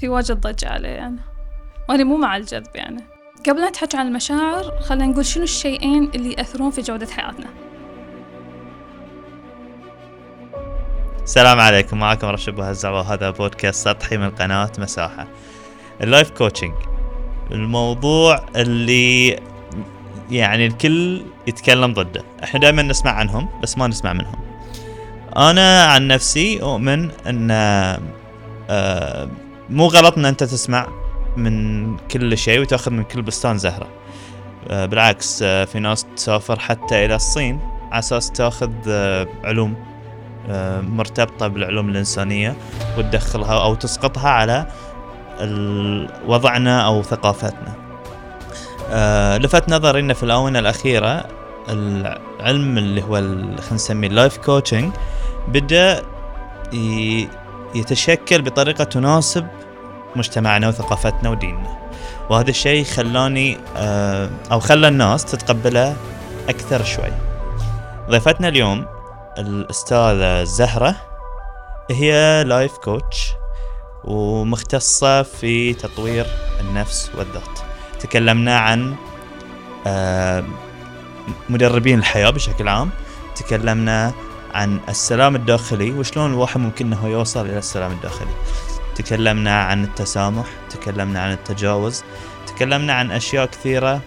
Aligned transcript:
في 0.00 0.08
واجد 0.08 0.40
ضجة 0.40 0.68
عليه 0.68 0.88
يعني 0.88 1.16
وأنا 1.88 2.04
مو 2.04 2.16
مع 2.16 2.36
الجذب 2.36 2.66
يعني. 2.74 3.04
قبل 3.48 3.60
لا 3.60 3.68
نتحكي 3.68 3.96
عن 3.96 4.06
المشاعر 4.06 4.80
خلينا 4.80 5.06
نقول 5.06 5.26
شنو 5.26 5.44
الشيئين 5.44 6.10
اللي 6.14 6.32
يأثرون 6.32 6.70
في 6.70 6.80
جودة 6.80 7.06
حياتنا؟ 7.06 7.46
السلام 11.22 11.60
عليكم 11.60 11.98
معكم 11.98 12.26
رشد 12.26 12.54
بهزع 12.54 12.90
وهذا 12.90 13.30
بودكاست 13.30 13.88
سطحي 13.88 14.16
من 14.16 14.30
قناة 14.30 14.72
مساحة. 14.78 15.26
ال 16.00 16.06
life 16.06 16.30
coaching 16.30 16.74
الموضوع 17.50 18.44
اللي 18.56 19.40
يعني 20.30 20.66
الكل 20.66 21.22
يتكلم 21.46 21.92
ضده. 21.92 22.24
إحنا 22.44 22.60
دائما 22.60 22.82
نسمع 22.82 23.10
عنهم 23.10 23.48
بس 23.62 23.78
ما 23.78 23.86
نسمع 23.86 24.12
منهم. 24.12 24.40
أنا 25.36 25.84
عن 25.84 26.08
نفسي 26.08 26.62
أؤمن 26.62 27.10
أن 27.26 27.50
آه، 28.70 29.28
مو 29.70 29.86
غلط 29.86 30.18
إن 30.18 30.24
أنت 30.24 30.44
تسمع 30.44 30.86
من 31.36 31.96
كل 31.96 32.38
شيء 32.38 32.60
وتأخذ 32.60 32.90
من 32.90 33.04
كل 33.04 33.22
بستان 33.22 33.58
زهرة 33.58 33.86
آه، 34.68 34.86
بالعكس 34.86 35.42
آه، 35.42 35.64
في 35.64 35.80
ناس 35.80 36.06
تسافر 36.16 36.58
حتى 36.58 37.04
إلى 37.04 37.14
الصين 37.14 37.60
على 37.90 37.98
أساس 37.98 38.30
تأخذ 38.30 38.70
علوم 39.44 39.74
مرتبطة 40.82 41.48
بالعلوم 41.48 41.88
الإنسانية 41.88 42.56
وتدخلها 42.98 43.62
أو 43.62 43.74
تسقطها 43.74 44.28
على 44.28 44.66
وضعنا 46.26 46.86
أو 46.86 47.02
ثقافتنا. 47.02 47.74
لفت 49.38 49.68
نظري 49.68 50.00
انه 50.00 50.14
في 50.14 50.22
الآونة 50.22 50.58
الأخيرة 50.58 51.26
العلم 51.68 52.78
اللي 52.78 53.02
هو 53.02 53.14
خلينا 53.14 53.72
نسميه 53.72 54.08
ال 54.08 54.14
life 54.14 54.36
coaching 54.36 54.92
بدأ 55.48 56.02
يتشكل 57.74 58.42
بطريقة 58.42 58.84
تناسب 58.84 59.46
مجتمعنا 60.16 60.68
وثقافتنا 60.68 61.30
وديننا. 61.30 61.78
وهذا 62.30 62.50
الشيء 62.50 62.84
خلاني 62.84 63.58
آه، 63.76 64.30
أو 64.52 64.60
خلى 64.60 64.88
الناس 64.88 65.24
تتقبله 65.24 65.96
أكثر 66.48 66.84
شوي. 66.84 67.12
ضيفتنا 68.10 68.48
اليوم 68.48 68.86
الأستاذة 69.38 70.44
زهرة 70.44 70.96
هي 71.90 72.44
life 72.44 72.76
coach 72.76 73.32
ومختصة 74.04 75.22
في 75.22 75.74
تطوير 75.74 76.26
النفس 76.60 77.10
والذات. 77.18 77.58
تكلمنا 78.00 78.58
عن 78.58 78.94
آه، 79.86 80.44
مدربين 81.50 81.98
الحياة 81.98 82.30
بشكل 82.30 82.68
عام. 82.68 82.90
تكلمنا 83.36 84.12
عن 84.54 84.80
السلام 84.88 85.36
الداخلي 85.36 85.90
وشلون 85.90 86.30
الواحد 86.30 86.60
ممكن 86.60 86.86
إنه 86.86 87.08
يوصل 87.08 87.46
إلى 87.46 87.58
السلام 87.58 87.92
الداخلي. 87.92 88.34
تكلمنا 88.94 89.62
عن 89.62 89.84
التسامح 89.84 90.46
تكلمنا 90.70 91.22
عن 91.22 91.32
التجاوز 91.32 92.04
تكلمنا 92.46 92.92
عن 92.92 93.10
أشياء 93.10 93.46
كثيرة 93.46 94.00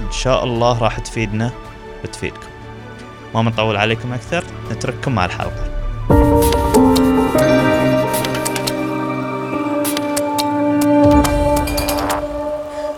إن 0.00 0.12
شاء 0.12 0.44
الله 0.44 0.78
راح 0.78 0.98
تفيدنا 0.98 1.50
وتفيدكم. 2.04 2.48
ما 3.34 3.42
بنطول 3.42 3.76
عليكم 3.76 4.12
أكثر 4.12 4.44
نترككم 4.72 5.14
مع 5.14 5.24
الحلقة. 5.24 5.70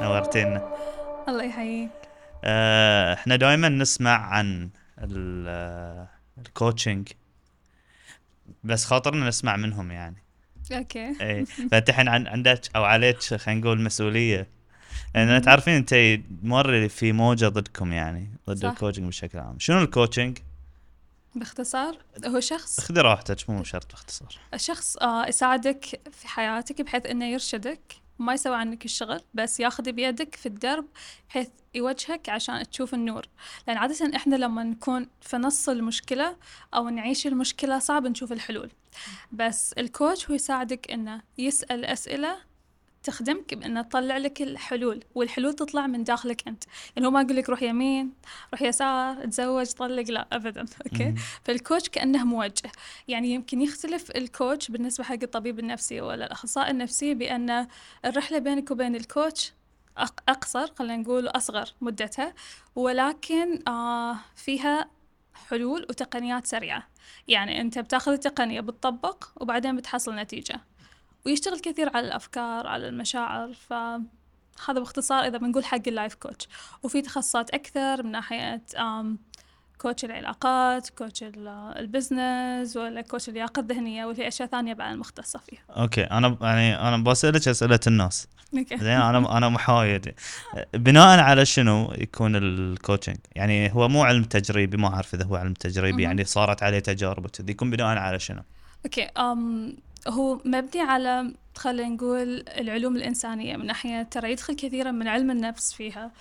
نورتينا. 0.03 0.62
الله 1.29 1.45
يحييك. 1.45 1.91
آه، 2.45 3.14
إحنا 3.14 3.37
دائما 3.37 3.69
نسمع 3.69 4.27
عن 4.27 4.69
ال 6.39 6.46
coaching 6.46 7.08
بس 8.65 8.84
خاطرنا 8.84 9.29
نسمع 9.29 9.56
منهم 9.56 9.91
يعني. 9.91 10.23
okay. 10.72 11.16
اي 11.20 11.47
فأنت 11.47 11.89
الحين 11.89 12.09
عندك 12.09 12.61
أو 12.77 12.84
عليك 12.84 13.19
خلينا 13.19 13.61
نقول 13.61 13.83
مسؤولية. 13.83 14.48
لأن 15.14 15.42
تعرفين 15.42 15.75
أنت 15.75 16.20
مر 16.42 16.89
في 16.89 17.13
موجة 17.13 17.48
ضدكم 17.48 17.92
يعني 17.92 18.30
ضد 18.48 18.64
ال 18.64 18.69
coaching 18.69 19.08
بشكل 19.08 19.39
عام. 19.39 19.58
شنو 19.58 19.80
ال 19.80 19.87
coaching 19.87 20.39
باختصار 21.35 21.98
هو 22.27 22.41
شخص؟ 22.41 22.80
خذي 22.80 23.01
راحتك 23.01 23.51
مو 23.51 23.64
شرط 23.64 23.91
باختصار. 23.92 24.39
الشخص 24.55 24.96
آه 24.96 25.27
يساعدك 25.27 25.85
في 26.13 26.29
حياتك 26.29 26.80
بحيث 26.80 27.07
إنه 27.07 27.25
يرشدك. 27.25 28.05
ما 28.18 28.34
يسوي 28.34 28.56
عنك 28.56 28.84
الشغل 28.84 29.20
بس 29.34 29.60
ياخذ 29.60 29.92
بيدك 29.92 30.34
في 30.34 30.46
الدرب 30.46 30.86
بحيث 31.28 31.48
يوجهك 31.74 32.28
عشان 32.28 32.70
تشوف 32.70 32.94
النور. 32.94 33.27
لأن 33.68 33.77
عادة 33.77 34.16
إحنا 34.16 34.36
لما 34.36 34.62
نكون 34.62 35.08
في 35.20 35.36
نص 35.36 35.68
المشكلة 35.68 36.36
أو 36.74 36.88
نعيش 36.88 37.27
المشكلة 37.27 37.78
صعب 37.78 38.06
نشوف 38.06 38.32
الحلول. 38.32 38.70
بس 39.32 39.72
الكوتش 39.72 40.28
هو 40.30 40.34
يساعدك 40.34 40.90
إنه 40.90 41.22
يسأل 41.38 41.84
أسئلة 41.84 42.36
تخدمك 43.06 43.55
بأنه 43.55 43.83
تطلع 43.83 44.17
لك 44.17 44.42
الحلول 44.42 45.05
والحلول 45.14 45.55
تطلع 45.55 45.86
من 45.86 46.05
داخلك 46.05 46.48
أنت. 46.48 46.64
يعني 46.96 47.06
هو 47.06 47.11
ما 47.11 47.20
يقول 47.20 47.36
لك 47.36 47.48
روح 47.48 47.62
يمين 47.62 48.12
روح 48.52 48.62
يسار 48.62 49.24
تزوج 49.24 49.70
طلق 49.72 50.11
لا 50.11 50.28
أبدا. 50.33 50.61
أوكي؟ 50.86 51.14
فال 51.45 51.57
coach 51.57 51.89
كأنه 51.89 52.24
موجه. 52.24 52.72
يعني 53.08 53.30
يمكن 53.34 53.61
يختلف 53.62 54.11
ال 54.11 54.20
coach 54.20 54.70
بالنسبة 54.70 55.05
حق 55.05 55.18
الطبيب 55.22 55.58
النفسي 55.58 56.00
ولا 56.00 56.27
الأخصائي 56.27 56.70
النفسي 56.70 57.14
بأن 57.14 57.66
الرحلة 58.05 58.39
بينك 58.39 58.70
وبين 58.70 58.96
ال 58.96 59.06
coach 59.06 59.52
أقصر 60.28 60.74
خلينا 60.74 60.96
نقول 60.96 61.28
أصغر 61.28 61.68
مدتها 61.80 62.34
ولكن 62.77 63.68
آه 63.68 64.16
فيها 64.36 64.90
حلول 65.48 65.86
وتقنيات 65.90 66.46
سريعة. 66.46 66.89
يعني 67.28 67.61
أنت 67.61 67.78
بتاخذ 67.78 68.12
التقنية 68.12 68.61
بتطبق 68.61 69.24
وبعدين 69.36 69.77
بتحصل 69.77 70.14
نتيجة. 70.14 70.61
ويشتغل 71.27 71.61
كثير 71.61 71.97
على 71.97 72.07
الأفكار 72.07 72.67
على 72.67 72.89
المشاعر 72.89 73.53
فهذا 73.53 74.79
باختصار 74.79 75.27
إذا 75.27 75.39
بنقول 75.39 75.64
حق 75.64 75.89
ال 75.89 75.94
life 75.94 76.14
coach. 76.14 76.48
وفي 76.83 77.03
تخصصات 77.03 77.51
أكثر 77.51 78.03
من 78.03 78.11
ناحية 78.11 78.63
coach 79.80 80.05
العلاقات 80.05 80.89
coach 80.89 81.24
ال 81.77 81.88
business 81.88 82.77
ولا 82.77 83.01
coach 83.01 83.29
اللياقة 83.29 83.61
الذهنية 83.61 84.05
وفي 84.05 84.29
أشياء 84.29 84.48
ثانية 84.48 84.75
بعد 84.75 84.97
مختصة 84.97 85.39
فيها. 85.39 85.61
okay. 85.70 86.05
أنا 86.05 86.37
يعني 86.41 86.89
أنا 86.89 86.97
بسألك 86.97 87.48
أسئلة 87.48 87.81
الناس. 87.87 88.29
زين 88.53 89.01
أنا 89.01 89.37
أنا 89.37 89.48
محايد. 89.48 90.14
بناء 90.75 91.19
على 91.19 91.45
شنو 91.45 91.93
يكون 91.98 92.37
ال 92.36 92.45
coaching 92.45 93.17
يعني 93.35 93.75
هو 93.75 93.89
مو 93.89 94.03
علم 94.03 94.25
تجريبي 94.25 94.77
ما 94.77 94.89
أعرف 94.89 95.14
إذا 95.14 95.25
هو 95.25 95.37
علم 95.37 95.53
تجريبي 95.53 96.03
يعني 96.03 96.25
صارت 96.25 96.63
عليه 96.63 96.79
تجارب 96.79 97.25
وكذي. 97.25 97.53
يكون 97.53 97.70
بناء 97.70 97.87
على 97.87 98.19
شنو؟ 98.19 98.43
okay. 98.84 99.08
هو 100.06 100.40
مبني 100.44 100.83
على 100.83 101.33
خلينا 101.56 101.89
نقول 101.89 102.44
العلوم 102.48 102.96
الإنسانية 102.96 103.56
من 103.56 103.67
ناحية 103.67 104.02
ترى 104.02 104.33
يدخل 104.33 104.55
كثيرا 104.56 104.90
من 104.90 105.08
علم 105.08 105.30
النفس 105.30 105.72
فيها. 105.72 106.12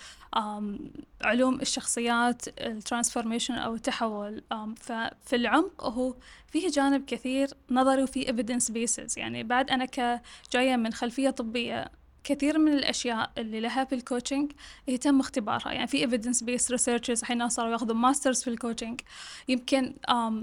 علوم 1.22 1.62
الشخصيات 1.62 2.48
ال 2.48 2.55
transformation 2.55 3.54
أو 3.54 3.76
التحول. 3.76 4.44
ففي 4.78 5.36
العمق 5.36 5.84
هو 5.84 6.16
فيه 6.48 6.70
جانب 6.70 7.06
كثير 7.06 7.48
نظري 7.72 8.04
وفيه 8.04 8.28
evidence 8.28 8.68
basis 8.72 9.18
يعني 9.18 9.44
بعد 9.44 9.70
أنا 9.70 9.86
كجاية 9.86 10.76
من 10.76 10.94
خلفية 10.94 11.30
طبية 11.30 11.92
كثير 12.26 12.58
من 12.58 12.74
الأشياء 12.74 13.32
اللي 13.38 13.60
لها 13.60 13.84
في 13.84 13.96
ال 13.96 14.02
coaching 14.02 14.52
يتم 14.88 15.20
اختبارها 15.20 15.72
يعني 15.72 15.88
في 15.88 16.08
evidence 16.08 16.40
based 16.40 16.76
researches 16.76 17.20
الحين 17.22 17.50
صاروا 17.50 17.72
ياخذوا 17.72 17.96
masters 17.96 18.44
في 18.44 18.50
ال 18.50 18.56
coaching 18.56 19.02
يمكن 19.48 19.94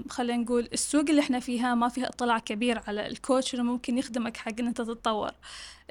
خلينا 0.09 0.43
نقول 0.43 0.69
السوق 0.73 1.05
اللي 1.09 1.21
إحنا 1.21 1.39
فيها 1.39 1.75
ما 1.75 1.89
فيها 1.89 2.07
اطلاع 2.07 2.39
كبير 2.39 2.81
على 2.87 3.07
ال 3.07 3.15
coach 3.15 3.53
اللي 3.53 3.65
ممكن 3.65 3.97
يخدمك 3.97 4.37
حق 4.37 4.59
إن 4.59 4.67
أنت 4.67 4.77
تتطور. 4.81 5.31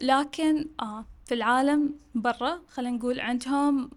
لكن 0.03 0.69
آه 0.81 1.05
في 1.27 1.35
العالم 1.35 1.95
برا 2.15 2.61
خلينا 2.69 2.97
نقول 2.97 3.21
عندهم 3.21 3.91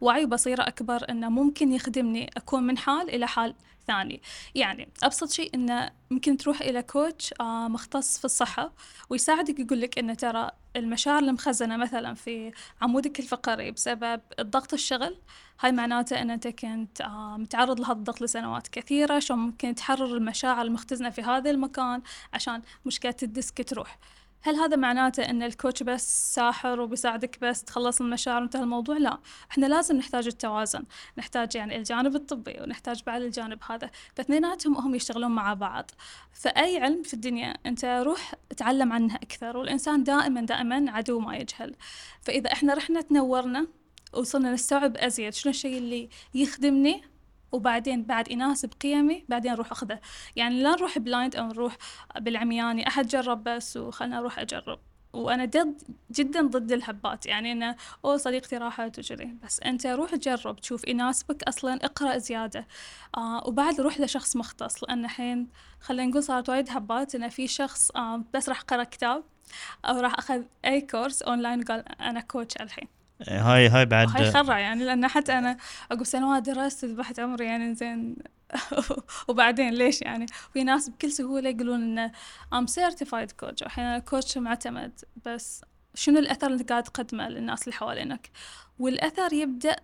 وعي 0.00 0.24
وبصيرة 0.24 0.62
أكبر 0.62 1.10
أنه 1.10 1.28
ممكن 1.28 1.72
يخدمني 1.72 2.30
أكون 2.36 2.62
من 2.62 2.78
حال 2.78 3.10
إلى 3.10 3.26
حال 3.26 3.54
ثاني 3.86 4.22
يعني 4.54 4.88
أبسط 5.02 5.30
شيء 5.30 5.54
أنه 5.54 5.90
ممكن 6.10 6.36
تروح 6.36 6.60
إلى 6.60 6.82
كوتش 6.82 7.34
آه 7.40 7.68
مختص 7.68 8.18
في 8.18 8.24
الصحة 8.24 8.72
ويساعدك 9.10 9.60
يقول 9.60 9.80
لك 9.80 9.98
أنه 9.98 10.14
ترى 10.14 10.50
المشاعر 10.76 11.22
المخزنة 11.22 11.76
مثلا 11.76 12.14
في 12.14 12.52
عمودك 12.82 13.20
الفقري 13.20 13.70
بسبب 13.70 14.20
الضغط 14.38 14.72
الشغل. 14.72 15.16
هاي 15.60 15.72
معناته 15.72 16.22
أن 16.22 16.30
أنت 16.30 16.48
كنت 16.48 17.00
آه 17.00 17.36
متعرض 17.36 17.80
لهذا 17.80 17.92
الضغط 17.92 18.22
لسنوات 18.22 18.68
كثيرة 18.68 19.18
شو 19.18 19.34
ممكن 19.36 19.74
تحرر 19.74 20.16
المشاعر 20.16 20.62
المختزنة 20.62 21.10
في 21.10 21.22
هذا 21.22 21.50
المكان 21.50 22.02
عشان 22.32 22.62
مشكلة 22.86 23.14
الديسك 23.22 23.68
تروح. 23.68 23.98
هل 24.42 24.56
هذا 24.56 24.76
معناته 24.76 25.22
إن 25.22 25.42
الكوتش 25.42 25.82
بس 25.82 26.34
ساحر 26.34 26.80
وبيساعدك 26.80 27.38
بس 27.40 27.64
تخلص 27.64 28.00
المشاعر 28.00 28.40
وانتهى 28.40 28.62
الموضوع؟ 28.62 28.96
لا. 28.96 29.18
إحنا 29.50 29.66
لازم 29.66 29.96
نحتاج 29.96 30.26
التوازن. 30.26 30.84
نحتاج 31.18 31.56
يعني 31.56 31.76
الجانب 31.76 32.16
الطبي 32.16 32.56
ونحتاج 32.60 33.02
بعد 33.06 33.22
الجانب 33.22 33.58
هذا. 33.70 33.90
فاثنيناتهم 34.14 34.76
هم 34.76 34.94
يشتغلون 34.94 35.30
مع 35.30 35.54
بعض. 35.54 35.90
فأي 36.32 36.78
علم 36.78 37.02
في 37.02 37.14
الدنيا 37.14 37.54
أنت 37.66 37.84
روح 37.84 38.34
تعلم 38.56 38.92
عنه 38.92 39.14
أكثر 39.14 39.56
والإنسان 39.56 40.04
دائما 40.04 40.40
دائما 40.40 40.90
عدو 40.90 41.20
ما 41.20 41.36
يجهل. 41.36 41.74
فإذا 42.22 42.52
إحنا 42.52 42.74
رحنا 42.74 43.00
تنورنا 43.00 43.66
وصلنا 44.12 44.52
نستوعب 44.52 44.96
أزيد 44.96 45.34
شنو 45.34 45.50
الشيء 45.50 45.78
اللي 45.78 46.08
يخدمني؟ 46.34 47.02
وبعدين 47.52 48.02
بعد 48.02 48.30
يناسب 48.30 48.72
قيمي 48.80 49.24
بعدين 49.28 49.52
أروح 49.52 49.72
اخذه 49.72 50.00
يعني 50.36 50.62
لا 50.62 50.70
نروح 50.70 50.98
blind 50.98 51.36
أو 51.36 51.46
نروح 51.46 51.76
بالعمياني 52.20 52.88
أحد 52.88 53.06
جرب 53.06 53.44
بس 53.44 53.76
وخلنا 53.76 54.18
أروح 54.18 54.38
أجرب. 54.38 54.78
وأنا 55.12 55.44
ضد 55.44 55.82
جدا 56.10 56.42
ضد 56.46 56.72
الهبات 56.72 57.26
يعني 57.26 57.52
إنه 57.52 57.76
أو 58.04 58.16
صديقتي 58.16 58.56
راحت 58.56 58.98
وكذي 58.98 59.34
بس 59.44 59.60
أنت 59.60 59.86
روح 59.86 60.14
جرب 60.14 60.56
تشوف 60.60 60.88
يناسبك 60.88 61.42
أصلا 61.42 61.74
اقرأ 61.84 62.18
زيادة. 62.18 62.66
آه 63.16 63.42
وبعد 63.48 63.80
روح 63.80 64.00
لشخص 64.00 64.36
مختص 64.36 64.84
لأن 64.84 65.04
الحين 65.04 65.48
خلينا 65.80 66.10
نقول 66.10 66.22
صارت 66.22 66.48
وايد 66.48 66.70
هبات 66.70 67.14
إنه 67.14 67.28
في 67.28 67.46
شخص 67.48 67.90
آه 67.90 68.24
بس 68.34 68.48
راح 68.48 68.60
قرأ 68.60 68.84
كتاب 68.84 69.24
أو 69.84 70.00
راح 70.00 70.14
أخذ 70.18 70.42
أي 70.64 70.80
course 70.80 71.22
online 71.22 71.60
وقال 71.60 72.00
أنا 72.00 72.20
coach 72.20 72.56
الحين. 72.56 72.95
هاي 73.22 73.68
هاي 73.68 73.86
بعد 73.86 74.08
هاي 74.16 74.30
خرع 74.30 74.58
يعني 74.58 74.84
لأن 74.84 75.08
حتى 75.08 75.32
أنا 75.32 75.56
عقب 75.90 76.04
سنوات 76.04 76.42
درست 76.42 76.84
ذبحت 76.84 77.20
عمري 77.20 77.44
يعني 77.44 77.74
زين. 77.74 78.16
وبعدين 79.28 79.74
ليش 79.74 80.02
يعني؟ 80.02 80.26
في 80.52 80.64
ناس 80.64 80.88
بكل 80.88 81.12
سهولة 81.12 81.50
يقولون 81.50 81.98
ان 81.98 82.10
I'm 82.52 82.66
certified 82.66 83.32
coach 83.32 83.62
أحيانا 83.62 83.98
coach 83.98 84.38
معتمد 84.38 85.00
بس 85.26 85.64
شنو 85.94 86.18
الأثر 86.18 86.46
اللي 86.46 86.64
قاعد 86.64 86.82
تقدمه 86.82 87.28
للناس 87.28 87.62
اللي 87.62 87.72
حوالينك؟ 87.72 88.30
والأثر 88.78 89.32
يبدأ 89.32 89.76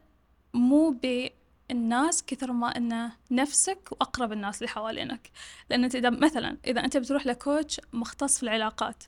مو 0.55 0.91
بالناس 0.91 2.25
كثر 2.27 2.53
ما 2.53 2.77
انه 2.77 3.13
نفسك 3.31 3.89
وأقرب 3.93 4.33
الناس 4.33 4.59
اللي 4.59 4.69
حوالينك. 4.69 5.31
لأن 5.71 5.85
إذا 5.85 6.11
مثلا 6.11 6.57
إذا 6.67 6.85
أنت 6.85 6.97
بتروح 6.97 7.27
ل 7.27 7.36
coach 7.36 7.81
مختص 7.93 8.37
في 8.37 8.43
العلاقات 8.43 9.05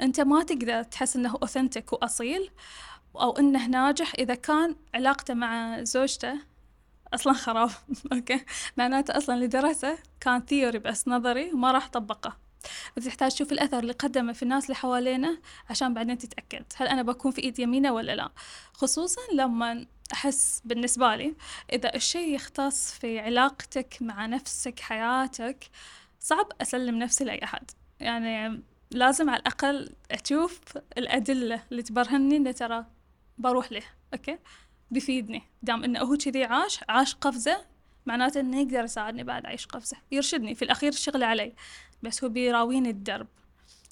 أنت 0.00 0.20
ما 0.20 0.42
تقدر 0.42 0.82
تحس 0.82 1.16
إنه 1.16 1.30
authentic 1.42 1.92
وأصيل. 1.92 2.50
أو 3.16 3.30
إنه 3.30 3.66
ناجح 3.66 4.12
إذا 4.18 4.34
كان 4.34 4.76
علاقته 4.94 5.34
مع 5.34 5.82
زوجته 5.82 6.38
أصلا 7.14 7.32
خراب. 7.32 7.70
okay. 8.12 8.44
معناته 8.76 9.16
أصلا 9.16 9.34
اللي 9.34 9.46
درسه 9.46 9.98
كان 10.20 10.40
theory 10.40 10.78
بس 10.78 11.08
نظري 11.08 11.52
وما 11.52 11.72
راح 11.72 11.88
طبقه. 11.88 12.36
فتحتاج 12.96 13.30
تشوف 13.30 13.52
الأثر 13.52 13.78
اللي 13.78 13.92
قدمه 13.92 14.32
في 14.32 14.42
الناس 14.42 14.64
اللي 14.64 14.74
حوالينا 14.74 15.38
عشان 15.70 15.94
بعدين 15.94 16.18
تتأكد. 16.18 16.64
هل 16.76 16.86
أنا 16.88 17.02
بكون 17.02 17.32
في 17.32 17.42
إيد 17.42 17.58
أمينة 17.58 17.92
ولا 17.92 18.16
لا؟ 18.16 18.30
خصوصا 18.72 19.20
لما 19.32 19.86
أحس 20.12 20.62
بالنسبة 20.64 21.16
لي 21.16 21.34
إذا 21.72 21.94
الشيء 21.94 22.34
يختص 22.34 22.92
في 22.92 23.18
علاقتك 23.18 23.96
مع 24.00 24.26
نفسك 24.26 24.80
حياتك 24.80 25.64
صعب 26.20 26.46
أسلم 26.60 26.98
نفسي 26.98 27.24
لأي 27.24 27.44
أحد. 27.44 27.70
يعني 28.00 28.62
لازم 28.90 29.30
على 29.30 29.40
الأقل 29.40 29.90
أشوف 30.10 30.60
الأدلة 30.98 31.62
اللي 31.72 31.82
تبرهني 31.82 32.36
إن 32.36 32.54
ترى 32.54 32.86
بروح 33.38 33.72
له 33.72 33.82
okay؟ 34.14 34.38
بيفيدني. 34.90 35.42
دام 35.62 35.84
إنه 35.84 36.00
هو 36.00 36.16
كذي 36.16 36.44
عاش 36.44 36.80
عاش 36.88 37.14
قفزة 37.14 37.64
معناته 38.06 38.40
إنه 38.40 38.60
يقدر 38.60 38.84
يساعدني 38.84 39.24
بعد 39.24 39.44
أعيش 39.44 39.66
قفزة. 39.66 39.96
يرشدني. 40.12 40.54
في 40.54 40.62
الأخير 40.64 40.92
الشغل 40.92 41.22
علي 41.22 41.52
بس 42.02 42.24
هو 42.24 42.30
بيراويني 42.30 42.90
الدرب. 42.90 43.26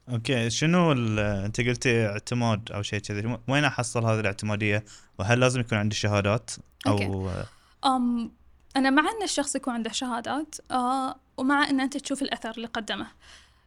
okay. 0.09 0.51
شنو 0.51 0.93
أنت 0.93 1.61
قلتي 1.61 2.07
اعتماد 2.07 2.73
أو 2.73 2.83
شيء 2.83 2.99
كذي. 2.99 3.39
وين 3.49 3.65
أحصل 3.65 4.05
هذه 4.05 4.21
الاعتمادية؟ 4.21 4.85
وهل 5.19 5.41
لازم 5.41 5.61
يكون 5.61 5.79
عندي 5.79 5.97
شهادات؟ 5.97 6.51
أو 6.87 6.93
okay. 6.93 7.45
أم 7.85 8.33
أنا 8.77 8.91
مع 8.91 9.03
إن 9.03 9.23
الشخص 9.23 9.55
يكون 9.55 9.75
عنده 9.75 9.93
شهادات 9.93 10.55
آه 10.71 11.17
ومع 11.37 11.71
إن 11.71 11.81
أنت 11.81 11.97
تشوف 11.97 12.23
الأثر 12.23 12.51
اللي 12.51 12.67
قدمه. 12.67 13.07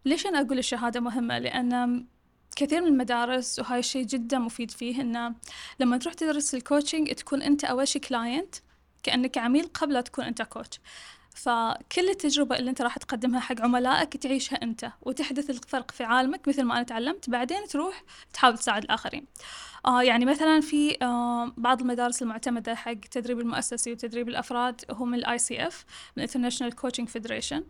ليش 0.06 0.26
أنا 0.26 0.42
أقول 0.42 0.58
الشهادة 0.58 1.00
مهمة؟ 1.00 1.40
لأن 1.40 2.06
كثير 2.56 2.82
من 2.82 2.88
المدارس 2.88 3.60
وهاي 3.60 3.80
الشيء 3.80 4.06
جدا 4.06 4.40
مفيد 4.40 4.72
فيه 4.72 5.02
إنه 5.02 5.36
لما 5.80 5.98
تروح 5.98 6.14
تدرس 6.14 6.56
ال 6.56 6.62
coaching 6.62 7.14
تكون 7.14 7.42
أنت 7.42 7.64
أول 7.64 7.88
شيء 7.88 8.02
client 8.02 8.56
كأنك 9.04 9.38
عميل 9.38 9.68
قبل 9.68 9.94
لا 9.94 10.02
تكون 10.02 10.26
أنت 10.26 10.42
coach 10.42 10.80
فكل 11.36 12.10
التجربة 12.10 12.56
اللي 12.56 12.70
أنت 12.70 12.82
راح 12.82 12.98
تقدمها 12.98 13.40
حق 13.40 13.62
عملائك 13.62 14.18
تعيشها 14.18 14.64
أنت 14.64 14.92
وتحدث 15.02 15.50
الفرق 15.50 15.92
في 15.92 16.04
عالمك 16.04 16.48
مثل 16.48 16.64
ما 16.64 16.76
أنا 16.76 16.84
تعلمت. 16.84 17.30
بعدين 17.30 17.68
تروح 17.68 18.04
تحاول 18.34 18.58
تساعد 18.58 18.84
الآخرين. 18.84 19.26
آه 19.86 20.04
يعني 20.04 20.26
مثلا 20.26 20.62
في 20.62 20.98
آه 21.02 21.54
بعض 21.58 21.82
المدارس 21.82 22.22
المعتمدة 22.22 22.76
حق 22.76 22.92
التدريب 22.92 23.40
المؤسسي 23.40 23.92
وتدريب 23.92 24.30
الأفراد 24.30 24.82
هم 24.92 25.14
ال 25.14 25.38
ICF 25.38 25.70
من 26.18 26.28
International 26.28 26.72
Coaching 26.72 27.06
Federation. 27.06 27.62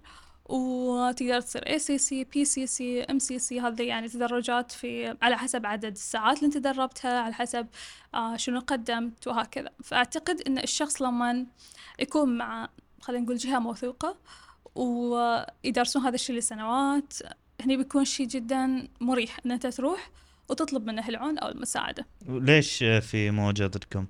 وتقدر 0.46 1.42
تصير 1.42 1.68
اي 1.68 1.80
سي 1.80 1.98
سي 1.98 2.24
بي 2.24 2.46
سي 2.46 2.68
سي 2.68 3.04
ام 3.04 3.20
سي 3.20 3.40
سي 3.40 3.62
هذه 3.62 3.84
يعني 3.84 4.10
تدرجات 4.10 4.72
في 4.72 5.18
على 5.22 5.38
حسب 5.38 5.66
عدد 5.66 5.92
الساعات 5.92 6.38
اللي 6.38 6.48
انت 6.48 6.58
دربتها 6.58 7.20
على 7.22 7.34
حسب 7.34 7.68
آه 8.14 8.36
شنو 8.36 8.60
قدمت 8.60 9.28
وهكذا. 9.28 9.70
فأعتقد 9.84 10.42
إن 10.42 10.58
الشخص 10.58 11.02
لما 11.02 11.46
يكون 12.00 12.38
مع 12.38 12.70
خلينا 13.02 13.24
نقول 13.24 13.38
جهة 13.38 13.60
موثوقة 13.60 14.18
ويدرسون 14.76 16.02
هذا 16.02 16.16
الشيء 16.16 16.36
لسنوات 16.36 17.14
هني 17.62 17.78
بيكون 17.78 18.06
شيء 18.06 18.28
جدا 18.28 18.88
مريح 19.02 19.40
إن 19.46 19.52
أنت 19.52 19.68
تروح 19.68 20.10
وتطلب 20.50 20.86
منه 20.86 21.08
العون 21.08 21.38
أو 21.38 21.50
المساعدة. 21.50 22.06
ليش 22.28 22.78
في 22.84 23.32
موجه 23.32 23.68
ضدكم؟ 23.68 24.08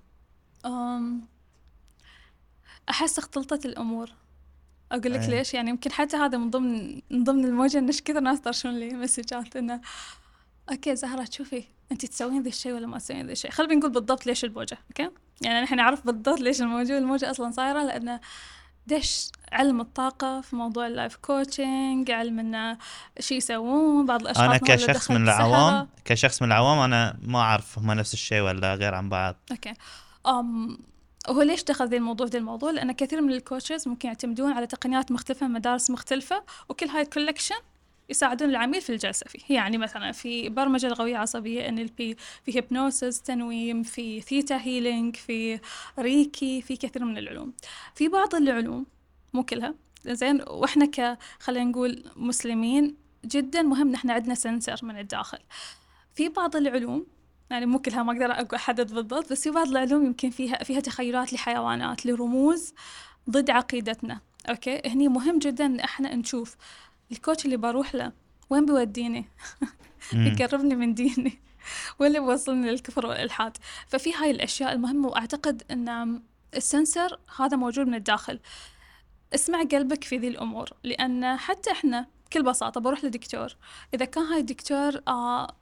أحس 2.89 3.19
اختلطت 3.19 3.65
الأمور. 3.65 4.09
أقول 4.95 5.13
لك 5.13 5.30
ليش؟ 5.30 5.53
يعني 5.53 5.69
يمكن 5.69 5.92
حتى 5.92 6.18
هذا 6.18 6.38
من 6.38 6.50
ضمن 6.50 7.01
من 7.09 7.24
ضمن 7.24 7.45
الموجة 7.45 7.77
ان 7.77 7.92
كثر 7.92 8.19
ناس 8.19 8.39
طرشون 8.39 8.80
لي 8.80 8.89
مسجات 8.89 9.56
إنه 9.56 9.81
okay 10.71 10.95
زهرة 10.95 11.27
شوفي 11.31 11.63
أنت 11.92 12.06
تسوين 12.06 12.42
ذا 12.42 12.47
الشيء 12.47 12.74
ولا 12.74 12.88
ما 12.88 12.97
تسوين 12.97 13.25
ذا 13.25 13.31
الشيء 13.31 13.51
خلينا 13.51 13.75
نقول 13.75 13.92
بالضبط 13.92 14.25
ليش 14.25 14.45
الموجة 14.45 14.77
okay؟ 14.88 15.12
يعني 15.42 15.62
نحن 15.62 15.75
نعرف 15.75 16.06
بالضبط 16.06 16.39
ليش 16.39 16.62
الموجة 16.62 16.95
والموجة 16.95 17.31
أصلا 17.31 17.51
صايرة 17.51 17.83
لأنه 17.83 18.19
دش 18.88 19.31
علم 19.51 19.81
الطاقة 19.81 20.42
في 20.42 20.56
موضوع 20.56 20.88
ال 20.88 20.93
life 20.93 21.15
coaching 21.15 22.12
علم 22.12 22.39
إنه 22.39 22.77
شو 23.19 23.36
يسوون 23.36 24.06
بعض 24.06 24.21
الأشخاص 24.21 24.44
أنا 24.44 24.57
كشخص 24.57 25.12
من 25.12 25.24
العوام 25.24 25.88
كشخص 26.06 26.41
من 26.41 26.48
العوام 26.48 26.80
أنا 26.80 27.18
ما 27.21 27.39
أعرف 27.39 27.80
هم 27.80 27.91
نفس 27.91 28.13
الشيء 28.13 28.41
ولا 28.41 28.75
غير 28.75 28.95
عن 28.95 29.09
بعض. 29.09 29.36
okay. 29.51 29.73
أم 30.27 30.77
هو 31.30 31.42
ليش 31.42 31.63
دخل 31.63 31.88
ذي 31.88 31.98
الموضوع 31.98 32.27
ذي 32.27 32.38
الموضوع؟ 32.38 32.72
لأن 32.72 32.92
كثير 32.92 33.22
من 33.22 33.31
ال 33.33 33.40
coaches 33.40 33.88
ممكن 33.88 34.07
يعتمدون 34.07 34.51
على 34.51 34.68
تقنيات 34.68 35.12
مختلفة 35.12 35.48
من 35.48 35.54
مدارس 35.54 35.92
مختلفة 35.92 36.44
وكل 36.69 36.86
هاي 36.86 37.01
ال 37.01 37.06
collection 37.06 37.56
يساعدون 38.10 38.50
العميل 38.50 38.81
في 38.81 38.89
الجلسة 38.89 39.25
فيه. 39.27 39.56
يعني 39.56 39.77
مثلا 39.77 40.12
في 40.12 40.50
برمجة 40.50 40.88
لغوية 40.88 41.18
عصبية 41.18 41.68
NLP 41.68 41.98
في 42.45 42.56
hypnosis 42.56 43.21
تنويم 43.22 43.83
في 43.83 44.22
theta 44.21 44.57
healing 44.57 45.15
في 45.16 45.60
ريكي 46.00 46.62
في 46.62 46.77
كثير 46.77 47.06
من 47.06 47.18
العلوم. 47.18 47.54
في 47.95 48.07
بعض 48.07 48.36
العلوم 48.36 48.86
مو 49.33 49.44
كلها 49.44 49.75
زين 50.06 50.42
وإحنا 50.48 50.86
ك 50.86 51.18
خلينا 51.39 51.66
نقول 51.72 52.04
مسلمين 52.16 52.95
جدا 53.25 53.62
مهم 53.62 53.92
نحن 53.92 54.10
عندنا 54.10 54.36
sensor 54.36 54.79
من 54.84 55.00
الداخل. 55.00 55.39
في 56.15 56.29
بعض 56.29 56.55
العلوم 56.55 57.05
يعني 57.49 57.65
مو 57.65 57.79
كلها 57.79 58.03
ما 58.03 58.11
أقدر 58.11 58.55
أحدد 58.55 58.93
بالضبط 58.93 59.31
بس 59.31 59.43
في 59.43 59.51
بعض 59.51 59.67
العلوم 59.67 60.05
يمكن 60.05 60.29
فيها 60.29 60.63
فيها 60.63 60.79
تخيلات 60.79 61.33
لحيوانات 61.33 62.05
لرموز 62.05 62.73
ضد 63.29 63.49
عقيدتنا. 63.49 64.19
Okay؟ 64.50 64.81
هني 64.85 65.07
مهم 65.07 65.39
جدا 65.39 65.65
إن 65.65 65.79
إحنا 65.79 66.15
نشوف 66.15 66.55
ال 67.12 67.17
coach 67.17 67.45
اللي 67.45 67.57
بروح 67.57 67.95
له 67.95 68.11
وين 68.49 68.65
بيوديني؟ 68.65 69.25
يقربني 70.13 70.75
من 70.75 70.93
ديني. 70.93 71.39
ولا 71.99 72.19
بيوصلني 72.19 72.71
للكفر 72.71 73.05
والإلحاد؟ 73.05 73.57
ففي 73.87 74.13
هاي 74.13 74.31
الأشياء 74.31 74.73
المهمة 74.73 75.07
وأعتقد 75.07 75.63
إن 75.71 76.21
ال 76.55 76.65
sensor 76.65 77.19
هذا 77.39 77.57
موجود 77.57 77.87
من 77.87 77.95
الداخل. 77.95 78.39
اسمع 79.35 79.63
قلبك 79.63 80.03
في 80.03 80.17
ذي 80.17 80.27
الأمور 80.27 80.69
لأن 80.83 81.37
حتى 81.37 81.71
إحنا 81.71 82.07
بكل 82.25 82.43
بساطة 82.43 82.81
بروح 82.81 83.03
لدكتور. 83.05 83.55
إذا 83.93 84.05
كان 84.05 84.23
هاي 84.23 84.39
الدكتور 84.39 85.01
آه 85.07 85.55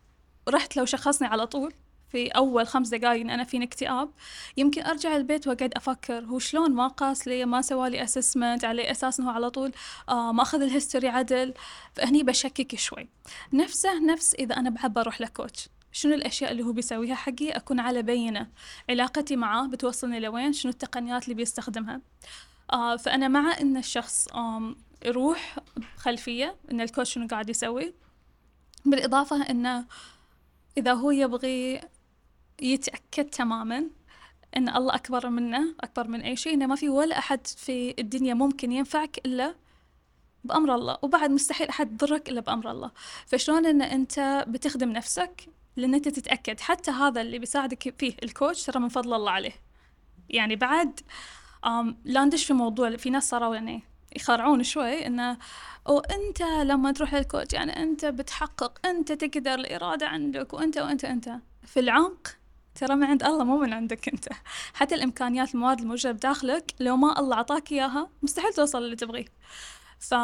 رحت 0.50 0.77
لو 0.77 0.85
شخصني 0.85 1.27
على 1.27 1.47
طول 1.47 1.73
في 2.12 2.27
أول 2.27 2.67
خمس 2.67 2.89
دقايق 2.89 3.21
إن 3.21 3.29
أنا 3.29 3.43
فيني 3.43 3.65
اكتئاب. 3.65 4.09
يمكن 4.57 4.83
أرجع 4.83 5.15
البيت 5.15 5.47
وأقعد 5.47 5.73
أفكر 5.75 6.25
هو 6.25 6.39
شلون 6.39 6.71
ما 6.71 6.88
قاس 6.88 7.27
لي 7.27 7.45
ما 7.45 7.62
سوى 7.62 7.89
لي 7.89 8.03
assessment 8.03 8.65
على 8.65 8.91
أساس 8.91 9.19
إنه 9.19 9.31
على 9.31 9.50
طول 9.50 9.71
آه 10.09 10.31
ما 10.31 10.41
أخذ 10.41 10.62
ال 10.62 10.67
history 10.67 11.07
عدل. 11.07 11.53
فهني 11.93 12.23
بشكك 12.23 12.75
شوي. 12.75 13.09
نفسه 13.53 14.00
نفس 14.00 14.35
إذا 14.35 14.57
أنا 14.57 14.69
بحب 14.69 14.97
أروح 14.97 15.21
لكوتش. 15.21 15.69
شنو 15.91 16.13
الأشياء 16.13 16.51
اللي 16.51 16.63
هو 16.63 16.71
بيسويها 16.71 17.15
حقي؟ 17.15 17.50
أكون 17.50 17.79
على 17.79 18.01
بينة. 18.01 18.47
علاقتي 18.89 19.35
معاه 19.35 19.67
بتوصلني 19.67 20.19
لوين؟ 20.19 20.53
شنو 20.53 20.71
التقنيات 20.71 21.23
اللي 21.23 21.35
بيستخدمها؟ 21.35 22.01
آه 22.73 22.95
فأنا 22.95 23.27
مع 23.27 23.57
إن 23.62 23.77
الشخص 23.77 24.27
آه 24.27 24.75
يروح 25.05 25.59
خلفية 25.97 26.55
إن 26.71 26.81
الكوتش 26.81 27.13
شنو 27.13 27.27
قاعد 27.27 27.50
يسوي. 27.50 27.93
بالإضافة 28.85 29.50
إنه 29.50 29.85
إذا 30.77 30.94
هو 30.94 31.12
يبغي 31.12 31.82
يتأكد 32.62 33.25
تماما 33.25 33.84
أن 34.58 34.70
الله 34.70 34.96
أكبر 34.96 35.30
منه 35.30 35.75
أكبر 35.82 36.08
من 36.08 36.22
أي 36.22 36.36
شيء 36.36 36.53
إنه 36.53 36.65
ما 36.65 36.75
في 36.75 36.89
ولا 36.89 37.18
أحد 37.18 37.48
في 37.48 37.96
الدنيا 38.00 38.34
ممكن 38.34 38.72
ينفعك 38.72 39.18
إلا 39.25 39.56
بأمر 40.44 40.75
الله. 40.75 40.98
وبعد 41.01 41.30
مستحيل 41.30 41.70
أحد 41.70 41.92
يضرك 41.92 42.30
إلا 42.30 42.42
بأمر 42.42 42.72
الله. 42.72 42.92
فشلون 43.25 43.65
أن 43.65 43.82
أنت 43.82 44.46
بتخدم 44.48 44.89
نفسك 44.89 45.50
لأن 45.75 45.94
أنت 45.94 46.08
تتأكد؟ 46.08 46.60
حتى 46.60 46.92
هذا 46.92 47.22
اللي 47.22 47.39
بيساعدك 47.39 47.96
فيه 48.00 48.15
الكوتش 48.24 48.63
ترى 48.63 48.80
من 48.80 48.89
فضل 48.89 49.13
الله 49.13 49.32
عليه. 49.32 49.53
يعني 50.30 50.56
بعد 50.56 51.00
لا 52.06 52.25
ندش 52.25 52.46
في 52.46 52.53
موضوع 52.53 52.96
في 52.96 53.10
ناس 53.10 53.30
صاروا 53.30 53.56
يعني 53.56 53.84
يخرعون 54.15 54.63
شوي 54.63 55.08
إنه 55.08 55.38
أو 55.88 56.00
أنت 56.00 56.41
لما 56.41 56.91
تروح 56.91 57.13
للكوتش 57.13 57.53
يعني 57.53 57.84
أنت 57.84 58.05
بتحقق 58.05 58.88
أنت 58.88 59.12
تقدر 59.12 59.53
الإرادة 59.53 60.08
عندك 60.08 60.53
وأنت 60.53 60.77
وأنت 60.77 61.05
انت 61.05 61.29
في 61.63 61.79
العمق 61.79 62.27
ترى 62.75 62.96
من 62.96 63.03
عند 63.03 63.24
الله 63.24 63.43
مو 63.43 63.58
من 63.58 63.74
عندك 63.74 64.10
أنت. 64.10 64.29
حتى 64.74 64.96
الإمكانيات 64.96 65.55
المواد 65.55 65.79
الموجوده 65.79 66.12
بداخلك 66.12 66.74
لو 66.79 66.98
ما 66.98 67.20
الله 67.20 67.36
أعطاك 67.36 67.72
إياها 67.72 68.10
مستحيل 68.24 68.53
توصل 68.53 68.77
اللي 68.77 68.96
تبغيه. 68.96 69.25
ف 70.00 70.15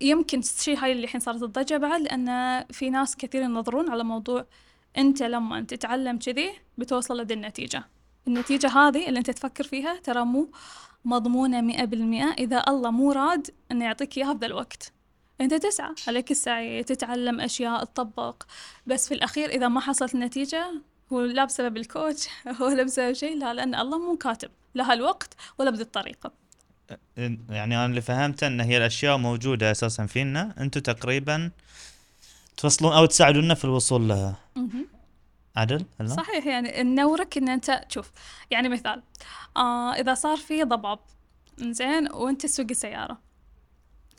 يمكن 0.00 0.38
الشيء 0.38 0.78
هاي 0.78 0.92
اللي 0.92 1.04
الحين 1.04 1.20
صارت 1.20 1.42
الضجة 1.42 1.76
بعد 1.76 2.00
لأن 2.00 2.64
في 2.72 2.90
ناس 2.90 3.16
كثير 3.16 3.42
ينظرون 3.42 3.90
على 3.90 4.04
موضوع 4.04 4.46
أنت 4.98 5.22
لما 5.22 5.60
تتعلم 5.60 6.18
كذي 6.18 6.52
بتوصل 6.78 7.20
لدي 7.20 7.34
النتيجة. 7.34 7.84
النتيجة 8.28 8.68
هذه 8.68 9.08
اللي 9.08 9.18
أنت 9.18 9.30
تفكر 9.30 9.64
فيها 9.64 9.96
ترى 9.96 10.24
مو 10.24 10.50
مضمونة 11.06 11.60
مئة 11.60 11.84
بالمئة. 11.84 12.32
إذا 12.38 12.64
الله 12.68 12.90
مو 12.90 13.12
راد 13.12 13.50
إنه 13.72 13.84
يعطيك 13.84 14.18
إياها 14.18 14.32
بذا 14.32 14.46
الوقت. 14.46 14.92
أنت 15.40 15.54
تسعى 15.54 15.94
عليك 16.08 16.30
السعي 16.30 16.82
تتعلم 16.82 17.40
أشياء 17.40 17.84
تطبق. 17.84 18.42
بس 18.86 19.08
في 19.08 19.14
الأخير 19.14 19.50
إذا 19.50 19.68
ما 19.68 19.80
حصلت 19.80 20.14
النتيجة 20.14 20.72
هو 21.12 21.20
لا 21.20 21.44
بسبب 21.44 21.76
الكوتش 21.76 22.28
هو 22.60 22.68
لا 22.68 22.82
بسبب 22.82 23.12
شيء 23.12 23.38
لا 23.38 23.54
لأن 23.54 23.74
الله 23.74 23.98
مو 23.98 24.16
كاتب 24.16 24.50
لا 24.74 24.92
هالوقت 24.92 25.34
ولا 25.58 25.70
بذي 25.70 25.82
الطريقة. 25.82 26.32
يعني 27.48 27.76
أنا 27.76 27.86
اللي 27.86 28.00
فهمته 28.00 28.46
إن 28.46 28.60
هي 28.60 28.76
الأشياء 28.76 29.16
موجودة 29.16 29.70
أساسا 29.70 30.06
فينا. 30.06 30.54
أنتم 30.60 30.80
تقريبا 30.80 31.50
توصلون 32.56 32.92
أو 32.92 33.06
تساعدونا 33.06 33.54
في 33.54 33.64
الوصول 33.64 34.08
لها. 34.08 34.36
عدل 35.56 35.84
هلا 36.00 36.08
صحيح 36.08 36.46
يعني 36.46 36.82
نورك 36.82 37.38
إن 37.38 37.48
أنت 37.48 37.84
تشوف 37.88 38.10
يعني 38.50 38.68
مثال 38.68 39.02
آه 39.56 39.92
إذا 39.92 40.14
صار 40.14 40.36
في 40.36 40.62
ضباب 40.64 40.98
زين 41.58 42.12
وأنت 42.12 42.42
تسوق 42.42 42.66
السيارة. 42.70 43.18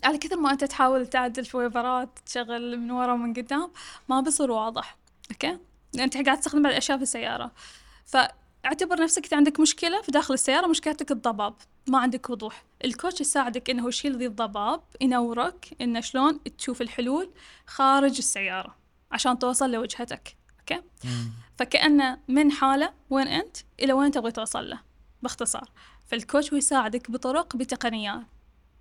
على 0.04 0.18
كثر 0.18 0.38
ما 0.38 0.52
أنت 0.52 0.64
تحاول 0.64 1.08
تعدل 1.08 1.46
في 1.46 1.58
ويفرات 1.58 2.20
تشغل 2.26 2.80
من 2.80 2.92
ورا 2.92 3.14
ومن 3.14 3.34
قدام 3.34 3.72
ما 4.10 4.22
بيصير 4.22 4.52
واضح 4.52 4.98
أوكي؟ 5.32 5.58
أنت 6.00 6.18
قاعد 6.18 6.40
تستخدم 6.40 6.66
الأشياء 6.66 6.98
في 6.98 7.04
السيارة. 7.04 7.52
ف 8.06 8.18
اعتبر 8.66 9.02
نفسك 9.02 9.24
انت 9.24 9.34
عندك 9.34 9.60
مشكلة 9.60 10.02
في 10.02 10.12
داخل 10.12 10.34
السيارة 10.34 10.68
مشكلتك 10.68 11.12
الضباب 11.12 11.54
ما 11.88 12.00
عندك 12.00 12.30
وضوح. 12.30 12.64
ال 12.86 12.92
coach 12.92 13.22
يساعدك 13.22 13.70
إنه 13.70 13.88
يشيل 13.88 14.18
ذي 14.18 14.26
الضباب 14.26 14.82
ينورك 15.02 15.70
إنه 15.82 16.00
شلون 16.00 16.40
تشوف 16.58 16.82
الحلول 16.82 17.30
خارج 17.68 18.18
السيارة 18.18 18.76
عشان 19.12 19.40
توصل 19.40 19.72
لوجهتك. 19.72 20.38
okay 20.72 20.84
فكأنه 21.58 22.18
من 22.28 22.52
حالة 22.52 22.94
وين 23.10 23.28
أنت 23.28 23.58
إلى 23.80 23.94
وين 23.94 24.12
تبغي 24.12 24.32
توصل 24.32 24.70
له؟ 24.70 24.80
باختصار. 25.24 25.70
فال 26.08 26.21
coach 26.21 26.54
هو 26.54 26.58
يساعدك 26.58 27.12
بطرق 27.12 27.56
بتقنيات 27.56 28.22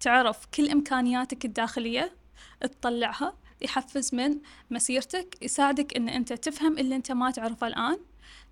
تعرف 0.01 0.47
كل 0.55 0.71
إمكانياتك 0.71 1.45
الداخلية 1.45 2.13
تطلعها 2.61 3.35
يحفز 3.61 4.15
من 4.15 4.39
مسيرتك 4.71 5.43
يساعدك 5.43 5.97
إن 5.97 6.09
أنت 6.09 6.33
تفهم 6.33 6.79
اللي 6.79 6.97
أنت 6.97 7.13
ما 7.13 7.31
تعرفه 7.31 7.67
الآن. 7.67 7.99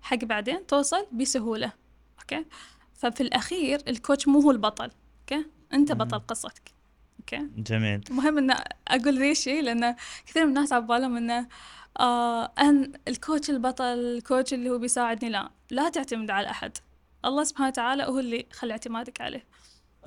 حق 0.01 0.17
بعدين 0.17 0.67
توصل 0.67 1.05
بسهولة. 1.11 1.71
okay؟ 2.19 2.45
ففي 2.93 3.21
الأخير 3.21 3.81
ال 3.87 3.94
coach 3.94 4.27
مو 4.27 4.39
هو 4.39 4.51
البطل. 4.51 4.91
okay؟ 5.21 5.45
أنت 5.73 5.91
بطل 5.91 6.19
قصتك. 6.19 6.71
okay؟ 7.19 7.47
جميل. 7.57 8.03
مهم 8.09 8.37
إن 8.37 8.51
أقول 8.87 9.19
ذي 9.19 9.31
الشيء 9.31 9.63
لأن 9.63 9.95
كثير 10.25 10.43
من 10.43 10.49
الناس 10.49 10.73
عبالهم 10.73 11.17
إنه 11.17 11.47
آه 11.99 12.51
أن 12.59 12.91
ال 13.07 13.14
coach 13.14 13.49
البطل 13.49 13.83
ال 13.83 13.95
coach 13.95 14.53
اللي 14.53 14.69
هو 14.69 14.77
بيساعدني 14.77 15.29
لا 15.29 15.49
لا 15.69 15.89
تعتمد 15.89 16.31
على 16.31 16.49
أحد. 16.49 16.77
الله 17.25 17.43
سبحانه 17.43 17.67
وتعالى 17.69 18.03
هو 18.03 18.19
اللي 18.19 18.45
خلى 18.53 18.71
اعتمادك 18.71 19.21
عليه. 19.21 19.43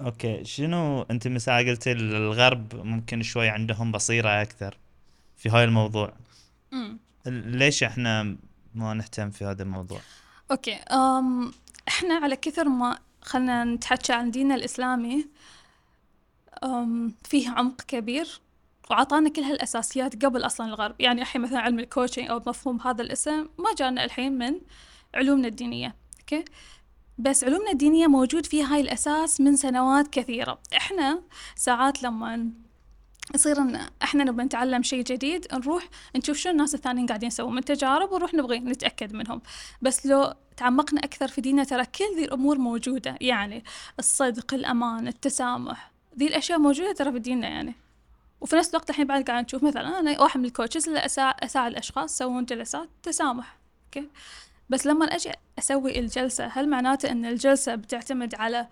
okay 0.00 0.44
شنو 0.44 1.02
أنت 1.02 1.28
مساء 1.28 1.68
قلت 1.68 1.88
الغرب 1.88 2.74
ممكن 2.74 3.22
شوي 3.22 3.48
عندهم 3.48 3.92
بصيرة 3.92 4.42
أكثر 4.42 4.76
في 5.36 5.48
هاي 5.48 5.64
الموضوع؟ 5.64 6.12
مم. 6.72 6.98
ليش 7.26 7.82
إحنا 7.82 8.36
ما 8.74 8.94
نهتم 8.94 9.30
في 9.30 9.44
هذا 9.44 9.62
الموضوع؟ 9.62 10.00
okay 10.50 10.74
أم 10.74 11.52
إحنا 11.88 12.14
على 12.14 12.36
كثر 12.36 12.68
ما 12.68 12.98
خلنا 13.22 13.64
نحكي 13.64 14.12
عن 14.12 14.30
ديننا 14.30 14.54
الإسلامي 14.54 15.26
أم 16.64 17.14
فيه 17.24 17.50
عمق 17.50 17.82
كبير. 17.82 18.40
وعطانا 18.90 19.28
كل 19.28 19.42
هالأساسيات 19.42 20.24
قبل 20.24 20.46
أصلا 20.46 20.66
الغرب. 20.66 20.94
يعني 21.00 21.22
الحين 21.22 21.42
مثلا 21.42 21.60
علم 21.60 21.78
ال 21.78 21.84
coaching 21.84 22.30
أو 22.30 22.42
مفهوم 22.46 22.80
هذا 22.80 23.02
الاسم 23.02 23.48
ما 23.58 23.74
جانا 23.78 24.04
الحين 24.04 24.38
من 24.38 24.60
علومنا 25.14 25.48
الدينية 25.48 25.94
okay؟ 26.20 26.44
بس 27.18 27.44
علومنا 27.44 27.70
الدينية 27.70 28.06
موجود 28.06 28.46
فيها 28.46 28.74
هاي 28.74 28.80
الأساس 28.80 29.40
من 29.40 29.56
سنوات 29.56 30.08
كثيرة. 30.08 30.58
إحنا 30.76 31.22
ساعات 31.56 32.02
لما 32.02 32.50
يصير 33.34 33.58
إن 33.58 33.80
إحنا 34.02 34.24
نبغى 34.24 34.44
نتعلم 34.44 34.82
شيء 34.82 35.04
جديد 35.04 35.46
نروح 35.52 35.88
نشوف 36.16 36.36
شو 36.36 36.50
الناس 36.50 36.74
الثانيين 36.74 37.06
قاعدين 37.06 37.26
يسوون. 37.26 37.54
من 37.54 37.64
تجارب 37.64 38.12
ونروح 38.12 38.34
نبغي 38.34 38.58
نتأكد 38.58 39.12
منهم. 39.12 39.42
بس 39.82 40.06
لو 40.06 40.34
تعمقنا 40.56 41.00
أكثر 41.00 41.28
في 41.28 41.40
ديننا 41.40 41.64
ترى 41.64 41.84
كل 41.84 42.16
ذي 42.16 42.24
الأمور 42.24 42.58
موجودة. 42.58 43.16
يعني 43.20 43.64
الصدق 43.98 44.54
الأمان 44.54 45.08
التسامح 45.08 45.92
ذي 46.18 46.26
الأشياء 46.26 46.58
موجودة 46.58 46.92
ترى 46.92 47.12
في 47.12 47.18
ديننا 47.18 47.48
يعني. 47.48 47.74
وفي 48.40 48.56
نفس 48.56 48.70
الوقت 48.70 48.90
الحين 48.90 49.06
بعد 49.06 49.22
قاعد 49.22 49.44
نشوف 49.44 49.62
مثلا 49.62 50.00
أنا 50.00 50.20
واحد 50.20 50.40
من 50.40 50.46
ال 50.46 50.51
coaches 50.51 50.88
اللي 50.88 51.00
أساعد 51.42 51.70
الأشخاص 51.72 52.14
يسوون 52.14 52.44
جلسات 52.44 52.88
تسامح 53.02 53.58
okay؟ 53.84 54.08
بس 54.70 54.86
لما 54.86 55.04
أجي 55.04 55.32
أسوي 55.58 55.98
الجلسة 55.98 56.46
هل 56.46 56.68
معناته 56.68 57.10
إن 57.10 57.24
الجلسة 57.24 57.74
بتعتمد 57.74 58.34
على 58.34 58.68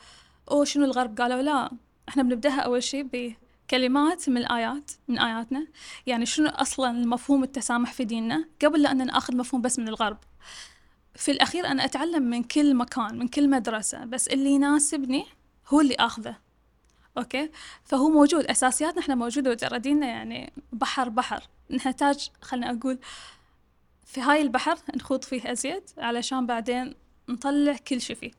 أو 0.50 0.64
شنو 0.64 0.84
الغرب 0.84 1.20
قالوا؟ 1.20 1.42
لا 1.42 1.70
إحنا 2.08 2.22
بنبدأها 2.22 2.60
أول 2.60 2.82
شيء 2.82 3.34
كلمات 3.70 4.28
من 4.28 4.36
الآيات 4.36 4.90
من 5.08 5.18
آياتنا 5.18 5.66
يعني 6.06 6.26
شنو 6.26 6.48
أصلا 6.48 6.90
المفهوم 6.90 7.42
التسامح 7.42 7.92
في 7.92 8.04
ديننا 8.04 8.48
قبل 8.64 8.82
لا 8.82 8.90
أن 8.92 9.06
نأخذ 9.06 9.36
مفهوم 9.36 9.62
بس 9.62 9.78
من 9.78 9.88
الغرب. 9.88 10.18
في 11.14 11.30
الأخير 11.30 11.66
أنا 11.66 11.84
أتعلم 11.84 12.22
من 12.22 12.42
كل 12.42 12.74
مكان 12.74 13.18
من 13.18 13.28
كل 13.28 13.50
مدرسة 13.50 14.04
بس 14.04 14.28
اللي 14.28 14.50
يناسبني 14.50 15.24
هو 15.68 15.80
اللي 15.80 15.94
آخذه. 15.94 16.36
أوكي؟ 17.18 17.50
فهو 17.84 18.08
موجود. 18.08 18.44
أساسياتنا 18.44 19.00
إحنا 19.00 19.14
موجودة 19.14 19.50
وترى 19.50 19.78
ديننا 19.78 20.06
يعني 20.06 20.52
بحر 20.72 21.08
بحر. 21.08 21.42
نحتاج 21.70 22.30
خلنا 22.42 22.70
أقول 22.70 22.98
في 24.06 24.20
هاي 24.20 24.42
البحر 24.42 24.78
نخوض 24.96 25.24
فيه 25.24 25.52
أزيد 25.52 25.82
علشان 25.98 26.46
بعدين 26.46 26.94
نطلع 27.28 27.76
كل 27.88 28.00
شيء 28.00 28.16
فيه. 28.16 28.30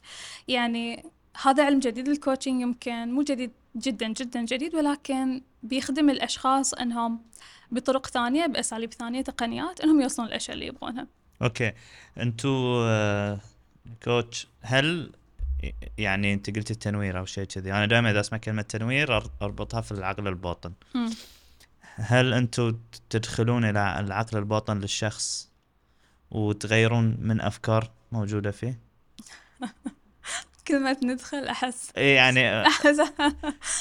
يعني 0.47 1.05
هذا 1.41 1.65
علم 1.65 1.79
جديد 1.79 2.07
ال 2.07 2.13
coaching 2.13 2.61
يمكن 2.61 3.11
مو 3.13 3.21
جديد 3.21 3.51
جدا 3.77 4.07
جدا 4.07 4.41
جديد 4.45 4.75
ولكن 4.75 5.41
بيخدم 5.63 6.09
الأشخاص 6.09 6.73
أنهم 6.73 7.21
بطرق 7.71 8.07
ثانية 8.07 8.45
بأساليب 8.45 8.93
ثانية 8.93 9.21
تقنيات 9.21 9.81
أنهم 9.81 10.01
يوصلون 10.01 10.27
الأشياء 10.27 10.53
اللي 10.55 10.67
يبغونها. 10.67 11.07
okay. 11.41 11.73
أنتو 12.17 12.83
آه، 12.85 13.39
coach 14.03 14.47
هل 14.61 15.11
يعني 15.97 16.33
انت 16.33 16.55
قلت 16.55 16.71
التنوير 16.71 17.19
أو 17.19 17.25
شيء 17.25 17.43
كذي. 17.43 17.71
أنا 17.73 17.85
دائما 17.85 18.11
إذا 18.11 18.19
أسمع 18.19 18.37
كلمة 18.37 18.61
تنوير 18.61 19.23
أربطها 19.41 19.81
في 19.81 19.91
العقل 19.91 20.27
الباطن. 20.27 20.71
م. 20.95 21.09
هل 21.95 22.33
أنتم 22.33 22.79
تدخلون 23.09 23.65
إلى 23.65 23.99
العقل 23.99 24.37
الباطن 24.37 24.79
للشخص 24.79 25.49
وتغيرون 26.31 27.17
من 27.21 27.41
أفكار 27.41 27.91
موجودة 28.11 28.51
فيه؟ 28.51 28.79
كل 30.67 30.79
ما 30.79 30.95
ندخل 31.03 31.47
أحس 31.47 31.91
اي 31.97 32.13
يعني 32.13 32.67
أحس. 32.67 33.01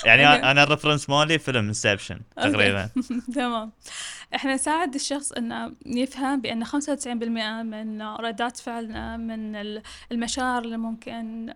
يعني 0.04 0.26
أنا 0.26 0.62
ال 0.62 0.67
reference 0.67 1.10
مالي 1.10 1.38
فيلم 1.38 1.66
Inception 1.66 2.20
تقريبا. 2.36 2.90
تمام. 3.34 3.72
إحنا 4.34 4.54
نساعد 4.54 4.94
الشخص 4.94 5.32
إنه 5.32 5.72
يفهم 5.86 6.40
بأن 6.40 6.64
95% 6.64 6.72
من 7.62 8.02
ردات 8.02 8.56
فعلنا 8.56 9.16
من 9.16 9.56
المشاعر 10.12 10.64
اللي 10.64 10.76
ممكن 10.76 11.52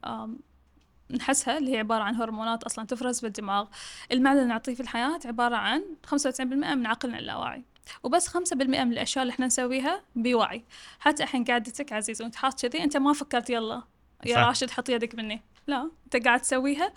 نحسها 1.10 1.58
اللي 1.58 1.72
هي 1.72 1.78
عبارة 1.78 2.02
عن 2.02 2.14
هرمونات 2.14 2.64
أصلا 2.64 2.86
تفرز 2.86 3.20
بالدماغ 3.20 3.66
المعنى 4.12 4.38
اللي 4.38 4.48
نعطيه 4.48 4.74
في 4.74 4.80
الحياة 4.80 5.20
عبارة 5.24 5.56
عن 5.56 5.84
95% 6.06 6.40
من 6.44 6.86
عقلنا 6.86 7.18
اللاواعي. 7.18 7.64
وبس 8.02 8.28
خمسة 8.28 8.56
بالمئة 8.56 8.84
من 8.84 8.92
الأشياء 8.92 9.22
اللي 9.22 9.32
إحنا 9.32 9.46
نسويها 9.46 10.02
بوعي. 10.16 10.64
حتى 10.98 11.22
الحين 11.22 11.44
قعدتك 11.44 11.92
عزيز 11.92 12.22
وأنت 12.22 12.36
حاط 12.36 12.60
كذي 12.62 12.84
أنت 12.84 12.96
ما 12.96 13.12
فكرت 13.12 13.50
يلا. 13.50 13.82
يا 14.26 14.34
صح. 14.34 14.40
راشد 14.40 14.70
حط 14.70 14.88
يدك 14.88 15.14
مني 15.14 15.42
لا 15.66 15.90
انت 16.04 16.24
قاعد 16.26 16.40
تسويها 16.40 16.92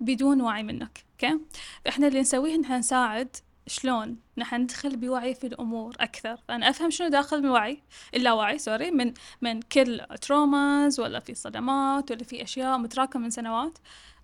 بدون 0.00 0.40
وعي 0.40 0.62
منك 0.62 1.04
okay 1.12 1.40
إحنا 1.88 2.06
اللي 2.08 2.20
نسويه 2.20 2.56
نحن 2.56 2.72
نساعد 2.72 3.36
شلون 3.68 4.16
نحن 4.38 4.56
ندخل 4.60 4.96
بوعي 4.96 5.34
في 5.34 5.46
الأمور 5.46 5.94
أكثر؟ 6.00 6.38
أنا 6.50 6.70
أفهم 6.70 6.90
شنو 6.90 7.08
داخل 7.08 7.36
الوعي 7.36 7.82
اللاوعي 8.14 8.58
sorry 8.58 8.90
من 8.90 9.14
من 9.42 9.62
كل 9.62 10.00
traumas 10.20 11.00
ولا 11.00 11.20
في 11.20 11.34
صدمات 11.34 12.10
ولا 12.10 12.24
في 12.24 12.42
أشياء 12.42 12.78
متراكمة 12.78 13.22
من 13.22 13.30
سنوات. 13.30 13.78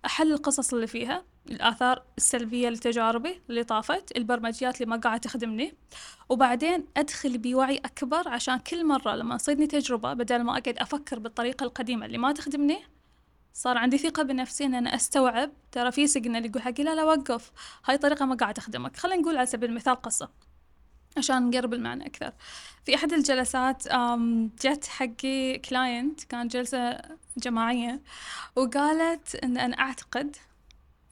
أحل 0.05 0.31
القصص 0.31 0.73
اللي 0.73 0.87
فيها 0.87 1.23
الآثار 1.49 2.03
السلبية 2.17 2.69
لتجاربي 2.69 3.41
اللي 3.49 3.63
طافت 3.63 4.17
البرمجيات 4.17 4.81
اللي 4.81 4.89
ما 4.89 4.97
قاعدة 4.97 5.21
تخدمني. 5.21 5.73
وبعدين 6.29 6.85
أدخل 6.97 7.37
بوعي 7.37 7.77
أكبر 7.77 8.29
عشان 8.29 8.57
كل 8.57 8.85
مرة 8.85 9.15
لما 9.15 9.37
تصيدني 9.37 9.67
تجربة 9.67 10.13
بدل 10.13 10.43
ما 10.43 10.51
أقعد 10.51 10.77
أفكر 10.77 11.19
بالطريقة 11.19 11.63
القديمة 11.63 12.05
اللي 12.05 12.17
ما 12.17 12.31
تخدمني 12.31 12.77
صار 13.55 13.77
عندي 13.77 13.97
ثقة 13.97 14.23
بنفسي 14.23 14.65
إن 14.65 14.75
أنا 14.75 14.95
أستوعب. 14.95 15.51
ترى 15.71 15.91
في 15.91 16.07
signal 16.07 16.45
يقول 16.45 16.61
حقي 16.61 16.83
لا 16.83 16.95
لا 16.95 17.03
وقف. 17.03 17.51
هاي 17.85 17.97
طريقة 17.97 18.25
ما 18.25 18.35
قاعد 18.35 18.53
تخدمك 18.53 18.97
خلينا 18.97 19.21
نقول 19.21 19.37
على 19.37 19.45
سبيل 19.45 19.69
المثال 19.69 20.01
قصة 20.01 20.29
عشان 21.17 21.49
نقرب 21.49 21.73
المعنى 21.73 22.07
أكثر. 22.07 22.33
في 22.85 22.95
أحد 22.95 23.13
الجلسات 23.13 23.83
جت 24.63 24.85
حقي 24.87 25.57
client 25.57 26.23
كان 26.23 26.47
جلسة 26.47 27.01
جماعية 27.37 28.01
وقالت 28.55 29.35
إن 29.35 29.57
أنا 29.57 29.79
أعتقد 29.79 30.35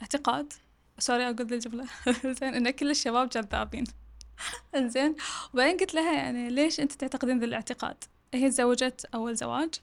أعتقاد 0.01 0.53
سوري 0.99 1.29
أقول 1.29 1.53
الجملة. 1.53 1.85
زين 2.39 2.53
إن 2.55 2.69
كل 2.69 2.91
الشباب 2.91 3.29
جذابين. 3.29 3.83
انزين 4.75 5.15
وبعدين 5.53 5.77
قلت 5.77 5.93
لها 5.93 6.13
يعني 6.13 6.49
ليش 6.49 6.79
أنت 6.79 6.91
تعتقدين 6.91 7.39
ذا 7.39 7.45
الاعتقاد؟ 7.45 8.03
هي 8.33 8.49
تزوجت 8.49 9.05
أول 9.13 9.35
زواج. 9.35 9.73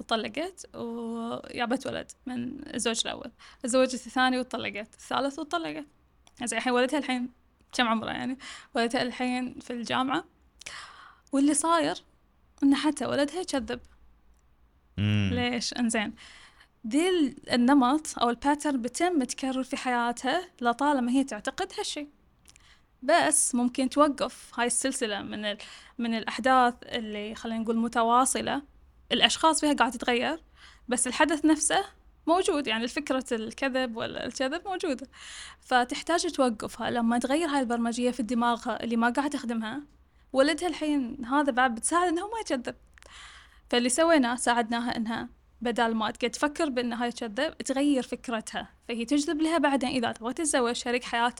وطلقت 0.00 0.76
ويابت 0.76 1.86
ولد 1.86 2.12
من 2.26 2.68
الزوج 2.74 3.00
الأول. 3.04 3.30
تزوجت 3.62 4.06
الثاني 4.06 4.38
وطلقت 4.38 4.94
الثالث 4.94 5.38
وطلقت. 5.38 5.84
زين 6.44 6.58
الحين 6.58 6.72
ولدها 6.72 6.98
الحين 6.98 7.30
كم 7.72 7.88
عمره 7.88 8.10
يعني؟ 8.10 8.38
ولدها 8.74 9.02
الحين 9.02 9.58
في 9.60 9.72
الجامعة. 9.72 10.24
واللي 11.32 11.54
صاير 11.54 12.02
إن 12.62 12.74
حتى 12.74 13.06
ولدها 13.06 13.40
يكذب. 13.40 13.80
ليش؟ 14.98 15.74
إنزين. 15.74 16.14
دي 16.84 17.36
النمط 17.52 18.18
أو 18.18 18.30
الباترن 18.30 18.82
بتم 18.82 19.18
متكرر 19.18 19.62
في 19.62 19.76
حياتها 19.76 20.48
لطالما 20.60 21.12
هي 21.12 21.24
تعتقد 21.24 21.72
هالشي. 21.78 22.06
بس 23.02 23.54
ممكن 23.54 23.88
توقف 23.88 24.50
هاي 24.58 24.66
السلسلة 24.66 25.22
من 25.22 25.44
ال... 25.44 25.58
من 25.98 26.14
الأحداث 26.14 26.74
اللي 26.82 27.34
خلينا 27.34 27.58
نقول 27.58 27.76
متواصلة. 27.76 28.62
الأشخاص 29.12 29.60
فيها 29.60 29.72
قاعد 29.72 29.92
تتغير 29.92 30.42
بس 30.88 31.06
الحدث 31.06 31.44
نفسه 31.44 31.84
موجود 32.26 32.66
يعني 32.66 32.88
فكرة 32.88 33.24
الكذب 33.32 33.96
ولا 33.96 34.26
الكذب 34.26 34.68
موجودة. 34.68 35.08
فتحتاج 35.60 36.26
توقفها. 36.32 36.90
لما 36.90 37.18
تغير 37.18 37.48
هاي 37.48 37.60
البرمجية 37.60 38.10
في 38.10 38.20
الدماغ 38.20 38.76
اللي 38.80 38.96
ما 38.96 39.10
قاعد 39.10 39.30
تخدمها 39.30 39.82
ولدها 40.32 40.68
الحين 40.68 41.24
هذا 41.24 41.52
بعد 41.52 41.74
بتساعد 41.74 42.08
إنه 42.08 42.26
ما 42.26 42.40
يكذب 42.40 42.74
فاللي 43.70 43.88
سويناه 43.88 44.34
ساعدناها 44.34 44.96
إنها 44.96 45.28
بدل 45.60 45.94
ما 45.94 46.10
تقعد 46.10 46.30
تفكر 46.30 46.68
بانها 46.68 47.10
تنكذب 47.10 47.58
تغير 47.58 48.02
فكرتها. 48.02 48.68
فهي 48.88 49.04
تجذب 49.04 49.42
لها 49.42 49.58
بعدين. 49.58 49.88
إذا 49.88 50.12
تبغى 50.12 50.32
تتزوج 50.34 50.72
شريك 50.72 51.04
حياة 51.04 51.34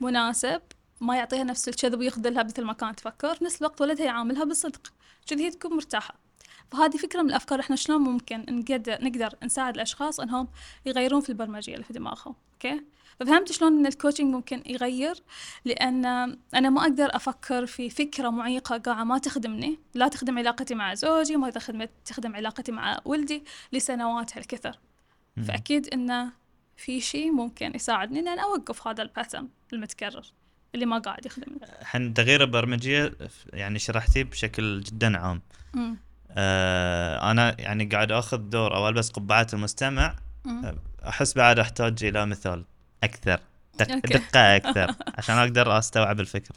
مناسب 0.00 0.62
ما 1.00 1.16
يعطيها 1.16 1.44
نفس 1.44 1.68
الكذب 1.68 1.98
ويخذلها 1.98 2.42
مثل 2.42 2.64
ما 2.64 2.72
كانت 2.72 2.98
تفكر 2.98 3.38
نفس 3.42 3.60
الوقت 3.62 3.80
ولدها 3.80 4.06
يعاملها 4.06 4.44
بصدق. 4.44 4.92
كذي 5.26 5.44
هي 5.44 5.50
تكون 5.50 5.72
مرتاحة. 5.76 6.25
فهذه 6.72 6.96
فكرة 6.96 7.22
من 7.22 7.28
الأفكار 7.28 7.60
إحنا 7.60 7.76
شلون 7.76 8.00
ممكن 8.00 8.44
نقدر 8.48 9.04
نقدر 9.04 9.34
نساعد 9.42 9.74
الأشخاص 9.74 10.20
إنهم 10.20 10.48
يغيرون 10.86 11.20
في 11.20 11.28
البرمجية 11.28 11.74
اللي 11.74 11.84
في 11.84 11.92
دماغهم 11.92 12.34
okay 12.52 12.82
ففهمت 13.20 13.52
شلون 13.52 13.78
إن 13.78 13.86
ال 13.86 13.91
coaching 13.91 14.34
ممكن 14.34 14.62
يغير 14.66 15.22
لأن 15.64 16.04
أنا 16.54 16.70
ما 16.70 16.82
أقدر 16.82 17.16
أفكر 17.16 17.66
في 17.66 17.90
فكرة 17.90 18.30
معيقة 18.30 18.78
قاعة 18.78 19.04
ما 19.04 19.18
تخدمني 19.18 19.78
لا 19.94 20.08
تخدم 20.08 20.38
علاقتي 20.38 20.74
مع 20.74 20.94
زوجي 20.94 21.36
ما 21.36 21.50
تخدم 21.50 21.86
تخدم 22.04 22.36
علاقتي 22.36 22.72
مع 22.72 22.98
ولدي 23.04 23.44
لسنوات 23.72 24.36
هالكثر 24.36 24.78
فأكيد 25.48 25.88
إنه 25.88 26.32
في 26.76 27.00
شيء 27.00 27.32
ممكن 27.32 27.72
يساعدني 27.74 28.20
إن 28.20 28.28
أنا 28.28 28.42
أوقف 28.42 28.88
هذا 28.88 29.02
الباترن 29.02 29.48
المتكرر 29.72 30.32
اللي 30.74 30.86
ما 30.86 30.98
قاعد 30.98 31.26
يخدمني. 31.26 31.58
الحين 31.80 32.14
تغيير 32.14 32.42
البرمجية 32.42 33.12
يعني 33.52 33.78
شرحتيه 33.78 34.24
بشكل 34.24 34.80
جدا 34.80 35.18
عام. 35.18 35.42
مم. 35.74 35.96
آه 36.36 37.30
أنا 37.30 37.60
يعني 37.60 37.84
قاعد 37.84 38.12
آخذ 38.12 38.38
دور 38.38 38.76
أو 38.76 38.88
البس 38.88 39.10
قبعه 39.10 39.46
المستمع. 39.52 40.16
آه، 40.46 40.74
أحس 41.08 41.34
بعد 41.34 41.58
أحتاج 41.58 42.04
إلى 42.04 42.26
مثال 42.26 42.64
أكثر 43.04 43.40
دق 43.78 44.06
دقة 44.06 44.56
أكثر 44.56 44.94
عشان 45.18 45.38
أقدر 45.38 45.78
أستوعب 45.78 46.20
الفكرة 46.20 46.56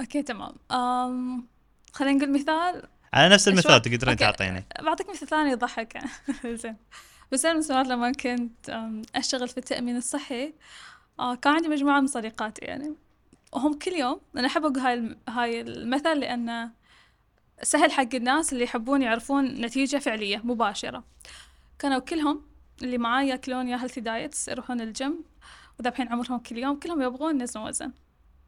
أوكي 0.00 0.22
تمام. 0.22 0.52
أم... 0.70 1.46
خلينا 1.92 2.18
نقول 2.18 2.32
مثال. 2.32 2.82
على 3.12 3.34
نفس 3.34 3.48
المثال 3.48 3.82
تقدرين 3.82 4.16
تعطيني. 4.16 4.64
بعطيك 4.82 5.10
مثال 5.10 5.28
ثاني 5.28 5.50
يضحك. 5.50 5.98
زين. 6.62 6.76
بس 7.32 7.44
أنا 7.44 7.82
من 7.82 7.88
لما 7.88 8.12
كنت 8.12 8.90
أشتغل 9.14 9.48
في 9.48 9.58
التأمين 9.58 9.96
الصحي 9.96 10.54
آه، 11.20 11.34
كان 11.34 11.52
عندي 11.52 11.68
مجموعة 11.68 12.00
من 12.00 12.06
صديقاتي 12.06 12.64
يعني. 12.64 12.94
وهم 13.52 13.78
كل 13.78 13.92
يوم 13.92 14.20
أنا 14.36 14.46
أحب 14.46 14.64
أقول 14.64 14.78
هاي 14.78 15.16
هاي 15.28 15.60
المثل 15.60 16.20
لأنه 16.20 16.70
سهل 17.62 17.92
حق 17.92 18.14
الناس 18.14 18.52
اللي 18.52 18.64
يحبون 18.64 19.02
يعرفون 19.02 19.44
نتيجة 19.44 19.96
فعلية 19.96 20.40
مباشرة. 20.44 21.04
كانوا 21.78 21.98
كلهم 21.98 22.42
اللي 22.82 22.98
معاي 22.98 23.28
ياكلون 23.28 23.68
يا 23.68 23.82
healthy 23.82 24.00
diets 24.00 24.48
يروحون 24.48 24.80
الجيم. 24.80 25.24
وذابحين 25.80 26.08
عمرهم 26.08 26.38
كل 26.38 26.58
يوم 26.58 26.78
كلهم 26.78 27.02
يبغون 27.02 27.40
ينزلون 27.40 27.68
وزن. 27.68 27.92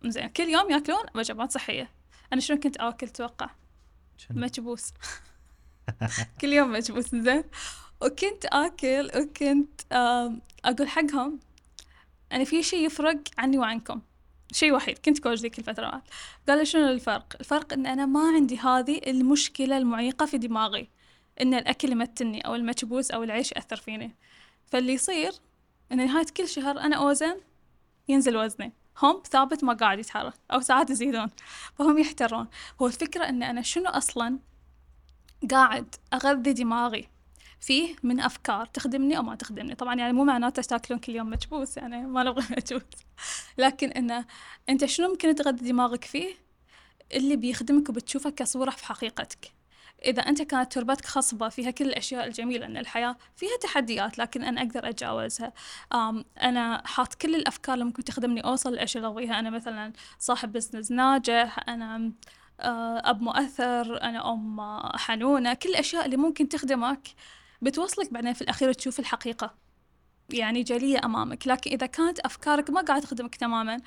زين 0.05 0.27
كل 0.27 0.48
يوم 0.48 0.70
ياكلون 0.70 1.05
وجبات 1.14 1.53
صحية. 1.53 1.88
أنا 2.33 2.40
شنو 2.40 2.59
كنت 2.59 2.77
آكل 2.77 3.09
توقع؟ 3.09 3.51
مكبوس 4.31 4.92
كل 6.40 6.53
يوم 6.53 6.77
مكبوس 6.77 7.14
زين. 7.14 7.44
وكنت 8.03 8.44
آكل 8.44 9.11
وكنت 9.16 9.81
أقول 10.64 10.88
حقهم 10.88 11.38
أنا 12.33 12.44
في 12.44 12.62
شيء 12.62 12.87
يفرق 12.87 13.18
عني 13.38 13.59
وعنكم. 13.59 14.01
شيء 14.53 14.75
وحيد 14.75 14.99
كنت 14.99 15.19
coach 15.18 15.38
ذيك 15.38 15.59
الفترات. 15.59 16.03
قال 16.49 16.59
لي 16.59 16.65
شنو 16.65 16.88
الفرق؟ 16.88 17.37
الفرق 17.41 17.73
إن 17.73 17.87
أنا 17.87 18.07
ما 18.07 18.21
عندي 18.21 18.59
هذه 18.59 19.01
المشكلة 19.07 19.79
المعيقة 19.79 20.27
في 20.27 20.38
دماغي 20.38 20.88
إن 21.41 21.55
الأكل 21.55 21.93
يمتني 21.93 22.41
أو 22.41 22.55
المكبوس 22.55 23.11
أو 23.11 23.23
العيش 23.23 23.53
يأثر 23.53 23.77
فيني. 23.77 24.17
فاللي 24.67 24.93
يصير 24.93 25.33
إن 25.93 25.97
نهاية 26.07 26.27
كل 26.37 26.49
شهر 26.49 26.81
أنا 26.81 26.97
أوزن 26.97 27.41
ينزل 28.09 28.37
وزني. 28.37 28.73
هم 29.03 29.23
ثابت 29.31 29.65
ما 29.65 29.73
قاعد 29.73 29.99
يتحرك 29.99 30.35
أو 30.53 30.61
ساعات 30.61 30.91
يزيدون. 30.91 31.31
فهم 31.79 31.99
يحترون. 31.99 32.49
هو 32.83 32.87
الفكرة 32.87 33.29
إن 33.29 33.43
أنا 33.43 33.62
شنو 33.62 33.91
أصلا 33.91 34.38
قاعد 35.51 35.95
أغذي 36.15 36.53
دماغي؟ 36.53 37.09
فيه 37.62 37.96
من 38.03 38.20
أفكار 38.20 38.66
تخدمني 38.66 39.16
أو 39.18 39.22
ما 39.22 39.35
تخدمني. 39.35 39.75
طبعا 39.75 39.94
يعني 39.94 40.12
مو 40.12 40.25
معناته 40.25 40.62
تاكلون 40.62 41.01
كل 41.01 41.16
يوم 41.16 41.33
مكبوس 41.33 41.77
يعني 41.77 42.07
ما 42.07 42.22
نبغى 42.22 42.44
مكبوس 42.57 42.83
لكن 43.59 43.90
إنه 43.90 44.25
أنت 44.68 44.85
شنو 44.85 45.09
ممكن 45.09 45.35
تغذي 45.35 45.68
دماغك 45.72 46.05
فيه؟ 46.05 46.35
اللي 47.14 47.37
بيخدمك 47.37 47.88
وبتشوفه 47.88 48.31
كصورة 48.31 48.70
في 48.70 48.87
حقيقتك. 48.87 49.53
إذا 50.05 50.22
أنت 50.22 50.42
كانت 50.42 50.72
تربتك 50.72 51.07
خصبة 51.07 51.48
فيها 51.48 51.70
كل 51.70 51.85
الأشياء 51.85 52.27
الجميلة 52.27 52.66
أن 52.66 52.77
الحياة 52.77 53.16
فيها 53.37 53.57
تحديات 53.62 54.18
لكن 54.18 54.44
أنا 54.44 54.61
أقدر 54.62 54.88
أتجاوزها. 54.88 55.53
أنا 56.42 56.83
حاط 56.87 57.14
كل 57.14 57.35
الأفكار 57.35 57.75
اللي 57.75 57.85
ممكن 57.85 58.05
تخدمني 58.05 58.40
أوصل 58.40 58.72
للأشياء 58.72 59.05
اللي 59.05 59.12
أبغيها. 59.12 59.38
أنا 59.38 59.51
مثلا 59.51 59.92
صاحب 60.18 60.53
بزنس 60.53 60.90
ناجح 60.92 61.68
أنا 61.68 62.12
آه، 62.61 63.11
أب 63.11 63.22
مؤثر 63.22 64.03
أنا 64.03 64.33
أم 64.33 64.61
حنونة 64.96 65.55
كل 65.55 65.68
الأشياء 65.68 66.05
اللي 66.05 66.16
ممكن 66.16 66.48
تخدمك 66.48 67.09
بتوصلك 67.62 68.12
بعدين 68.12 68.33
في 68.33 68.42
الأخير 68.42 68.72
تشوف 68.72 69.01
الحقيقة. 69.01 69.55
يعني 70.31 70.62
جلية 70.62 71.05
أمامك. 71.05 71.46
لكن 71.48 71.70
إذا 71.70 71.87
كانت 71.87 72.20
أفكارك 72.20 72.70
ما 72.70 72.81
قاعدة 72.81 73.05
تخدمك 73.05 73.35
تماما 73.35 73.81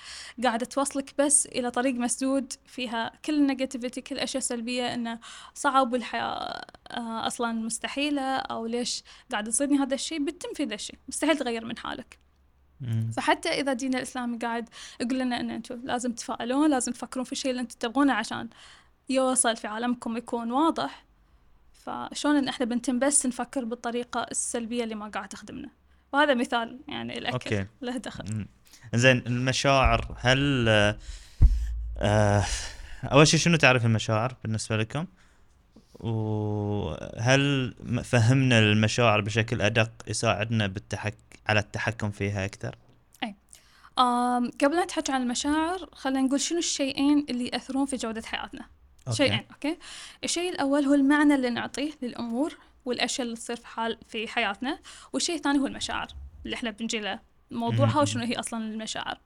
قاعدة 0.43 0.65
توصلك 0.65 1.13
بس 1.17 1.45
إلى 1.45 1.71
طريق 1.71 1.95
مسدود 1.95 2.53
فيها 2.65 3.11
كل 3.25 3.33
ال 3.35 3.41
negativity 3.41 4.01
كل 4.01 4.15
الأشياء 4.15 4.37
السلبية 4.37 4.93
إنه 4.93 5.19
صعب 5.53 5.93
والحياة 5.93 6.65
آه، 6.91 7.27
أصلا 7.27 7.51
مستحيلة 7.51 8.35
أو 8.37 8.65
ليش 8.65 9.03
قاعد 9.31 9.47
يصيرني 9.47 9.77
هذا 9.77 9.93
الشيء؟ 9.95 10.25
بتم 10.25 10.53
في 10.53 10.63
ذا 10.63 10.75
الشيء. 10.75 10.99
مستحيل 11.07 11.37
تغير 11.37 11.65
من 11.65 11.77
حالك. 11.77 12.19
فحتى 13.17 13.49
إذا 13.49 13.73
دين 13.73 13.95
الإسلامي 13.95 14.37
قاعد 14.37 14.69
يقول 15.01 15.19
لنا 15.19 15.39
إن 15.39 15.49
أنتم 15.49 15.81
لازم 15.83 16.13
تفائلون 16.13 16.69
لازم 16.69 16.91
تفكرون 16.91 17.23
في 17.25 17.31
الشيء 17.31 17.51
اللي 17.51 17.61
أنتم 17.61 17.77
تبغونه 17.79 18.13
عشان 18.13 18.49
يوصل 19.09 19.55
في 19.55 19.67
عالمكم 19.67 20.17
يكون 20.17 20.51
واضح 20.51 21.04
فشلون 21.85 22.35
إن 22.35 22.47
إحنا 22.47 22.65
بنتم 22.65 22.99
بس 22.99 23.25
نفكر 23.25 23.65
بالطريقة 23.65 24.23
السلبية 24.31 24.83
اللي 24.83 24.95
ما 24.95 25.07
قاعد 25.07 25.29
تخدمنا. 25.29 25.69
وهذا 26.13 26.33
مثال 26.33 26.79
يعني 26.87 27.17
الأكل 27.17 27.55
okay. 27.55 27.67
له 27.81 27.97
دخل. 27.97 28.45
زين 28.95 29.23
المشاعر 29.27 30.15
هل 30.19 30.67
آه 31.97 32.45
أول 33.03 33.27
شيء 33.27 33.39
شنو 33.39 33.57
تعرف 33.57 33.85
المشاعر 33.85 34.35
بالنسبة 34.43 34.77
لكم؟ 34.77 35.05
وهل 35.99 37.73
فهمنا 38.03 38.59
المشاعر 38.59 39.21
بشكل 39.21 39.61
أدق 39.61 39.91
يساعدنا 40.07 40.67
بالتحك 40.67 41.17
على 41.47 41.59
التحكم 41.59 42.11
فيها 42.11 42.45
أكثر؟ 42.45 42.75
أي. 43.23 43.35
قبل 44.61 44.75
لا 44.75 44.83
نتحكي 44.83 45.11
عن 45.11 45.21
المشاعر 45.21 45.89
خلينا 45.93 46.21
نقول 46.21 46.41
شنو 46.41 46.59
الشيئين 46.59 47.25
اللي 47.29 47.47
يأثرون 47.47 47.85
في 47.85 47.95
جودة 47.95 48.21
حياتنا؟ 48.21 48.65
okay. 49.07 49.17
شيئين 49.17 49.45
okay. 49.51 49.77
الشيء 50.23 50.49
الأول 50.51 50.85
هو 50.85 50.93
المعنى 50.93 51.35
اللي 51.35 51.49
نعطيه 51.49 51.91
للأمور 52.01 52.57
والأشياء 52.85 53.25
اللي 53.27 53.37
تصير 53.37 53.55
في 53.55 53.67
حال 53.67 53.97
في 54.07 54.27
حياتنا 54.27 54.79
والشيء 55.13 55.35
الثاني 55.35 55.59
هو 55.59 55.67
المشاعر 55.67 56.07
اللي 56.45 56.55
إحنا 56.55 56.69
بنجي 56.71 56.99
له 56.99 57.19
موضوعها 57.51 58.01
وشنو 58.01 58.23
هي 58.23 58.39
أصلا 58.39 58.63
المشاعر. 58.65 59.17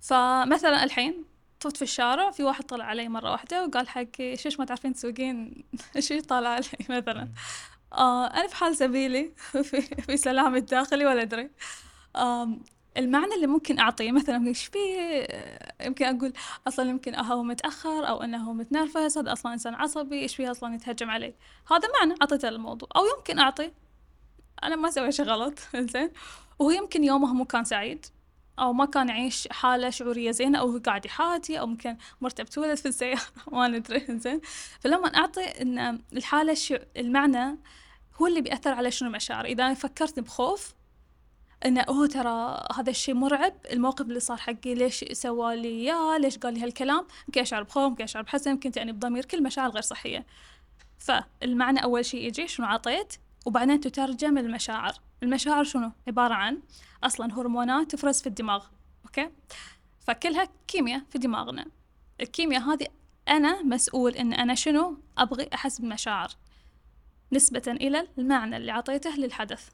فمثلا 0.00 0.84
الحين 0.84 1.24
طفت 1.60 1.76
في 1.76 1.82
الشارع 1.82 2.30
في 2.30 2.42
واحد 2.44 2.64
طلع 2.64 2.84
علي 2.84 3.08
مرة 3.08 3.30
واحدة 3.30 3.64
وقال 3.66 3.88
حقي 3.88 4.36
شيش 4.36 4.58
ما 4.58 4.64
تعرفين 4.64 4.92
تسوقين؟ 4.92 5.64
شيش 5.98 6.22
طالع 6.22 6.48
علي 6.48 6.64
مثلا. 6.90 7.28
آه 7.92 8.26
أنا 8.26 8.46
في 8.46 8.56
حال 8.56 8.76
سبيلي 8.76 9.32
في, 9.62 9.80
في 9.80 10.16
سلام 10.16 10.56
الداخلي 10.56 11.06
ولا 11.06 11.22
أدري. 11.22 11.50
آم، 12.16 12.62
المعنى 12.98 13.34
اللي 13.34 13.46
ممكن 13.46 13.78
أعطيه 13.78 14.12
مثلا 14.12 14.46
إيش 14.46 14.64
فيه 14.66 15.26
يمكن 15.84 16.04
أقول 16.04 16.32
أصلا 16.68 16.90
يمكن 16.90 17.14
هو 17.14 17.42
متأخر 17.42 18.08
أو 18.08 18.22
أنه 18.22 18.38
هو 18.38 18.52
متنرفز 18.52 19.18
هذا 19.18 19.32
أصلا 19.32 19.52
إنسان 19.52 19.74
عصبي 19.74 20.20
إيش 20.20 20.36
فيه 20.36 20.50
أصلا 20.50 20.74
يتهجم 20.74 21.10
علي؟ 21.10 21.34
هذا 21.70 21.88
معنى 21.98 22.14
أعطيته 22.22 22.50
للموضوع. 22.50 22.88
أو 22.96 23.02
يمكن 23.16 23.38
أعطي 23.38 23.72
أنا 24.62 24.76
ما 24.76 24.88
أسوي 24.88 25.12
شيء 25.12 25.24
غلط 25.24 25.58
زين 25.92 26.10
وهو 26.58 26.70
يمكن 26.70 27.04
يومه 27.04 27.34
مو 27.34 27.44
كان 27.44 27.64
سعيد 27.64 28.06
أو 28.58 28.72
ما 28.72 28.84
كان 28.84 29.08
يعيش 29.08 29.48
حالة 29.50 29.90
شعورية 29.90 30.30
زينة 30.30 30.58
أو 30.58 30.70
هو 30.70 30.78
قاعد 30.78 31.06
يحاتي 31.06 31.60
أو 31.60 31.66
ممكن 31.66 31.96
مرته 32.20 32.44
بتولد 32.44 32.74
في 32.74 32.88
السيارة 32.88 33.20
ما 33.52 33.68
ندري 33.68 34.04
زين 34.08 34.40
فلما 34.80 35.06
أعطي 35.06 35.44
إن 35.44 36.00
الحالة 36.12 36.52
الشع... 36.52 36.78
المعنى 36.96 37.58
هو 38.14 38.26
اللي 38.26 38.40
بيأثر 38.40 38.72
على 38.72 38.90
شنو 38.90 39.08
المشاعر 39.08 39.44
إذا 39.44 39.66
أنا 39.66 39.74
فكرت 39.74 40.20
بخوف 40.20 40.74
إنه 41.64 41.80
اوه 41.80 42.06
ترى 42.06 42.66
هذا 42.76 42.90
الشيء 42.90 43.14
مرعب 43.14 43.54
الموقف 43.72 44.00
اللي 44.00 44.20
صار 44.20 44.36
حقي 44.36 44.74
ليش 44.74 45.04
سوى 45.12 45.56
لي 45.56 45.68
إياه؟ 45.68 46.18
ليش 46.18 46.38
قال 46.38 46.54
لي 46.54 46.62
هالكلام؟ 46.62 47.06
يمكن 47.28 47.40
أشعر 47.40 47.62
بخوف 47.62 47.90
يمكن 47.90 48.04
أشعر 48.04 48.22
بحزن 48.22 48.50
يمكن 48.50 48.70
تعني 48.70 48.92
بضمير 48.92 49.24
كل 49.24 49.42
مشاعر 49.42 49.70
غير 49.70 49.82
صحية. 49.82 50.26
فالمعنى 50.98 51.82
أول 51.82 52.04
شيء 52.04 52.26
يجي 52.26 52.48
شنو 52.48 52.66
عطيت؟ 52.66 53.14
وبعدين 53.46 53.80
تترجم 53.80 54.38
المشاعر. 54.38 54.92
المشاعر 55.22 55.64
شنو؟ 55.64 55.92
عبارة 56.08 56.34
عن 56.34 56.60
أصلا 57.04 57.34
هرمونات 57.34 57.90
تفرز 57.90 58.20
في 58.20 58.26
الدماغ. 58.26 58.64
okay؟ 59.04 59.30
فكلها 60.00 60.48
كيمياء 60.68 61.02
في 61.10 61.18
دماغنا. 61.18 61.66
الكيمياء 62.20 62.62
هذه 62.62 62.86
أنا 63.28 63.62
مسؤول 63.62 64.12
إن 64.12 64.32
أنا 64.32 64.54
شنو؟ 64.54 64.98
أبغي 65.18 65.48
أحس 65.54 65.80
بمشاعر. 65.80 66.28
نسبة 67.32 67.62
إلى 67.66 68.08
المعنى 68.18 68.56
اللي 68.56 68.72
عطيته 68.72 69.10
للحدث. 69.16 69.68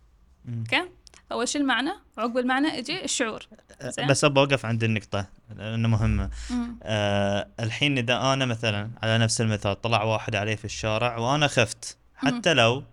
okay؟ 0.48 0.90
أول 1.32 1.48
شيء 1.48 1.60
المعنى 1.60 1.90
وعقب 2.18 2.38
المعنى 2.38 2.68
يجي 2.78 3.04
الشعور 3.04 3.46
زين؟ 3.82 4.06
بس 4.06 4.24
ابى 4.24 4.40
أوقف 4.40 4.66
عند 4.66 4.84
النقطة 4.84 5.26
لأنه 5.56 5.88
مهمة 5.88 6.30
مم. 6.50 6.78
آه 6.82 7.48
الحين 7.60 7.98
إذا 7.98 8.32
أنا 8.32 8.46
مثلا 8.46 8.90
على 9.02 9.18
نفس 9.18 9.40
المثال 9.40 9.80
طلع 9.80 10.02
واحد 10.02 10.36
عليه 10.36 10.56
في 10.56 10.64
الشارع 10.64 11.18
وأنا 11.18 11.46
خفت 11.46 11.96
حتى 12.16 12.54
لو 12.54 12.84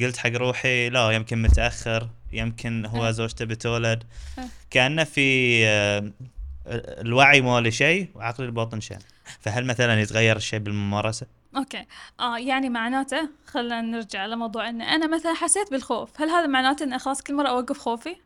قلت 0.00 0.16
حق 0.16 0.30
روحي 0.30 0.88
لا 0.90 1.10
يمكن 1.10 1.42
متأخر 1.42 2.08
يمكن 2.32 2.86
هو 2.86 3.08
أه. 3.08 3.10
زوجته 3.10 3.44
بتولد 3.44 4.04
أه. 4.38 4.42
كأنه 4.70 5.04
في 5.04 5.60
آه 5.66 6.10
الوعي 6.66 7.40
مالي 7.40 7.70
شيء 7.70 8.08
وعقلي 8.14 8.46
الباطن 8.46 8.80
شيء 8.80 8.98
فهل 9.40 9.64
مثلا 9.64 10.00
يتغير 10.00 10.36
الشيء 10.36 10.58
بالممارسة؟ 10.58 11.26
أوكي. 11.56 11.86
آه 12.20 12.38
يعني 12.38 12.70
معناته 12.70 13.28
خلينا 13.46 13.80
نرجع 13.80 14.26
لموضوع 14.26 14.68
ان 14.68 14.82
أنا 14.82 15.06
مثلا 15.06 15.34
حسيت 15.34 15.70
بالخوف. 15.70 16.20
هل 16.20 16.30
هذا 16.30 16.46
معناته 16.46 16.84
ان 16.84 16.98
خلاص 16.98 17.22
كل 17.22 17.34
مرة 17.34 17.48
أوقف 17.48 17.78
خوفي؟ 17.78 18.16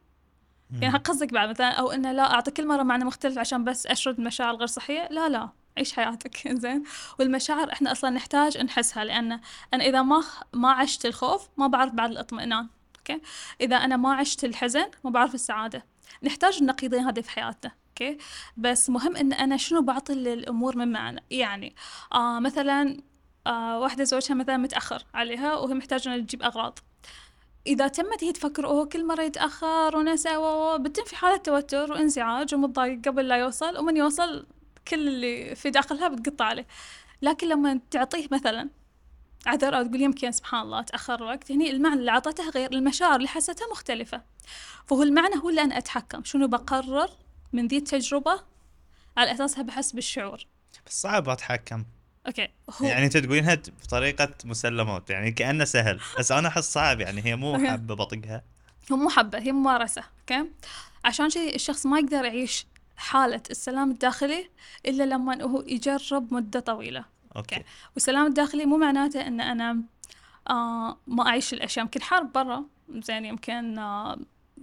يعني 0.81 0.99
قصدك 0.99 1.33
بعد 1.33 1.49
مثلا 1.49 1.71
أو 1.71 1.91
إنه 1.91 2.13
لا 2.13 2.35
أعطي 2.35 2.51
كل 2.51 2.67
مرة 2.67 2.83
معنى 2.83 3.05
مختلف 3.05 3.39
عشان 3.39 3.65
بس 3.65 3.87
أشرد 3.87 4.21
مشاعر 4.21 4.57
غير 4.57 4.67
صحية؟ 4.67 5.09
لا 5.11 5.29
لا. 5.29 5.49
عيش 5.79 5.93
حياتك. 5.93 6.49
زين 6.63 6.83
والمشاعر 7.19 7.73
إحنا 7.73 7.93
أصلا 7.93 8.11
نحتاج 8.11 8.59
نحسها 8.59 9.05
لأن 9.05 9.41
أنا 9.75 9.85
إذا 9.85 10.03
ما 10.03 10.23
ما 10.53 10.73
عشت 10.73 11.07
الخوف 11.07 11.49
ما 11.57 11.67
بعرف 11.67 11.93
بعد 11.93 12.11
الاطمئنان. 12.11 12.69
okay. 12.99 13.21
إذا 13.61 13.77
أنا 13.77 13.97
ما 13.97 14.15
عشت 14.15 14.45
الحزن 14.45 14.87
ما 15.05 15.11
بعرف 15.11 15.35
السعادة. 15.35 15.85
نحتاج 16.23 16.59
النقيضين 16.61 17.01
هذه 17.01 17.21
في 17.21 17.31
حياتنا. 17.31 17.73
okay. 17.89 18.19
بس 18.57 18.91
مهم 18.91 19.17
إن 19.17 19.33
أنا 19.33 19.57
شنو 19.57 19.83
بعطي 19.83 20.15
للأمور 20.15 20.77
من 20.77 20.93
معنى. 20.93 21.23
يعني 21.31 21.75
آه 22.15 22.41
مثلا 22.41 22.97
واحدة 23.53 24.05
زوجها 24.05 24.35
مثلا 24.35 24.57
متأخر 24.57 25.05
عليها 25.15 25.55
وهي 25.55 25.75
محتاجة 25.75 26.09
إنها 26.09 26.19
تجيب 26.19 26.43
أغراض. 26.43 26.79
إذا 27.67 27.89
تمت 27.89 28.25
هي 28.25 28.33
تفكر 28.33 28.67
أوه 28.67 28.85
كل 28.87 29.07
مرة 29.07 29.23
يتأخر 29.23 29.97
ونسى 29.97 30.31
بتتم 30.81 31.05
في 31.05 31.17
حالة 31.17 31.37
توتر 31.37 31.93
وانزعاج 31.93 32.55
ومتضايق 32.55 33.09
قبل 33.09 33.29
لا 33.29 33.37
يوصل 33.37 33.79
ومن 33.79 33.97
يوصل 33.97 34.47
كل 34.89 35.09
اللي 35.09 35.55
في 35.55 35.71
داخلها 35.71 36.09
بتقطع 36.09 36.45
عليه. 36.45 36.67
لكن 37.23 37.49
لما 37.49 37.81
تعطيه 37.91 38.29
مثلا 38.33 38.69
عذر 39.47 39.79
أو 39.79 39.83
تقول 39.83 40.03
يمكن 40.03 40.33
سبحان 40.33 40.61
الله 40.61 40.83
تأخر 40.83 41.23
وقت 41.23 41.53
هني 41.53 41.71
المعنى 41.71 41.95
اللي 41.95 42.11
عطته 42.11 42.51
غير 42.51 42.73
المشاعر 42.73 43.17
اللي 43.17 43.29
حستها 43.29 43.67
مختلفة. 43.71 44.23
فهو 44.87 45.03
المعنى 45.03 45.37
هو 45.37 45.51
اللي 45.51 45.63
أنا 45.63 45.79
أتحكم 45.79 46.25
شنو 46.25 46.49
بقرر 46.49 47.11
من 47.53 47.67
ذي 47.67 47.77
التجربة 47.77 48.41
على 49.17 49.33
أساسها 49.33 49.63
بحس 49.63 49.93
بالشعور 49.93 50.47
بس 50.87 51.03
صعب 51.03 51.29
أتحكم. 51.29 51.85
okay 52.27 52.49
هو 52.71 52.87
يعني 52.87 53.05
أنت 53.05 53.17
تقولينها 53.17 53.55
بطريقة 53.85 54.29
مسلمات 54.45 55.11
يعني 55.11 55.31
كأنه 55.33 55.65
سهل 55.65 56.01
بس 56.19 56.33
أنا 56.33 56.49
أحس 56.49 56.73
صعب 56.73 57.01
يعني 57.01 57.25
هي 57.25 57.37
مو 57.37 57.55
okay. 57.55 57.69
حبة 57.69 57.95
بطقها. 57.95 58.43
هو 58.93 58.97
مو 58.97 59.09
حبة 59.09 59.39
هي 59.39 59.53
ممارسة 59.53 60.03
okay؟ 60.21 60.51
عشان 61.05 61.31
شي 61.31 61.55
الشخص 61.55 61.87
ما 61.87 61.99
يقدر 61.99 62.25
يعيش 62.25 62.67
حالة 62.97 63.43
السلام 63.51 63.91
الداخلي 63.91 64.51
إلا 64.87 65.03
لما 65.05 65.43
هو 65.43 65.63
يجرب 65.67 66.35
مدة 66.35 66.61
طويلة 66.61 67.05
أوكي؟ 67.37 67.63
والسلام 67.95 68.27
الداخلي 68.27 68.67
مو 68.67 68.77
معناته 68.77 69.27
إن 69.27 69.41
أنا 69.41 69.83
آه 70.51 70.99
ما 71.07 71.27
أعيش 71.29 71.53
الأشياء 71.55 71.85
يمكن 71.85 72.03
حرب 72.03 72.33
برا 72.33 72.65
زين 72.91 73.25
يمكن 73.25 73.79
آه 73.79 74.19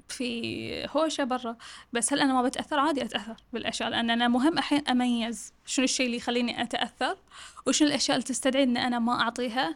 في 0.09 0.87
هوشة 0.89 1.23
برا. 1.23 1.57
بس 1.93 2.13
هل 2.13 2.19
أنا 2.19 2.33
ما 2.33 2.41
بتأثر؟ 2.41 2.79
عادي 2.79 3.03
أتأثر 3.03 3.35
بالأشياء 3.53 3.89
لأن 3.89 4.09
أنا 4.09 4.27
مهم 4.27 4.57
أحيان 4.57 4.87
أميز 4.87 5.53
شنو 5.65 5.83
الشيء 5.83 6.05
اللي 6.05 6.17
يخليني 6.17 6.61
أتأثر 6.61 7.17
وشنو 7.67 7.87
الأشياء 7.87 8.17
اللي 8.17 8.27
تستدعي 8.27 8.63
إن 8.63 8.77
أنا 8.77 8.99
ما 8.99 9.21
أعطيها 9.21 9.75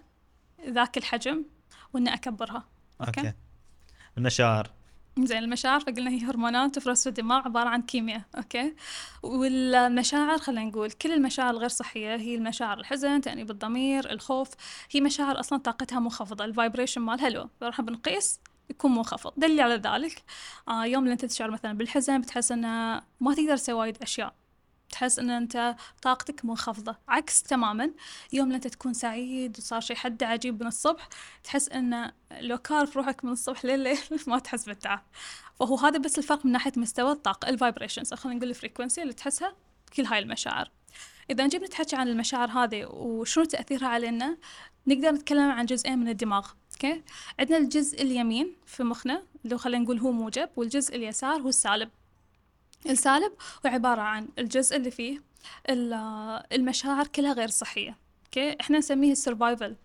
ذاك 0.70 0.98
الحجم 0.98 1.46
وإن 1.94 2.08
أكبرها. 2.08 2.65
okay. 3.02 3.19
okay. 3.19 3.34
المشاعر. 4.18 4.72
زين 5.20 5.38
المشاعر 5.44 5.80
فقلنا 5.80 6.10
هي 6.10 6.24
هرمونات 6.26 6.76
تفرز 6.76 7.04
في 7.04 7.10
الدماغ 7.10 7.46
عبارة 7.46 7.70
عن 7.70 7.82
كيمياء. 7.82 8.22
okay؟ 8.38 8.76
والمشاعر 9.24 10.38
خلينا 10.38 10.63
نقول 10.63 10.92
كل 10.92 11.12
المشاعر 11.12 11.50
الغير 11.50 11.70
صحية 11.70 12.15
هي 12.15 12.36
المشاعر 12.36 12.80
الحزن 12.80 13.22
تأنيب 13.22 13.52
الضمير 13.52 14.12
الخوف 14.12 14.50
هي 14.92 15.02
مشاعر 15.02 15.39
أصلا 15.39 15.60
طاقتها 15.60 16.00
منخفضة 16.00 16.46
ال 16.45 16.51
vibration 16.51 17.02
مالها 17.02 17.30
low. 17.30 17.50
راح 17.62 17.82
بنقيس 17.82 18.39
يكون 18.69 18.95
منخفض 18.95 19.34
دليل 19.38 19.62
على 19.62 19.75
ذلك 19.75 20.23
آه 20.67 20.86
يوم 20.86 21.03
اللي 21.03 21.13
انت 21.13 21.25
تشعر 21.25 21.51
مثلا 21.51 21.73
بالحزن 21.73 22.21
بتحس 22.21 22.51
إنه 22.51 23.01
ما 23.19 23.34
تقدر 23.36 23.58
تسوي 23.58 23.75
وايد 23.75 23.97
أشياء. 24.01 24.34
تحس 24.91 25.19
إن 25.19 25.29
أنت 25.29 25.75
طاقتك 26.01 26.45
منخفضة 26.45 26.95
عكس 27.08 27.43
تماما 27.43 27.91
يوم 28.34 28.45
اللي 28.45 28.55
انت 28.55 28.67
تكون 28.67 28.93
سعيد 28.93 29.58
وصار 29.58 29.82
شيء 29.82 29.95
حد 29.95 30.23
عجيب 30.23 30.62
من 30.62 30.67
الصبح 30.67 31.10
تحس 31.43 31.69
إن 31.69 32.12
لو 32.39 32.58
كارف 32.58 32.97
روحك 32.97 33.25
من 33.25 33.32
الصبح 33.32 33.65
لليل 33.65 33.97
ما 34.27 34.39
تحس 34.39 34.65
بالتعب. 34.65 35.03
فهو 35.60 35.75
هذا 35.75 35.97
بس 35.97 36.17
الفرق 36.17 36.45
من 36.45 36.51
ناحية 36.51 36.71
مستوى 36.77 37.12
الطاقة 37.12 37.49
ال 37.50 37.55
vibrations 37.55 38.13
خلينا 38.13 38.38
نقول 38.38 38.49
ال 38.50 38.55
frequency 38.55 39.02
اللي 39.01 39.13
تحسها 39.13 39.55
كل 39.95 40.05
هاي 40.05 40.19
المشاعر. 40.19 40.71
إذا 41.29 41.45
نجي 41.45 41.58
نتحكي 41.58 41.95
عن 41.95 42.08
المشاعر 42.08 42.49
هذه 42.49 42.86
وشنو 42.86 43.45
تأثيرها 43.45 43.88
علينا 43.88 44.38
نقدر 44.88 45.12
نتكلم 45.12 45.49
عن 45.51 45.65
جزئين 45.65 45.99
من 45.99 46.10
الدماغ. 46.10 46.47
okay. 46.84 47.02
عندنا 47.39 47.58
الجزء 47.58 48.02
اليمين 48.02 48.56
في 48.65 48.84
مخنا 48.84 49.24
اللي 49.46 49.58
خلينا 49.58 49.84
نقول 49.84 50.00
هو 50.00 50.12
موجب 50.12 50.50
والجزء 50.56 50.96
اليسار 50.96 51.42
هو 51.42 51.50
السالب. 51.50 51.89
السالب 52.89 53.32
هو 53.65 53.70
عبارة 53.72 54.02
عن 54.02 54.28
الجزء 54.39 54.76
اللي 54.76 54.92
فيه 54.92 55.22
ال- 55.70 55.94
المشاعر 56.54 57.08
كلها 57.08 57.34
غير 57.34 57.48
صحية. 57.48 57.98
okay. 58.26 58.56
إحنا 58.62 58.78
نسميه 58.78 59.12
ال 59.12 59.19
survival 59.19 59.76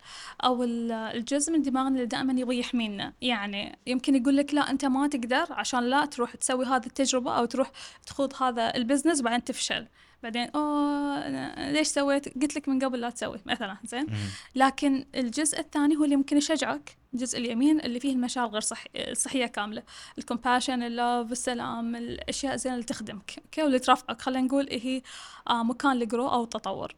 أو 0.43 0.63
ال- 0.63 0.91
الجزء 0.91 1.53
من 1.53 1.61
دماغنا 1.61 1.89
اللي 1.95 2.05
دائما 2.05 2.39
يبغى 2.39 2.59
يحمينا. 2.59 3.13
يعني 3.21 3.79
يمكن 3.87 4.15
يقول 4.15 4.37
لك 4.37 4.53
لا 4.53 4.69
أنت 4.71 4.85
ما 4.85 5.07
تقدر 5.07 5.45
عشان 5.49 5.79
لا 5.83 6.05
تروح 6.05 6.35
تسوي 6.35 6.65
هذه 6.65 6.85
التجربة 6.85 7.37
أو 7.37 7.45
تروح 7.45 7.71
تخوض 8.07 8.43
هذا 8.43 8.75
ال 8.75 8.80
business 8.80 9.21
بعدين 9.21 9.43
تفشل. 9.43 9.87
بعدين 10.25 10.49
أوه 10.55 11.27
أنا 11.27 11.71
ليش 11.71 11.87
سويت؟ 11.87 12.41
قلت 12.41 12.55
لك 12.55 12.69
من 12.69 12.83
قبل 12.83 12.99
لا 12.99 13.09
تسوي. 13.09 13.39
مثلا 13.45 13.77
زين. 13.83 14.07
لكن 14.55 15.05
الجزء 15.15 15.59
الثاني 15.59 15.95
هو 15.95 16.03
اللي 16.03 16.15
ممكن 16.15 16.37
يشجعك 16.37 16.97
الجزء 17.13 17.39
اليمين 17.39 17.81
اللي 17.81 17.99
فيه 17.99 18.13
المشاعر 18.13 18.47
غير 18.47 18.61
صحي 18.61 18.89
الصحية 18.95 19.45
كاملة. 19.45 19.83
ال 20.17 20.23
compassion 20.23 20.83
ال 20.83 20.93
love 20.93 21.31
السلام 21.31 21.95
الأشياء 21.95 22.53
الزينة 22.53 22.75
اللي 22.75 22.85
تخدمك. 22.85 23.33
okay؟ 23.37 23.63
واللي 23.63 23.79
ترفعك 23.79 24.21
خلينا 24.21 24.47
نقول 24.47 24.67
هي 24.71 25.01
آه 25.49 25.63
مكان 25.63 25.97
لل 25.97 26.07
grow 26.07 26.27
أو 26.27 26.43
التطور 26.43 26.95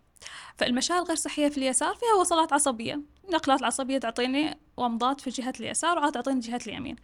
فالمشاعر 0.57 1.01
الغير 1.01 1.15
صحية 1.15 1.49
في 1.49 1.57
اليسار 1.57 1.95
فيها 1.95 2.13
وصلات 2.19 2.53
عصبية. 2.53 3.01
النقلات 3.27 3.59
العصبية 3.59 3.97
تعطيني 3.97 4.57
ومضات 4.77 5.21
في 5.21 5.29
جهة 5.29 5.53
اليسار 5.59 5.97
وعاد 5.97 6.11
تعطيني 6.11 6.39
جهة 6.39 6.59
اليمين. 6.67 6.95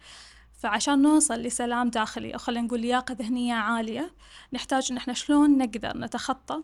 فعشان 0.64 1.02
نوصل 1.02 1.34
لسلام 1.34 1.90
داخلي 1.90 2.34
أو 2.34 2.38
خلينا 2.38 2.66
نقول 2.66 2.80
لياقة 2.80 3.12
ذهنية 3.14 3.54
عالية 3.54 4.14
نحتاج 4.52 4.88
إن 4.90 4.96
إحنا 4.96 5.12
شلون 5.12 5.58
نقدر 5.58 5.98
نتخطى 5.98 6.62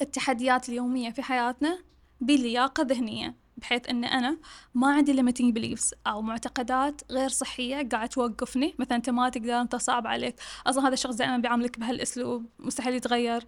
التحديات 0.00 0.68
اليومية 0.68 1.10
في 1.10 1.22
حياتنا 1.22 1.78
بلياقة 2.20 2.82
ذهنية 2.82 3.36
بحيث 3.56 3.88
إن 3.88 4.04
أنا 4.04 4.38
ما 4.74 4.92
عندي 4.92 5.22
limiting 5.22 5.54
beliefs 5.54 5.92
أو 6.06 6.22
معتقدات 6.22 7.00
غير 7.10 7.28
صحية 7.28 7.88
قاعد 7.88 8.08
توقفني. 8.08 8.74
مثلا 8.78 8.96
أنت 8.96 9.10
ما 9.10 9.28
تقدر 9.28 9.60
أنت 9.60 9.76
صعب 9.76 10.06
عليك. 10.06 10.40
أصلا 10.66 10.86
هذا 10.86 10.94
الشخص 10.94 11.14
دائما 11.14 11.38
بيعاملك 11.38 11.78
بهالأسلوب 11.78 12.46
مستحيل 12.58 12.94
يتغير. 12.94 13.44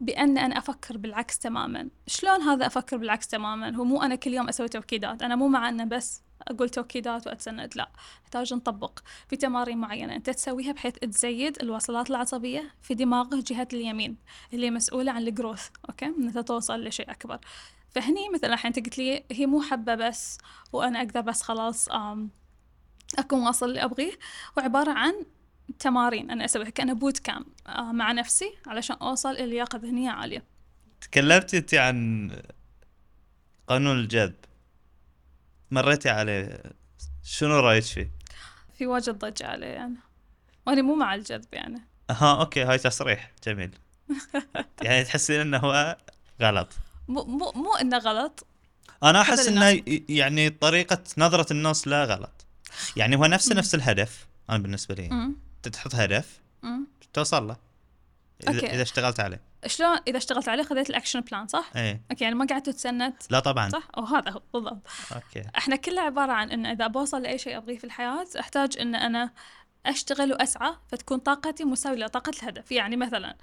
بأن 0.00 0.38
أنا 0.38 0.58
أفكر 0.58 0.96
بالعكس 0.96 1.38
تماما. 1.38 1.88
شلون 2.06 2.42
هذا 2.42 2.66
أفكر 2.66 2.96
بالعكس 2.96 3.28
تماما؟ 3.28 3.76
هو 3.76 3.84
مو 3.84 4.02
أنا 4.02 4.14
كل 4.14 4.34
يوم 4.34 4.48
أسوي 4.48 4.68
توكيدات 4.68 5.22
أنا 5.22 5.36
مو 5.36 5.48
مع 5.48 5.68
إنه 5.68 5.84
بس 5.84 6.25
أقول 6.42 6.68
توكيدات 6.68 7.26
وأتسند. 7.26 7.76
لا 7.76 7.88
نحتاج 8.22 8.54
نطبق 8.54 8.98
في 9.28 9.36
تمارين 9.36 9.78
معينة. 9.78 10.16
أنت 10.16 10.30
تسويها 10.30 10.72
بحيث 10.72 10.94
تزيد 10.94 11.62
الوصلات 11.62 12.10
العصبية 12.10 12.74
في 12.82 12.94
دماغه 12.94 13.44
جهة 13.46 13.68
اليمين 13.72 14.16
اللي 14.52 14.70
مسؤولة 14.70 15.12
عن 15.12 15.28
الجروث 15.28 15.68
أوكي؟ 15.88 16.06
إن 16.06 16.44
توصل 16.44 16.84
لشيء 16.84 17.10
أكبر. 17.10 17.38
فهني 17.90 18.28
مثلا 18.34 18.54
الحين 18.54 18.72
أنت 18.72 18.86
قلت 18.86 18.98
لي 18.98 19.24
هي 19.32 19.46
مو 19.46 19.62
حبة 19.62 19.94
بس 19.94 20.38
وأنا 20.72 20.98
أقدر 20.98 21.20
بس 21.20 21.42
خلاص 21.42 21.88
أكون 23.18 23.40
واصل 23.42 23.68
اللي 23.68 23.84
أبغيه. 23.84 24.12
وعبارة 24.56 24.90
عن 24.90 25.14
تمارين 25.78 26.30
أنا 26.30 26.44
أسويها 26.44 26.70
كأنها 26.70 26.94
boot 26.94 27.18
camp 27.18 27.44
مع 27.68 28.12
نفسي 28.12 28.54
علشان 28.66 28.96
أوصل 28.96 29.30
إلى 29.30 29.46
لياقة 29.46 29.78
ذهنية 29.78 30.10
عالية. 30.10 30.44
تكلمتي 31.00 31.58
أنت 31.58 31.74
عن 31.74 32.30
قانون 33.66 33.98
الجذب. 33.98 34.34
مريتي 35.70 36.08
عليه. 36.10 36.62
شنو 37.24 37.60
رأيك 37.60 37.84
فيه؟ 37.84 38.10
في 38.78 38.86
واجد 38.86 39.18
ضجة 39.18 39.46
عليه 39.46 39.66
يعني. 39.66 39.96
وأنا 40.66 40.82
مو 40.82 40.94
مع 40.94 41.14
الجذب 41.14 41.44
يعني. 41.52 41.80
ها 42.10 42.40
okay 42.40 42.62
هاي 42.64 42.78
تصريح. 42.78 43.32
جميل. 43.46 43.70
يعني 44.82 45.04
تحسين 45.04 45.40
إنه 45.40 45.58
هو 45.58 45.96
غلط. 46.42 46.68
مو 47.08 47.24
مو 47.24 47.52
مو 47.52 47.74
إنه 47.80 47.98
غلط. 47.98 48.46
أنا 49.02 49.20
أحس 49.20 49.40
هذا 49.40 49.48
إنه 49.50 49.70
الناس. 49.70 49.88
ي- 49.88 50.04
يعني 50.08 50.50
طريقة 50.50 50.98
نظرة 51.18 51.52
الناس 51.52 51.88
لا 51.88 52.04
غلط. 52.04 52.46
يعني 52.96 53.16
هو 53.16 53.26
نفسه. 53.26 53.54
نفس 53.54 53.74
الهدف 53.74 54.26
أنا 54.50 54.58
بالنسبة 54.58 54.94
لي. 54.94 55.06
أمم، 55.06 55.36
انت 55.56 55.68
تحط 55.68 55.94
هدف. 55.94 56.40
توصل 57.12 57.48
له. 57.48 57.56
okay. 58.48 58.66
إذا 58.66 58.82
اشتغلت 58.82 59.20
عليه. 59.20 59.40
شلون 59.66 59.98
إذا 60.08 60.16
اشتغلت 60.16 60.48
عليه 60.48 60.62
خذيت 60.62 60.90
ال 60.90 60.94
action 60.94 61.20
plan 61.20 61.46
صح؟ 61.46 61.70
إيه. 61.76 62.02
okay 62.10 62.24
يعني 62.24 62.36
ما 62.36 62.46
قعدت 62.50 62.66
تتسند 62.66 63.14
لا 63.30 63.40
طبعا. 63.40 63.68
صح؟ 63.68 63.88
وهذا 63.98 64.30
هو 64.30 64.42
بالضبط. 64.54 64.86
okay. 65.14 65.42
إحنا 65.58 65.76
كله 65.76 66.00
عبارة 66.00 66.32
عن 66.32 66.50
إن 66.50 66.66
إذا 66.66 66.86
بوصل 66.86 67.22
لأي 67.22 67.38
شيء 67.38 67.56
أبغيه 67.56 67.78
في 67.78 67.84
الحياة 67.84 68.26
أحتاج 68.40 68.78
إن 68.78 68.94
أنا 68.94 69.30
أشتغل 69.86 70.32
وأسعى 70.32 70.74
فتكون 70.88 71.18
طاقتي 71.18 71.64
مساوية 71.64 72.04
لطاقة 72.04 72.32
الهدف. 72.42 72.72
يعني 72.72 72.96
مثلا 72.96 73.36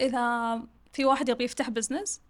إذا 0.00 0.54
في 0.92 1.04
واحد 1.04 1.28
يبغى 1.28 1.44
يفتح 1.44 1.70
business 1.70 2.20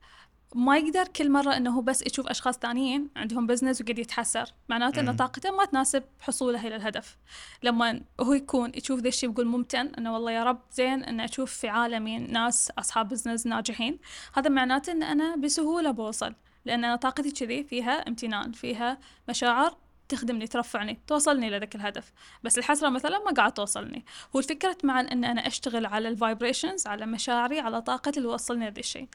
ما 0.54 0.78
يقدر 0.78 1.08
كل 1.08 1.30
مرة 1.30 1.56
إنه 1.56 1.70
هو 1.70 1.80
بس 1.80 2.02
يشوف 2.02 2.26
أشخاص 2.26 2.58
ثانيين 2.58 3.08
عندهم 3.16 3.46
business 3.46 3.80
وقاعد 3.80 3.98
يتحسر. 3.98 4.52
معناته 4.68 5.02
مم. 5.02 5.16
طاقته 5.16 5.50
ما 5.50 5.64
تناسب 5.64 6.02
حصوله 6.20 6.66
إلى 6.66 6.76
الهدف. 6.76 7.16
لما 7.62 8.00
هو 8.20 8.32
يكون 8.32 8.72
يشوف 8.74 9.00
ذا 9.00 9.08
الشيء 9.08 9.30
يقول 9.30 9.46
ممتن 9.46 9.86
إنه 9.98 10.14
والله 10.14 10.32
يا 10.32 10.44
رب 10.44 10.60
زين 10.72 11.04
إن 11.04 11.20
أشوف 11.20 11.52
في 11.52 11.68
عالمي 11.68 12.18
ناس 12.18 12.70
أصحاب 12.78 13.08
business 13.08 13.46
ناجحين. 13.46 13.98
هذا 14.34 14.50
معناته 14.50 14.92
إن 14.92 15.02
أنا 15.02 15.36
بسهولة 15.36 15.90
بوصل 15.90 16.34
لأن 16.64 16.84
أنا 16.84 16.96
طاقتي 16.96 17.30
كذي 17.30 17.64
فيها 17.64 18.08
امتنان 18.08 18.52
فيها 18.52 18.98
مشاعر 19.28 19.76
تخدمني 20.08 20.46
ترفعني 20.46 21.00
توصلني 21.06 21.50
لذاك 21.50 21.74
الهدف. 21.74 22.12
بس 22.42 22.58
الحسرة 22.58 22.88
مثلا 22.88 23.18
ما 23.18 23.30
قاعد 23.30 23.52
توصلني. 23.52 24.04
هو 24.36 24.40
الفكرة 24.40 24.76
مع 24.84 25.00
إن 25.00 25.24
أنا 25.24 25.46
أشتغل 25.46 25.86
على 25.86 26.08
ال 26.08 26.15
vibrations 26.15 26.86
على 26.86 27.06
مشاعري 27.06 27.60
على 27.60 27.82
طاقتي 27.82 28.20
اللي 28.20 28.28
وصلني 28.28 28.64
لهذا 28.64 28.78
الشيء. 28.78 29.08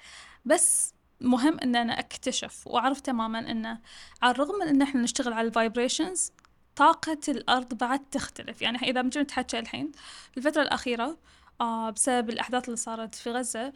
بس 0.45 0.95
مهم 1.26 1.60
إن 1.60 1.76
أنا 1.76 2.00
أكتشف 2.00 2.68
وأعرف 2.68 3.00
تماما 3.00 3.40
إنه 3.40 3.80
على 4.22 4.32
الرغم 4.32 4.60
من 4.60 4.68
إن 4.68 4.82
إحنا 4.82 5.02
نشتغل 5.02 5.34
على 5.34 5.48
ال 5.48 5.55
vibrations 5.55 6.32
طاقة 6.76 7.20
الأرض 7.28 7.74
بعد 7.74 8.00
تختلف. 8.10 8.62
يعني 8.62 8.78
إذا 8.78 9.02
بنجي 9.02 9.20
نتحكى 9.20 9.60
الحين 9.60 9.92
الفترة 10.38 10.62
الأخيرة 10.62 11.18
آه 11.62 11.90
بسبب 11.90 12.30
الأحداث 12.30 12.66
اللي 12.66 12.78
صارت 12.78 13.16
في 13.16 13.32
غزة 13.32 13.74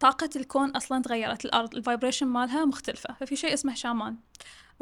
طاقة 0.00 0.30
الكون 0.36 0.70
أصلا 0.70 1.02
تغيرت. 1.02 1.44
الأرض 1.44 1.74
ال 1.74 1.79
vibration 1.79 2.26
مالها 2.26 2.64
مختلفة. 2.64 3.14
ففي 3.14 3.36
شيء 3.36 3.54
اسمه 3.54 3.74
شامان. 3.74 4.16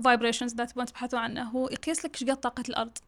فايبريشنز 0.04 0.52
إذا 0.52 0.64
تبون 0.64 0.84
تبحثوا 0.84 1.18
عنه. 1.18 1.42
هو 1.42 1.68
يقيس 1.68 2.04
لك 2.04 2.22
إيش 2.22 2.30
قد 2.30 2.36
طاقة 2.36 2.62
الأرض. 2.68 2.98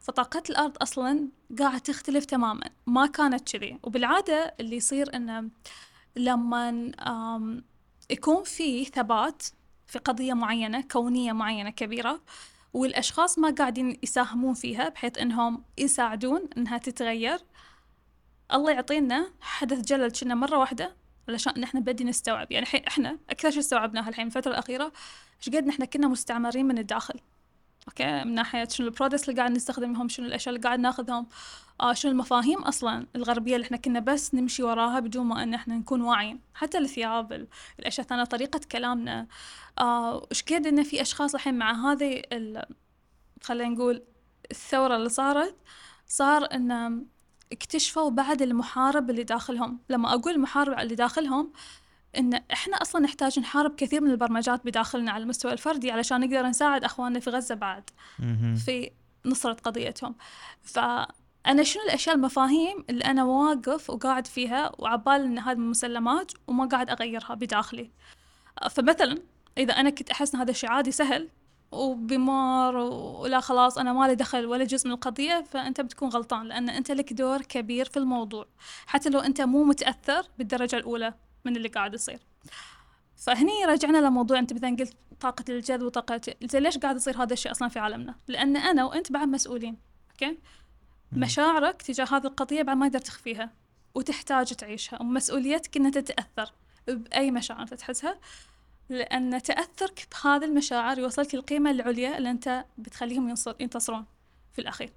فطاقة 0.00 0.42
الأرض 0.50 0.76
أصلا 0.82 1.28
قاعد 1.58 1.80
تختلف 1.80 2.24
تماما. 2.24 2.70
ما 2.86 3.06
كانت 3.06 3.52
كذي. 3.52 3.78
وبالعادة 3.82 4.54
اللي 4.60 4.76
يصير 4.76 5.16
إنه 5.16 5.50
لما 6.16 6.92
يكون 8.10 8.44
في 8.44 8.84
ثبات 8.84 9.42
في 9.86 9.98
قضية 9.98 10.34
معينة 10.34 10.80
كونية 10.80 11.32
معينة 11.32 11.70
كبيرة 11.70 12.20
والأشخاص 12.72 13.38
ما 13.38 13.50
قاعدين 13.50 13.98
يساهمون 14.02 14.54
فيها 14.54 14.88
بحيث 14.88 15.18
إنهم 15.18 15.64
يساعدون 15.78 16.48
إنها 16.56 16.78
تتغير. 16.78 17.38
الله 18.52 18.72
يعطينا 18.72 19.30
حدث 19.40 19.80
جلل 19.80 20.10
كنا 20.10 20.34
مرة 20.34 20.58
واحدة 20.58 20.96
علشان 21.28 21.52
إن 21.56 21.62
إحنا 21.62 21.80
بدي 21.80 22.04
نستوعب. 22.04 22.52
يعني 22.52 22.66
الحين 22.66 22.84
إحنا 22.84 23.18
أكثر 23.30 23.50
شيء 23.50 23.60
استوعبناه 23.60 24.08
الحين 24.08 24.26
الفترة 24.26 24.50
الأخيرة 24.50 24.92
إيش 25.38 25.56
قد 25.56 25.68
إحنا 25.68 25.84
كنا 25.84 26.08
مستعمرين 26.08 26.66
من 26.66 26.78
الداخل. 26.78 27.20
أوكي؟ 27.88 28.24
من 28.24 28.34
ناحية 28.34 28.68
شنو 28.68 28.86
ال 28.86 28.91
products 28.91 29.28
اللي 29.28 29.40
قاعد 29.40 29.50
نستخدمهم 29.50 30.08
شنو 30.08 30.26
الأشياء 30.26 30.54
اللي 30.54 30.64
قاعد 30.66 30.78
ناخذهم؟ 30.80 31.26
آه 31.80 31.92
شنو 31.92 32.12
المفاهيم 32.12 32.62
أصلا 32.62 33.06
الغربية 33.16 33.56
اللي 33.56 33.64
إحنا 33.64 33.76
كنا 33.76 34.00
بس 34.00 34.34
نمشي 34.34 34.62
وراها 34.62 35.00
بدون 35.00 35.26
ما 35.26 35.42
إن 35.42 35.54
إحنا 35.54 35.74
نكون 35.76 36.00
واعيين؟ 36.00 36.40
حتى 36.54 36.78
الثياب 36.78 37.32
ال- 37.32 37.48
الأشياء 37.78 38.04
الثانية 38.04 38.24
طريقة 38.24 38.60
كلامنا. 38.72 39.26
آه 39.78 40.26
إيش 40.32 40.42
قد 40.42 40.66
إن 40.66 40.82
في 40.82 41.02
أشخاص 41.02 41.34
الحين 41.34 41.54
مع 41.58 41.92
هذه 41.92 42.22
ال- 42.32 42.64
خلينا 43.42 43.68
نقول 43.74 44.02
الثورة 44.50 44.96
اللي 44.96 45.08
صارت 45.08 45.56
صار 46.06 46.48
إن 46.54 47.06
اكتشفوا 47.52 48.10
بعد 48.10 48.42
المحارب 48.42 49.10
اللي 49.10 49.22
داخلهم. 49.22 49.78
لما 49.90 50.14
أقول 50.14 50.32
المحارب 50.34 50.78
اللي 50.78 50.94
داخلهم 50.94 51.52
إن 52.18 52.34
إحنا 52.52 52.76
أصلا 52.82 53.02
نحتاج 53.02 53.38
نحارب 53.38 53.74
كثير 53.74 54.00
من 54.00 54.10
البرمجات 54.10 54.64
بداخلنا 54.64 55.12
على 55.12 55.22
المستوى 55.22 55.52
الفردي 55.52 55.90
علشان 55.90 56.20
نقدر 56.20 56.46
نساعد 56.46 56.84
أخواننا 56.84 57.20
في 57.20 57.30
غزة 57.30 57.54
بعد. 57.54 57.90
في 58.64 58.90
نصرة 59.26 59.52
قضيتهم. 59.52 60.14
فأنا 60.62 61.62
شنو 61.62 61.82
الأشياء 61.82 62.14
المفاهيم 62.16 62.84
اللي 62.90 63.04
أنا 63.04 63.24
واقف 63.24 63.90
وقاعد 63.90 64.26
فيها 64.26 64.72
وعبال 64.78 65.22
إن 65.22 65.38
هذه 65.38 65.58
مسلمات 65.58 66.32
وما 66.46 66.66
قاعد 66.66 66.90
أغيرها 66.90 67.34
بداخلي؟ 67.34 67.90
فمثلا 68.70 69.18
إذا 69.58 69.72
أنا 69.72 69.90
كنت 69.90 70.10
أحس 70.10 70.34
إن 70.34 70.40
هذا 70.40 70.50
الشيء 70.50 70.70
عادي 70.70 70.92
سهل 70.92 71.28
وبمار 71.72 72.76
ولا 72.76 73.40
خلاص 73.40 73.78
أنا 73.78 73.92
ما 73.92 74.06
لي 74.06 74.14
دخل 74.14 74.46
ولا 74.46 74.64
جزء 74.64 74.88
من 74.88 74.94
القضية 74.94 75.44
فأنت 75.50 75.80
بتكون 75.80 76.08
غلطان 76.08 76.46
لأن 76.46 76.68
أنت 76.68 76.90
لك 76.90 77.12
دور 77.12 77.42
كبير 77.42 77.84
في 77.84 77.96
الموضوع. 77.96 78.46
حتى 78.86 79.08
لو 79.08 79.20
أنت 79.20 79.40
مو 79.40 79.64
متأثر 79.64 80.26
بالدرجة 80.38 80.76
الأولى. 80.76 81.14
من 81.46 81.56
اللي 81.56 81.68
قاعد 81.68 81.94
يصير 81.94 82.18
فهني 83.16 83.64
رجعنا 83.64 83.98
لموضوع 83.98 84.38
أنت 84.38 84.52
مثلا 84.52 84.76
قلت 84.76 84.96
طاقة 85.20 85.44
الجذب 85.48 85.82
وطاقة 85.82 86.20
زين 86.42 86.62
ليش 86.62 86.78
قاعد 86.78 86.96
يصير 86.96 87.22
هذا 87.22 87.32
الشيء 87.32 87.52
أصلا 87.52 87.68
في 87.68 87.78
عالمنا؟ 87.78 88.14
لأن 88.28 88.56
أنا 88.56 88.84
وأنت 88.84 89.12
بعد 89.12 89.28
مسؤولين، 89.28 89.76
أوكي؟ 90.10 90.38
مشاعرك 91.12 91.82
تجاه 91.82 92.04
هذه 92.04 92.26
القضية 92.26 92.62
بعد 92.62 92.76
ما 92.76 92.88
تقدر 92.88 93.00
تخفيها 93.00 93.50
وتحتاج 93.94 94.46
تعيشها 94.46 95.02
ومسؤوليتك 95.02 95.76
ان 95.76 95.86
انت 95.86 95.98
تتأثر 95.98 96.52
بأي 96.86 97.30
مشاعر 97.30 97.62
انت 97.62 97.74
تحسها 97.74 98.18
لأن 98.88 99.42
تأثرك 99.42 100.08
بهذه 100.12 100.44
المشاعر 100.44 100.98
يوصلك 100.98 101.34
القيمة 101.34 101.70
العليا 101.70 102.18
اللي 102.18 102.30
أنت 102.30 102.64
بتخليهم 102.78 103.34
ينتصرون 103.60 104.04
في 104.52 104.60
الأخير. 104.60 104.92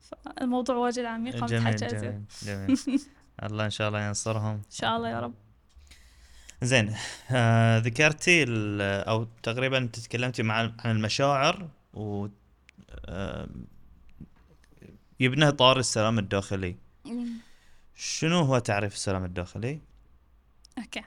فالموضوع 0.00 0.76
واجد 0.76 1.04
عميق 1.04 1.44
جميل. 1.44 1.76
جميل 1.76 2.24
جميل 2.46 3.00
الله 3.42 3.64
إن 3.64 3.70
شاء 3.70 3.88
الله 3.88 4.06
ينصرهم 4.06 4.54
إن 4.54 4.70
شاء 4.70 4.96
الله 4.96 5.08
يا 5.08 5.20
رب. 5.20 5.34
زين 6.62 6.94
آه 7.30 7.78
ذكرتي 7.78 8.42
ال- 8.42 8.80
أو 9.08 9.26
تقريبا 9.42 9.88
تكلمتي 9.92 10.42
مع 10.42 10.54
عن 10.54 10.72
المشاعر 10.96 11.68
و 11.94 12.26
آه 13.06 13.48
يبنى 15.20 15.48
اطار 15.48 15.78
السلام 15.78 16.18
الداخلي. 16.18 16.76
شنو 17.96 18.38
هو 18.40 18.58
تعريف 18.58 18.94
السلام 18.94 19.24
الداخلي؟ 19.24 19.80
أوكي 20.78 21.02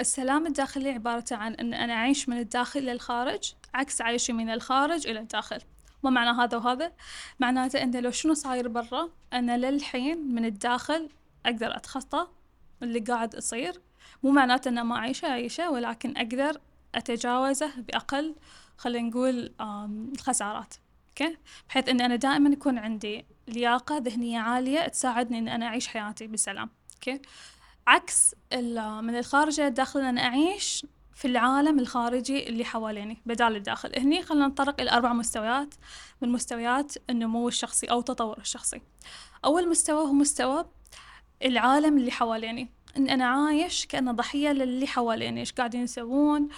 السلام 0.00 0.46
الداخلي 0.46 0.90
عبارة 0.90 1.24
عن 1.30 1.54
أن 1.54 1.74
أنا 1.74 1.92
أعيش 1.92 2.28
من 2.28 2.38
الداخل 2.38 2.80
للخارج 2.80 3.52
عكس 3.74 4.02
عيشي 4.02 4.32
من 4.32 4.50
الخارج 4.50 5.06
إلى 5.06 5.20
الداخل 5.20 5.58
ما 6.02 6.10
معنى 6.10 6.40
هذا 6.42 6.56
وهذا 6.56 6.92
معناته 7.40 7.82
أن 7.82 8.02
لو 8.02 8.10
شنو 8.10 8.34
صاير 8.34 8.68
برا 8.68 9.08
أنا 9.32 9.56
للحين 9.70 10.34
من 10.34 10.44
الداخل 10.44 11.08
أقدر 11.46 11.76
أتخطى 11.76 12.26
اللي 12.82 13.00
قاعد 13.00 13.34
يصير 13.34 13.80
مو 14.22 14.30
معناته 14.30 14.68
أن 14.68 14.82
ما 14.82 14.96
أعيشه 14.96 15.28
أعيشه 15.28 15.70
ولكن 15.70 16.16
أقدر 16.16 16.60
أتجاوزه 16.94 17.70
بأقل 17.76 18.34
خلينا 18.76 19.08
نقول 19.08 19.54
الخسارات. 19.60 20.74
أوكي؟ 21.08 21.36
بحيث 21.68 21.88
إن 21.88 22.00
أنا 22.00 22.16
دائما 22.16 22.50
يكون 22.50 22.78
عندي 22.78 23.26
لياقة 23.48 23.98
ذهنية 23.98 24.38
عالية 24.38 24.88
تساعدني 24.88 25.38
إن 25.38 25.48
أنا 25.48 25.66
أعيش 25.66 25.88
حياتي 25.88 26.26
بسلام. 26.26 26.70
أوكي؟ 26.94 27.22
عكس 27.86 28.34
من 29.02 29.18
الخارج 29.18 29.60
للداخل 29.60 30.00
أنا 30.00 30.20
أعيش 30.20 30.86
في 31.14 31.28
العالم 31.28 31.78
الخارجي 31.78 32.48
اللي 32.48 32.64
حواليني 32.64 33.22
بدال 33.26 33.56
الداخل. 33.56 33.98
هني 33.98 34.22
خلينا 34.22 34.46
نتطرق 34.46 34.80
إلى 34.80 34.90
أربع 34.90 35.12
مستويات 35.12 35.74
من 36.20 36.28
مستويات 36.28 36.94
النمو 37.10 37.48
الشخصي 37.48 37.86
أو 37.86 37.98
التطور 37.98 38.38
الشخصي. 38.38 38.82
أول 39.44 39.68
مستوى 39.68 40.00
هو 40.02 40.12
مستوى 40.12 40.64
العالم 41.44 41.98
اللي 41.98 42.10
حواليني. 42.10 42.68
إن 42.96 43.08
أنا 43.08 43.24
عايش 43.24 43.86
كانه 43.86 44.12
ضحية 44.12 44.52
للي 44.52 44.86
حواليني. 44.86 45.40
إيش 45.40 45.52
قاعدين 45.52 45.82
يسوون؟ 45.82 46.48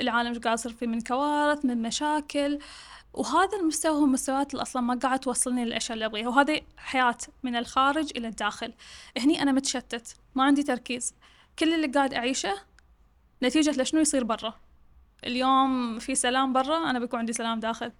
العالم 0.00 0.28
إيش 0.28 0.38
قاعد 0.38 0.58
يصير 0.58 0.72
فيه 0.72 0.86
من 0.86 1.00
كوارث 1.00 1.64
من 1.64 1.82
مشاكل. 1.82 2.58
وهذا 3.14 3.58
المستوى 3.60 3.92
هو 3.92 4.04
المستويات 4.04 4.52
اللي 4.52 4.62
أصلا 4.62 4.82
ما 4.82 4.94
قاعد 4.94 5.20
توصلني 5.20 5.64
للأشياء 5.64 5.94
اللي 5.94 6.06
أبغيها. 6.06 6.28
وهذه 6.28 6.60
حياة 6.76 7.18
من 7.42 7.56
الخارج 7.56 8.10
إلى 8.16 8.28
الداخل. 8.28 8.72
هني 9.18 9.42
أنا 9.42 9.52
متشتت. 9.52 10.16
ما 10.34 10.44
عندي 10.44 10.62
تركيز. 10.62 11.14
كل 11.58 11.74
اللي 11.74 11.86
قاعد 11.86 12.14
أعيشه 12.14 12.54
نتيجة 13.42 13.82
لشنو 13.82 14.00
يصير 14.00 14.24
برا؟ 14.24 14.54
اليوم 15.24 15.98
في 15.98 16.14
سلام 16.14 16.52
برا 16.52 16.90
أنا 16.90 16.98
بيكون 16.98 17.18
عندي 17.18 17.32
سلام 17.32 17.60
داخل. 17.60 17.92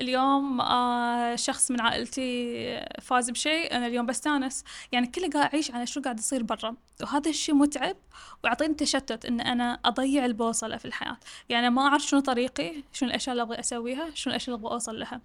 اليوم 0.00 0.60
آه 0.60 1.36
شخص 1.36 1.70
من 1.70 1.80
عائلتي 1.80 2.86
فاز 3.02 3.30
بشيء 3.30 3.76
أنا 3.76 3.86
اليوم 3.86 4.06
بستانس. 4.06 4.64
يعني 4.92 5.06
كله 5.06 5.28
قاعد 5.28 5.44
أعيش 5.54 5.70
على 5.70 5.86
شو 5.86 6.00
قاعد 6.00 6.18
يصير 6.18 6.42
برا. 6.42 6.76
وهذا 7.02 7.30
الشيء 7.30 7.54
متعب 7.54 7.96
ويعطيني 8.44 8.74
تشتت 8.74 9.24
إن 9.24 9.40
أنا 9.40 9.80
أضيع 9.84 10.24
البوصلة 10.24 10.76
في 10.76 10.84
الحياة. 10.84 11.16
يعني 11.48 11.70
ما 11.70 11.82
أعرف 11.82 12.02
شنو 12.02 12.20
طريقي 12.20 12.82
شنو 12.92 13.08
الأشياء 13.08 13.32
اللي 13.32 13.42
أبغى 13.42 13.60
أسويها 13.60 14.10
شنو 14.14 14.30
الأشياء 14.30 14.56
اللي 14.56 14.66
أبغى 14.66 14.74
أوصل 14.74 14.98
لها. 15.00 15.20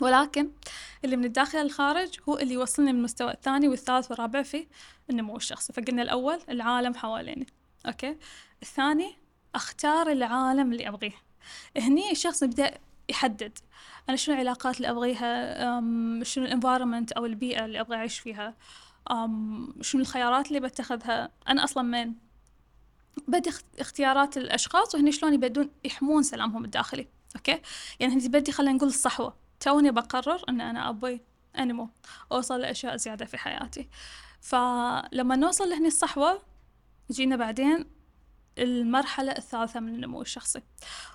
ولكن 0.00 0.50
اللي 1.04 1.16
من 1.16 1.24
الداخل 1.24 1.58
للخارج 1.58 2.08
هو 2.28 2.38
اللي 2.38 2.54
يوصلني 2.54 2.92
من 2.92 2.98
المستوى 2.98 3.30
الثاني 3.30 3.68
والثالث 3.68 4.10
والرابع 4.10 4.42
في 4.42 4.66
النمو 5.10 5.36
الشخصي 5.36 5.72
فقلنا 5.72 6.02
الأول 6.02 6.38
العالم 6.48 6.94
حواليني. 6.94 7.46
أوكي؟ 7.86 8.16
الثاني 8.62 9.16
أختار 9.54 10.12
العالم 10.12 10.72
اللي 10.72 10.88
أبغيه. 10.88 11.14
هني 11.76 12.10
الشخص 12.10 12.42
يبدأ 12.42 12.78
يحدد. 13.08 13.58
أنا 14.08 14.16
شنو 14.16 14.34
العلاقات 14.34 14.76
اللي 14.76 14.90
أبغيها؟ 14.90 15.80
شنو 16.24 16.44
ال 16.44 16.50
environment 16.50 17.12
أو 17.12 17.26
البيئة 17.26 17.64
اللي 17.64 17.80
أبغى 17.80 17.96
أعيش 17.96 18.18
فيها؟ 18.18 18.54
شنو 19.80 20.00
الخيارات 20.00 20.48
اللي 20.48 20.60
بتخذها؟ 20.60 21.30
أنا 21.48 21.64
أصلا 21.64 21.82
من؟ 21.82 22.14
بدي 23.28 23.50
اختيارات 23.78 24.36
الأشخاص 24.36 24.94
وهني 24.94 25.12
شلون 25.12 25.34
يبدون 25.34 25.70
يحمون 25.84 26.22
سلامهم 26.22 26.64
الداخلي. 26.64 27.08
أوكي؟ 27.36 27.60
يعني 28.00 28.12
هني 28.14 28.28
بدي 28.28 28.52
خلينا 28.52 28.72
نقول 28.72 28.88
الصحوة. 28.88 29.36
توني 29.60 29.90
بقرر 29.90 30.42
أن 30.48 30.60
أنا 30.60 30.88
أبغي 30.88 31.20
أنمو 31.58 31.88
أوصل 32.32 32.60
لأشياء 32.60 32.96
زيادة 32.96 33.24
في 33.24 33.38
حياتي. 33.38 33.88
فلما 34.40 35.36
نوصل 35.36 35.70
لهني 35.70 35.86
الصحوة 35.86 36.42
جينا 37.10 37.36
بعدين 37.36 37.86
المرحلة 38.58 39.32
الثالثة 39.32 39.80
من 39.80 39.94
النمو 39.94 40.22
الشخصي 40.22 40.62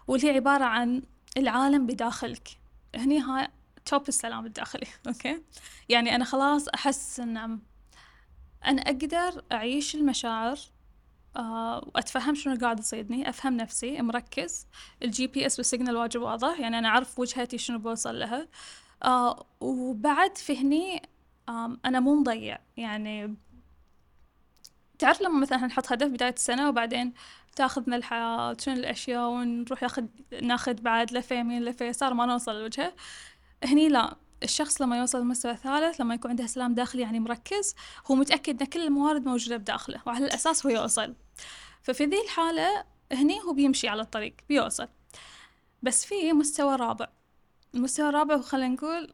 واللي 0.07 0.27
هي 0.27 0.35
عبارة 0.35 0.63
عن 0.63 1.01
العالم 1.37 1.85
بداخلك. 1.85 2.49
هني 2.95 3.19
هاي 3.19 3.47
top 3.85 4.07
السلام 4.07 4.45
الداخلي 4.45 4.87
أوكي؟ 5.07 5.41
يعني 5.89 6.15
أنا 6.15 6.25
خلاص 6.25 6.67
أحس 6.67 7.19
أن 7.19 7.59
أنا 8.65 8.81
أقدر 8.81 9.43
أعيش 9.51 9.95
المشاعر 9.95 10.59
آه 11.37 11.91
وأتفهم 11.95 12.35
شنو 12.35 12.57
قاعد 12.57 12.79
يصير 12.79 13.04
فيني 13.04 13.29
أفهم 13.29 13.57
نفسي 13.57 14.01
مركز. 14.01 14.67
ال 15.03 15.27
GPS 15.27 15.45
وال 15.45 15.59
signal 15.59 15.97
واجب 15.97 16.21
واضح 16.21 16.59
يعني 16.59 16.79
أنا 16.79 16.87
أعرف 16.87 17.19
وجهتي 17.19 17.57
شنو 17.57 17.79
بوصل 17.79 18.19
لها. 18.19 18.47
آه 19.03 19.45
وبعد 19.59 20.37
فهني 20.37 21.01
أنا 21.85 21.99
مو 21.99 22.15
مضيع 22.15 22.59
يعني 22.77 23.35
تعرف 24.99 25.21
لما 25.21 25.39
مثلا 25.39 25.65
نحط 25.65 25.91
هدف 25.91 26.07
بداية 26.07 26.33
السنة 26.33 26.69
وبعدين 26.69 27.13
تاخذنا 27.55 27.95
الحياة 27.95 28.57
شنو 28.59 28.75
الأشياء 28.75 29.29
ونروح 29.29 29.83
ياخذ 29.83 30.05
ناخذ 30.41 30.73
بعد 30.73 31.13
لفة 31.13 31.35
يمين 31.35 31.63
لفة 31.63 31.85
يسار 31.85 32.13
ما 32.13 32.25
نوصل 32.25 32.59
لوجهة. 32.61 32.93
هني 33.63 33.89
لا 33.89 34.15
الشخص 34.43 34.81
لما 34.81 34.97
يوصل 34.97 35.17
للمستوى 35.19 35.51
الثالث 35.51 36.01
لما 36.01 36.15
يكون 36.15 36.31
عنده 36.31 36.47
سلام 36.47 36.73
داخلي 36.73 37.01
يعني 37.01 37.19
مركز 37.19 37.75
هو 38.11 38.15
متأكد 38.15 38.61
أن 38.61 38.67
كل 38.67 38.79
الموارد 38.79 39.25
موجودة 39.25 39.57
بداخله 39.57 40.01
وعلى 40.05 40.25
الأساس 40.25 40.65
هو 40.65 40.71
يوصل. 40.71 41.15
ففي 41.83 42.05
ذي 42.05 42.21
الحالة 42.21 42.83
هني 43.11 43.41
هو 43.41 43.53
بيمشي 43.53 43.87
على 43.87 44.01
الطريق 44.01 44.35
بيوصل. 44.49 44.87
بس 45.83 46.05
في 46.05 46.33
مستوى 46.33 46.75
رابع. 46.75 47.07
المستوى 47.75 48.09
الرابع 48.09 48.41
خلينا 48.41 48.73
نقول 48.73 49.13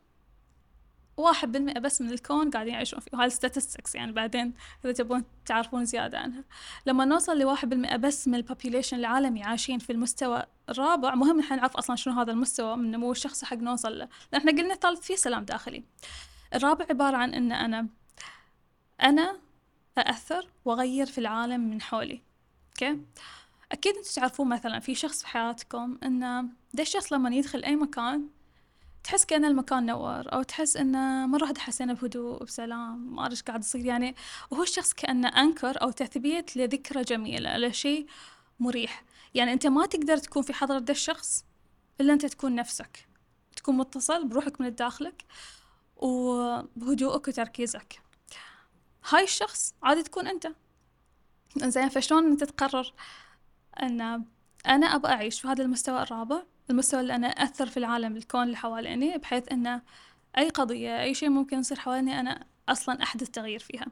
واحد 1.18 1.52
بالمئة 1.52 1.80
بس 1.80 2.02
من 2.02 2.12
الكون 2.12 2.50
قاعدين 2.50 2.74
يعيشون 2.74 3.00
فيه. 3.00 3.12
وهاي 3.14 3.30
statistics 3.30 3.96
يعني 3.96 4.12
بعدين 4.12 4.54
إذا 4.86 4.94
تبون 4.94 5.24
تعرفون 5.46 5.86
زيادة 5.86 6.20
عنها. 6.20 6.44
لما 6.86 7.06
نوصل 7.06 7.40
لواحد 7.40 7.70
بالمئة 7.70 7.96
بس 7.96 8.28
من 8.28 8.36
البوبيليشن 8.36 8.98
العالمي 8.98 9.44
عايشين 9.44 9.80
في 9.80 9.92
المستوى 9.92 10.44
الرابع 10.70 11.16
مهم 11.16 11.40
نحن 11.40 11.56
نعرف 11.56 11.78
أصلا 11.78 11.96
شنو 11.96 12.14
هذا 12.14 12.32
المستوى 12.32 12.76
من 12.78 12.92
نمو 12.92 13.12
الشخصي 13.12 13.46
حق 13.46 13.58
نوصل 13.58 14.00
له. 14.00 14.08
لأن 14.32 14.42
إحنا 14.42 14.52
قلنا 14.52 14.74
الثالث 14.74 15.00
فيه 15.02 15.16
سلام 15.16 15.46
داخلي. 15.46 15.84
الرابع 16.54 16.86
عبارة 16.90 17.18
عن 17.18 17.34
أن 17.34 17.52
أنا 17.52 17.88
أنا 19.02 19.38
أأثر 19.98 20.48
وأغير 20.66 21.06
في 21.06 21.18
العالم 21.18 21.60
من 21.70 21.82
حولي. 21.82 22.22
أوكي؟ 22.70 23.00
أكيد 23.72 23.96
أنتم 23.96 24.10
تعرفون 24.16 24.50
مثلا 24.50 24.80
في 24.80 24.96
شخص 24.96 25.22
في 25.22 25.28
حياتكم 25.28 25.98
أن 26.04 26.50
ده 26.74 26.84
الشخص 26.84 27.14
لما 27.14 27.36
يدخل 27.36 27.64
أي 27.64 27.76
مكان 27.76 28.28
تحس 29.04 29.26
كأن 29.26 29.46
المكان 29.46 29.86
نور 29.86 30.34
أو 30.34 30.44
تحس 30.44 30.78
إنه 30.78 31.28
مرة 31.28 31.42
واحدة 31.44 31.62
حسينا 31.62 31.94
بهدوء 31.94 32.44
بسلام 32.44 33.16
ما 33.16 33.22
أدري 33.22 33.32
إيش 33.32 33.44
قاعد 33.44 33.60
يصير. 33.60 33.86
يعني 33.86 34.16
وهو 34.52 34.64
الشخص 34.64 34.94
كأنه 34.94 35.28
أنكر 35.28 35.82
أو 35.82 35.92
تثبيت 35.92 36.58
لذكرى 36.58 37.02
جميلة 37.02 37.58
لشيء 37.58 38.06
مريح. 38.60 39.04
يعني 39.34 39.54
أنت 39.54 39.68
ما 39.68 39.86
تقدر 39.86 40.18
تكون 40.18 40.44
في 40.44 40.54
حضرة 40.54 40.80
ده 40.80 40.92
الشخص 40.92 41.46
إلا 42.02 42.14
أنت 42.14 42.26
تكون 42.26 42.56
نفسك. 42.56 43.08
تكون 43.56 43.78
متصل 43.78 44.28
بروحك 44.28 44.62
من 44.62 44.76
داخلك 44.76 45.26
وبهدوءك 45.96 47.28
وتركيزك. 47.28 48.02
هاي 49.10 49.24
الشخص 49.24 49.74
عادي 49.84 50.04
تكون 50.04 50.28
أنت. 50.28 50.48
زين 51.58 51.90
فشلون 51.90 52.26
أنت 52.26 52.44
تقرر 52.44 52.94
أن 53.84 54.26
أنا 54.68 54.86
أبغى 54.96 55.12
أعيش 55.14 55.42
في 55.42 55.48
هذا 55.48 55.64
المستوى 55.64 56.02
الرابع؟ 56.02 56.44
المستوى 56.72 57.02
اللي 57.02 57.16
أنا 57.16 57.28
أثر 57.28 57.66
في 57.66 57.78
العالم 57.78 58.18
الكون 58.18 58.44
اللي 58.44 58.58
حواليني 58.58 59.18
بحيث 59.18 59.52
أن 59.52 59.82
أي 60.38 60.50
قضية 60.50 61.02
أي 61.02 61.14
شيء 61.14 61.30
ممكن 61.30 61.60
يصير 61.60 61.80
حواليني 61.80 62.20
أنا 62.20 62.46
أصلا 62.70 63.04
أحدث 63.04 63.30
تغيير 63.30 63.60
فيها. 63.60 63.86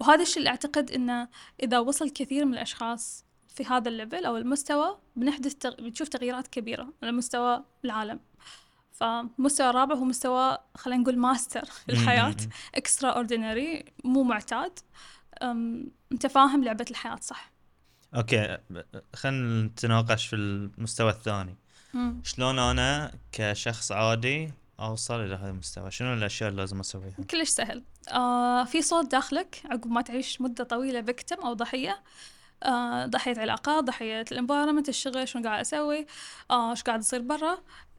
وهذا 0.00 0.22
الشيء 0.22 0.38
اللي 0.38 0.50
أعتقد 0.50 0.90
أنه 0.90 1.28
إذا 1.62 1.78
وصل 1.78 2.10
كثير 2.10 2.44
من 2.44 2.54
الأشخاص 2.54 3.24
في 3.48 3.64
هذا 3.64 3.88
الليفل 3.88 4.24
أو 4.24 4.36
المستوى 4.36 4.98
بنحدث 5.16 5.54
تغ... 5.54 5.74
بنشوف 5.74 6.08
تغييرات 6.08 6.46
كبيرة 6.46 6.92
على 7.02 7.12
مستوى 7.12 7.64
العالم. 7.84 8.20
فمستوى 8.92 9.70
الرابع 9.70 9.94
هو 9.94 10.04
مستوى 10.04 10.58
خلينا 10.74 11.02
نقول 11.02 11.18
ماستر 11.18 11.64
في 11.64 11.92
الحياة 11.92 12.36
extraordinary 12.74 13.84
مو 14.04 14.22
معتاد. 14.22 14.78
انت 16.12 16.26
فاهم 16.26 16.64
لعبة 16.64 16.86
الحياة 16.90 17.18
صح. 17.20 17.52
أوكي 18.14 18.58
خلينا 19.14 19.62
نتناقش 19.62 20.26
في 20.26 20.36
المستوى 20.36 21.10
الثاني. 21.10 21.56
شلون 22.22 22.58
أنا 22.58 23.12
كشخص 23.32 23.92
عادي 23.92 24.52
أوصل 24.80 25.20
إلى 25.20 25.34
هذا 25.34 25.50
المستوى؟ 25.50 25.90
شنو 25.90 26.14
الأشياء 26.14 26.50
اللي 26.50 26.60
لازم 26.60 26.80
أسويها؟ 26.80 27.14
كلش 27.30 27.48
سهل. 27.48 27.82
آه 28.08 28.64
في 28.64 28.82
صوت 28.82 29.10
داخلك 29.10 29.62
عقب 29.64 29.86
ما 29.86 30.02
تعيش 30.02 30.40
مدة 30.40 30.64
طويلة 30.64 31.02
victim 31.02 31.36
أو 31.36 31.52
ضحية. 31.52 32.02
آه 32.62 33.06
ضحية 33.06 33.34
علاقات 33.38 33.84
ضحية 33.84 34.24
ال 34.32 34.37
environment 34.37 34.88
الشغل 34.88 35.28
شنو 35.28 35.42
قاعد 35.42 35.60
أسوي 35.60 36.06
آه 36.50 36.70
إيش 36.70 36.82
قاعد 36.82 37.00
يصير 37.00 37.22
برا. 37.22 37.58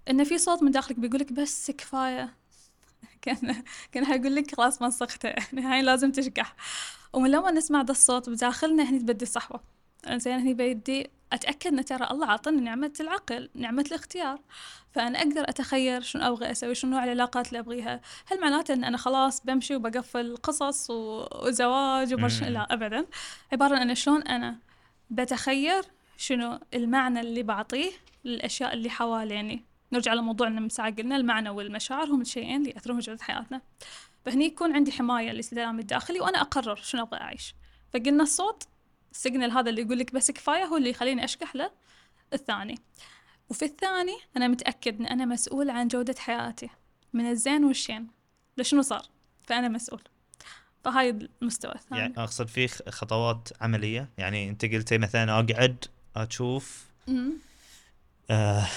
إنه 0.10 0.24
في 0.24 0.38
صوت 0.38 0.64
من 0.64 0.72
داخلك 0.72 1.00
بيقول 1.00 1.20
لك 1.20 1.34
بس 1.34 1.72
كفاية. 1.72 2.34
كان 3.22 3.64
كأن 3.92 4.06
حيقول 4.06 4.36
لك 4.36 4.56
خلاص 4.56 4.82
ما 4.82 4.90
صغت 4.90 5.24
يعني 5.24 5.62
هاي 5.62 5.82
لازم 5.82 6.12
تشقح. 6.12 6.56
ومن 7.14 7.32
لما 7.32 7.52
نسمع 7.52 7.82
ذا 7.82 7.92
الصوت 7.92 8.30
بداخلنا 8.30 8.90
هني 8.90 9.00
تبدي 9.00 9.26
الصحوة. 9.26 9.62
زين 10.10 10.40
هني 10.40 10.54
بيدي 10.54 11.10
أتأكد 11.34 11.74
أن 11.74 11.86
ترى 11.86 12.08
الله 12.12 12.28
عطني 12.28 12.62
نعمة 12.62 12.94
العقل 13.00 13.50
نعمة 13.56 13.86
الاختيار. 13.88 14.40
فأنا 14.92 15.20
أقدر 15.20 15.50
أتخير 15.50 16.02
شنو 16.02 16.28
أبغى 16.28 16.52
أسوي 16.52 16.76
شنو 16.76 16.92
نوع 16.92 17.04
العلاقات 17.04 17.48
اللي 17.48 17.60
أبغيها. 17.60 18.02
هل 18.26 18.42
معناته 18.42 18.74
أن 18.74 18.84
أنا 18.84 18.98
خلاص 18.98 19.46
بمشي 19.46 19.76
وبقفل 19.76 20.38
قصص 20.38 20.90
وزواج 20.90 22.14
ومرش 22.14 22.44
لا 22.44 22.74
أبدا. 22.74 23.06
عبارة 23.52 23.76
عن 23.76 23.82
أنا 23.82 23.94
شلون 23.94 24.22
أنا 24.22 24.58
بتخير 25.10 25.84
شنو 26.18 26.60
المعنى 26.74 27.20
اللي 27.20 27.44
بعطيه 27.44 27.92
للأشياء 28.26 28.74
اللي 28.74 28.90
حواليني. 28.90 29.64
نرجع 29.92 30.14
لموضوعنا 30.14 30.60
من 30.60 30.70
ساعة 30.70 30.96
قلنا 30.96 31.16
المعنى 31.16 31.50
والمشاعر 31.50 32.08
هم 32.08 32.22
الشيئين 32.22 32.62
اللي 32.62 32.70
يأثرون 32.70 33.00
في 33.00 33.06
جودة 33.06 33.24
حياتنا. 33.24 33.62
فهني 34.26 34.46
يكون 34.46 34.76
عندي 34.76 34.92
حماية 34.92 35.32
للسلام 35.32 35.80
الداخلي 35.80 36.20
وأنا 36.20 36.42
أقرر 36.42 36.76
شنو 36.76 37.02
أبغى 37.04 37.22
أعيش. 37.22 37.56
فقلنا 37.94 38.24
الصوت 38.24 38.64
السيجنال 39.14 39.52
هذا 39.52 39.70
اللي 39.70 39.82
يقول 39.82 40.00
لك 40.00 40.14
بس 40.14 40.32
كفاية 40.32 40.64
هو 40.64 40.78
اللي 40.78 40.90
يخليني 40.90 41.24
أشكح 41.24 41.56
له. 41.56 41.72
الثاني. 42.34 42.80
وفي 43.50 43.66
الثاني 43.66 44.18
أنا 44.38 44.48
متأكد 44.48 45.00
إن 45.00 45.06
أنا 45.06 45.26
مسؤول 45.26 45.70
عن 45.70 45.88
جودة 45.88 46.16
حياتي. 46.20 46.70
من 47.14 47.30
الزين 47.30 47.66
والشين. 47.66 48.08
لشنو 48.58 48.82
صار؟ 48.82 49.06
فأنا 49.44 49.68
مسؤول. 49.68 50.02
فهاي 50.84 51.30
المستوى 51.42 51.72
الثاني. 51.76 52.02
يعني 52.02 52.14
أقصد 52.18 52.48
في 52.48 52.68
خطوات 52.68 53.50
عملية. 53.62 54.10
يعني 54.18 54.50
أنت 54.50 54.66
قلتي 54.66 54.98
مثلا 54.98 55.32
أقعد 55.32 55.86
أشوف. 56.16 56.86
آه 58.30 58.68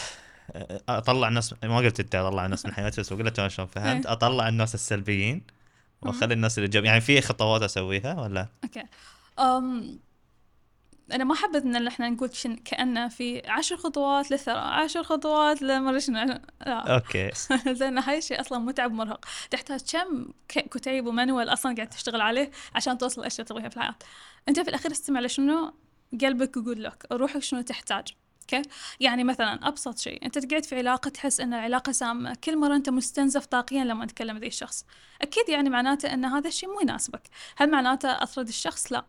أطلع 0.89 1.29
الناس 1.29 1.55
ما 1.63 1.77
قلت 1.77 2.01
أنت 2.01 2.15
أطلع 2.15 2.45
الناس 2.45 2.67
من 2.67 2.75
حياتي 2.75 3.01
بس 3.01 3.13
قلت 3.13 3.47
شلون 3.47 3.69
فهمت؟ 3.69 4.07
إيه. 4.07 4.13
أطلع 4.13 4.49
الناس 4.49 4.75
السلبيين. 4.75 5.43
وأخلي 6.03 6.35
الناس 6.35 6.59
اللي 6.59 6.69
جنب 6.69 6.85
يعني 6.85 7.01
في 7.01 7.21
خطوات 7.21 7.63
أسويها 7.63 8.21
ولا؟ 8.21 8.49
أوكي. 8.65 8.85
أم 9.39 9.99
أنا 11.13 11.25
ما 11.25 11.35
حبيت 11.35 11.63
إن 11.63 11.87
إحنا 11.87 12.09
نقول 12.09 12.37
شن 12.37 12.57
كأنه 12.57 13.09
في 13.09 13.43
عشر 13.47 13.77
خطوات 13.77 14.31
للثراء 14.31 14.65
عشر 14.65 15.03
خطوات 15.03 15.63
لما 15.63 15.99
شنو. 15.99 16.41
لا. 16.67 16.95
أوكي. 16.95 17.31
زين 17.81 17.99
هاي 17.99 18.19
الشيء 18.19 18.41
أصلا 18.41 18.59
متعب 18.59 18.93
مرهق. 18.93 19.25
تحتاج 19.51 19.81
كم 19.89 20.29
كتيب 20.49 21.07
و 21.07 21.13
manual 21.13 21.49
أصلا 21.49 21.75
قاعد 21.75 21.89
تشتغل 21.89 22.21
عليه 22.21 22.51
عشان 22.75 22.99
توصل 22.99 23.21
الاشياء 23.21 23.41
اللي 23.41 23.49
تبغيها 23.49 23.69
في 23.69 23.77
الحياة. 23.77 23.95
أنت 24.49 24.61
في 24.61 24.69
الأخير 24.69 24.93
استمع 24.93 25.21
لشنو 25.21 25.75
قلبك 26.21 26.57
يقول 26.57 26.85
لك 26.85 27.07
روحك 27.13 27.43
شنو 27.43 27.61
تحتاج. 27.61 28.09
أوكي؟ 28.41 28.69
يعني 29.01 29.25
مثلا 29.25 29.69
أبسط 29.69 29.99
شيء 29.99 30.27
أنت 30.27 30.39
تقعد 30.39 30.65
في 30.65 30.77
علاقة 30.77 31.09
تحس 31.09 31.41
إن 31.41 31.55
العلاقة 31.55 31.93
سامة 31.93 32.37
كل 32.45 32.57
مرة 32.57 32.77
أنت 32.77 32.91
مستنزف 32.91 33.47
طاقيا 33.47 33.85
لما 33.85 34.07
تكلم 34.07 34.39
ذي 34.39 34.47
الشخص. 34.47 34.87
أكيد 35.23 35.49
يعني 35.49 35.71
معناته 35.71 36.15
إن 36.15 36.25
هذا 36.25 36.49
الشيء 36.49 36.69
مو 36.69 36.81
يناسبك. 36.81 37.23
هل 37.57 37.71
معناته 37.71 38.09
اطرد 38.09 38.49
الشخص 38.49 38.93
لا؟ 38.93 39.05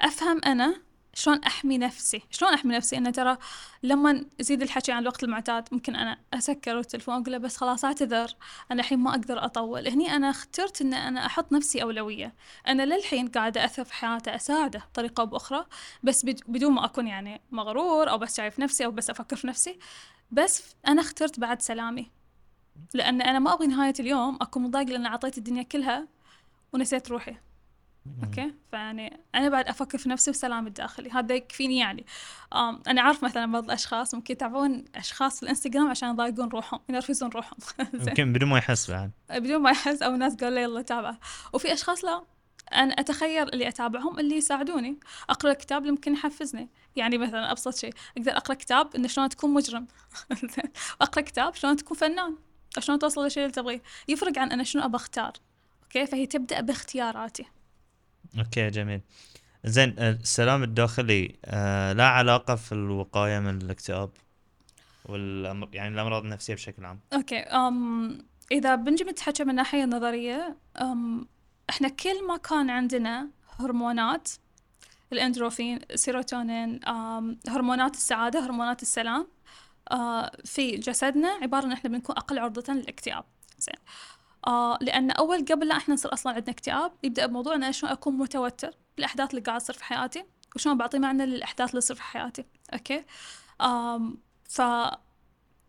أفهم 0.00 0.40
أنا 0.46 0.87
شلون 1.18 1.38
أحمي 1.44 1.78
نفسي؟ 1.78 2.22
شلون 2.30 2.52
أحمي 2.54 2.76
نفسي؟ 2.76 2.96
إنه 2.96 3.10
ترى 3.10 3.36
لما 3.82 4.24
يزيد 4.40 4.62
الحكي 4.62 4.92
عن 4.92 5.02
الوقت 5.02 5.24
المعتاد 5.24 5.68
ممكن 5.72 5.96
أنا 5.96 6.18
أسكر 6.34 6.78
التلفون 6.78 7.14
أقول 7.14 7.32
له 7.32 7.38
بس 7.38 7.56
خلاص 7.56 7.84
اعتذر 7.84 8.34
أنا 8.72 8.80
الحين 8.80 8.98
ما 8.98 9.10
أقدر 9.10 9.44
أطول. 9.44 9.88
هني 9.88 10.16
أنا 10.16 10.30
اخترت 10.30 10.80
إن 10.82 10.94
أنا 10.94 11.26
أحط 11.26 11.52
نفسي 11.52 11.82
أولوية. 11.82 12.34
أنا 12.68 12.82
للحين 12.82 13.28
قاعدة 13.28 13.64
اثر 13.64 13.84
في 13.84 13.94
حياته 13.94 14.34
أساعده 14.34 14.78
بطريقة 14.78 15.20
أو 15.20 15.26
بأخرى 15.26 15.66
بس 16.02 16.24
بد- 16.24 16.40
بدون 16.48 16.72
ما 16.72 16.84
أكون 16.84 17.06
يعني 17.06 17.40
مغرور 17.50 18.10
أو 18.10 18.18
بس 18.18 18.36
شايف 18.36 18.58
نفسي 18.58 18.84
أو 18.84 18.90
بس 18.90 19.10
أفكر 19.10 19.36
في 19.36 19.46
نفسي. 19.46 19.78
بس 20.30 20.62
أنا 20.88 21.00
اخترت 21.00 21.40
بعد 21.40 21.62
سلامي. 21.62 22.10
لأن 22.94 23.22
أنا 23.22 23.38
ما 23.38 23.52
أبغي 23.52 23.66
نهاية 23.66 23.94
اليوم 24.00 24.38
أكون 24.40 24.62
مضايق 24.62 24.88
لأن 24.88 25.06
اعطيت 25.06 25.38
الدنيا 25.38 25.62
كلها 25.62 26.08
ونسيت 26.72 27.08
روحي. 27.10 27.36
أوكي؟ 28.24 28.54
فيعني 28.70 29.20
أنا 29.34 29.48
بعد 29.48 29.68
أفكر 29.68 29.98
في 29.98 30.08
نفسي 30.08 30.30
وسلامي 30.30 30.68
الداخلي. 30.68 31.10
هذا 31.10 31.34
يكفيني 31.34 31.78
يعني. 31.78 32.06
أنا 32.88 33.02
عارف 33.02 33.24
مثلا 33.24 33.52
بعض 33.52 33.64
الأشخاص 33.64 34.14
ممكن 34.14 34.32
يتابعون 34.32 34.84
أشخاص 34.94 35.36
في 35.36 35.42
الإنستغرام 35.42 35.90
عشان 35.90 36.10
يضايقون 36.10 36.48
روحهم 36.48 36.80
ينرفزون 36.88 37.30
روحهم. 37.30 37.58
يمكن 38.08 38.32
بدون 38.32 38.48
ما 38.48 38.58
يحس 38.58 38.90
بعد. 38.90 39.10
بدون 39.30 39.62
ما 39.62 39.70
يحس 39.70 40.02
أو 40.02 40.16
ناس 40.16 40.36
قالوا 40.36 40.58
يلا 40.58 40.82
تابعه 40.82 41.18
وفي 41.52 41.72
أشخاص 41.72 42.04
لا. 42.04 42.24
أنا 42.72 42.94
اتخير 42.94 43.48
اللي 43.48 43.68
أتابعهم 43.68 44.18
اللي 44.18 44.36
يساعدوني. 44.36 45.00
أقرأ 45.30 45.52
كتاب 45.52 45.82
اللي 45.82 45.92
ممكن 45.92 46.12
يحفزني. 46.12 46.68
يعني 46.96 47.18
مثلا 47.18 47.52
أبسط 47.52 47.74
شيء 47.74 47.94
أقدر 48.16 48.36
أقرأ 48.36 48.54
كتاب 48.54 48.94
إنه 48.96 49.08
شلون 49.08 49.28
تكون 49.28 49.54
مجرم. 49.54 49.86
واقرا 51.00 51.22
كتاب 51.22 51.54
شلون 51.54 51.76
تكون 51.76 51.96
فنان. 51.96 52.36
شلون 52.78 52.98
توصل 52.98 53.24
للشيء 53.24 53.42
اللي 53.42 53.54
تبغيه. 53.54 53.82
يفرق 54.08 54.38
عن 54.38 54.52
أنا 54.52 54.62
شنو 54.62 54.84
ابى 54.84 54.96
أختار. 54.96 55.32
أوكي؟ 55.82 56.06
فهي 56.06 56.26
تبدأ 56.26 56.60
باختياراتي. 56.60 57.46
أوكي 58.38 58.70
جميل. 58.70 59.00
زين 59.64 59.98
السلام 59.98 60.62
الداخلي 60.62 61.36
آه 61.44 61.92
له 61.92 62.08
علاقة 62.08 62.54
في 62.54 62.72
الوقاية 62.72 63.38
من 63.38 63.62
الاكتئاب 63.62 64.10
والأمر 65.04 65.68
يعني 65.72 65.94
الأمراض 65.94 66.22
النفسية 66.22 66.54
بشكل 66.54 66.84
عام. 66.84 67.00
أوكي 67.12 67.38
أم 67.38 68.18
إذا 68.52 68.74
بنجي 68.74 69.04
نتحكى 69.04 69.44
من 69.44 69.50
الناحيه 69.50 69.84
النظريه 69.84 70.56
أم 70.80 71.28
إحنا 71.70 71.88
كل 71.88 72.26
ما 72.26 72.36
كان 72.36 72.70
عندنا 72.70 73.28
هرمونات 73.58 74.28
الإندورفين 75.12 75.78
السيروتونين 75.90 76.84
أم 76.84 77.38
هرمونات 77.48 77.94
السعادة 77.94 78.46
هرمونات 78.46 78.82
السلام 78.82 79.28
آه 79.90 80.32
في 80.44 80.76
جسدنا 80.76 81.28
عبارة 81.28 81.64
ان 81.64 81.72
إحنا 81.72 81.90
بنكون 81.90 82.16
أقل 82.16 82.38
عرضة 82.38 82.72
للاكتئاب. 82.72 83.24
زين. 83.58 83.74
آه 84.46 84.78
لأن 84.80 85.10
أول 85.10 85.44
قبل 85.44 85.68
لا 85.68 85.76
إحنا 85.76 85.94
نصير 85.94 86.12
أصلا 86.12 86.32
عندنا 86.32 86.50
اكتئاب 86.50 86.92
يبدأ 87.02 87.26
بموضوع 87.26 87.54
ان 87.54 87.62
أنا 87.62 87.72
شلون 87.72 87.92
أكون 87.92 88.14
متوتر 88.14 88.70
بالأحداث 88.96 89.30
اللي 89.30 89.40
قاعدة 89.40 89.64
تصير 89.64 89.76
في 89.76 89.84
حياتي 89.84 90.24
وشلون 90.56 90.78
بعطي 90.78 90.98
معنى 90.98 91.26
للأحداث 91.26 91.70
اللي 91.70 91.80
تصير 91.80 91.96
في 91.96 92.02
حياتي. 92.02 92.44
أوكي؟ 92.72 93.04
آم 93.60 94.18
ف 94.48 94.62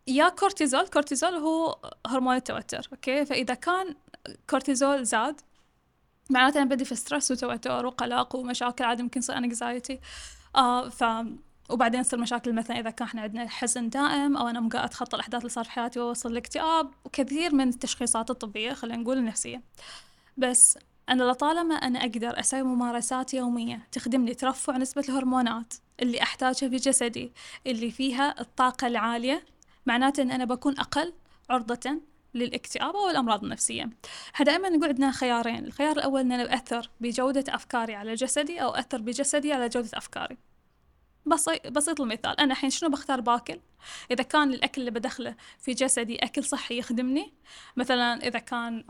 يا 0.06 0.28
كورتيزول 0.28 0.88
كورتيزول 0.88 1.34
هو 1.34 1.78
هرمون 2.06 2.36
التوتر 2.36 2.88
أوكي؟ 2.92 3.24
فإذا 3.24 3.54
كان 3.54 3.94
كورتيزول 4.50 5.04
زاد 5.04 5.40
معناته 6.30 6.62
أنا 6.62 6.70
بدي 6.70 6.84
في 6.84 6.94
stress 6.94 7.30
وتوتر 7.30 7.86
وقلق 7.86 8.36
ومشاكل 8.36 8.84
عادي 8.84 9.02
ممكن 9.02 9.18
يصير 9.20 9.36
anxiety 9.38 10.00
آه 10.56 10.88
ف 10.88 11.04
وبعدين 11.70 12.02
تصير 12.02 12.18
مشاكل 12.18 12.52
مثلا 12.52 12.80
إذا 12.80 12.90
كان 12.90 13.08
إحنا 13.08 13.22
عندنا 13.22 13.48
حزن 13.48 13.88
دائم 13.88 14.36
أو 14.36 14.48
أنا 14.48 14.60
ما 14.60 14.66
قاعد 14.66 14.84
أتخطى 14.84 15.16
الأحداث 15.16 15.40
اللي 15.40 15.50
صار 15.50 15.64
في 15.64 15.70
حياتي 15.70 16.00
وأوصل 16.00 16.34
لاكتئاب 16.34 16.90
وكثير 17.04 17.54
من 17.54 17.68
التشخيصات 17.68 18.30
الطبية 18.30 18.72
خلينا 18.72 18.98
نقول 18.98 19.18
النفسية. 19.18 19.62
بس 20.36 20.78
أنا 21.08 21.24
لطالما 21.24 21.74
أنا 21.74 22.00
أقدر 22.00 22.40
أسوي 22.40 22.62
ممارسات 22.62 23.34
يومية 23.34 23.88
تخدمني 23.92 24.34
ترفع 24.34 24.76
نسبة 24.76 25.04
الهرمونات 25.08 25.74
اللي 26.02 26.22
أحتاجها 26.22 26.68
في 26.68 26.76
جسدي 26.76 27.32
اللي 27.66 27.90
فيها 27.90 28.40
الطاقة 28.40 28.86
العالية 28.86 29.44
معناته 29.86 30.22
إن 30.22 30.30
أنا 30.30 30.44
بكون 30.44 30.78
أقل 30.78 31.12
عرضة 31.50 32.00
للاكتئاب 32.34 32.96
أو 32.96 33.10
الأمراض 33.10 33.44
النفسية. 33.44 33.90
إحنا 34.34 34.46
دائما 34.46 34.68
نقول 34.68 34.88
عندنا 34.88 35.10
خيارين 35.10 35.64
الخيار 35.64 35.96
الأول 35.96 36.20
إن 36.20 36.32
أنا 36.32 36.44
باثر 36.44 36.90
بجودة 37.00 37.44
أفكاري 37.48 37.94
على 37.94 38.14
جسدي 38.14 38.62
أو 38.62 38.70
اثر 38.70 39.00
بجسدي 39.00 39.52
على 39.52 39.68
جودة 39.68 39.90
أفكاري. 39.94 40.36
بسيط 41.26 41.66
بسيط 41.66 42.00
المثال 42.00 42.40
أنا 42.40 42.52
الحين 42.52 42.70
شنو 42.70 42.90
بختار 42.90 43.20
باكل؟ 43.20 43.60
إذا 44.10 44.22
كان 44.22 44.52
الأكل 44.52 44.80
اللي 44.80 44.90
بدخله 44.90 45.34
في 45.58 45.72
جسدي 45.72 46.16
أكل 46.16 46.44
صحي 46.44 46.78
يخدمني 46.78 47.32
مثلا 47.76 48.26
إذا 48.28 48.38
كان 48.38 48.84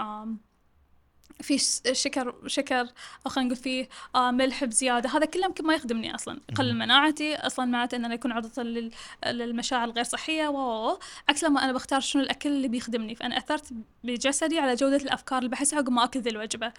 في 1.40 1.58
شكر 1.92 2.34
شكر 2.46 2.80
أو 3.26 3.30
خلينا 3.30 3.48
نقول 3.50 3.62
فيه 3.62 3.88
آه 4.14 4.30
ملح 4.30 4.64
بزيادة 4.64 5.08
هذا 5.10 5.26
كله 5.26 5.44
يمكن 5.44 5.66
ما 5.66 5.74
يخدمني 5.74 6.14
أصلا. 6.14 6.40
يقلل 6.52 6.76
مناعتي 6.76 7.36
أصلا 7.36 7.64
معناته 7.66 7.96
إن 7.96 8.04
أنا 8.04 8.14
اكون 8.14 8.32
عرضه 8.32 8.62
لل- 8.62 8.90
للمشاعر 9.26 9.84
الغير 9.84 10.04
صحية. 10.04 10.48
و. 10.48 10.98
عكس 11.28 11.44
لما 11.44 11.64
أنا 11.64 11.72
بختار 11.72 12.00
شنو 12.00 12.22
الأكل 12.22 12.48
اللي 12.48 12.68
بيخدمني. 12.68 13.14
فأنا 13.14 13.38
أثرت 13.38 13.72
بجسدي 14.04 14.58
على 14.58 14.74
جودة 14.74 14.96
الأفكار 14.96 15.38
اللي 15.38 15.50
بحسها 15.50 15.78
عقب 15.78 15.90
ما 15.90 16.04
أكل 16.04 16.20
ذي 16.20 16.30
الوجبة. 16.30 16.72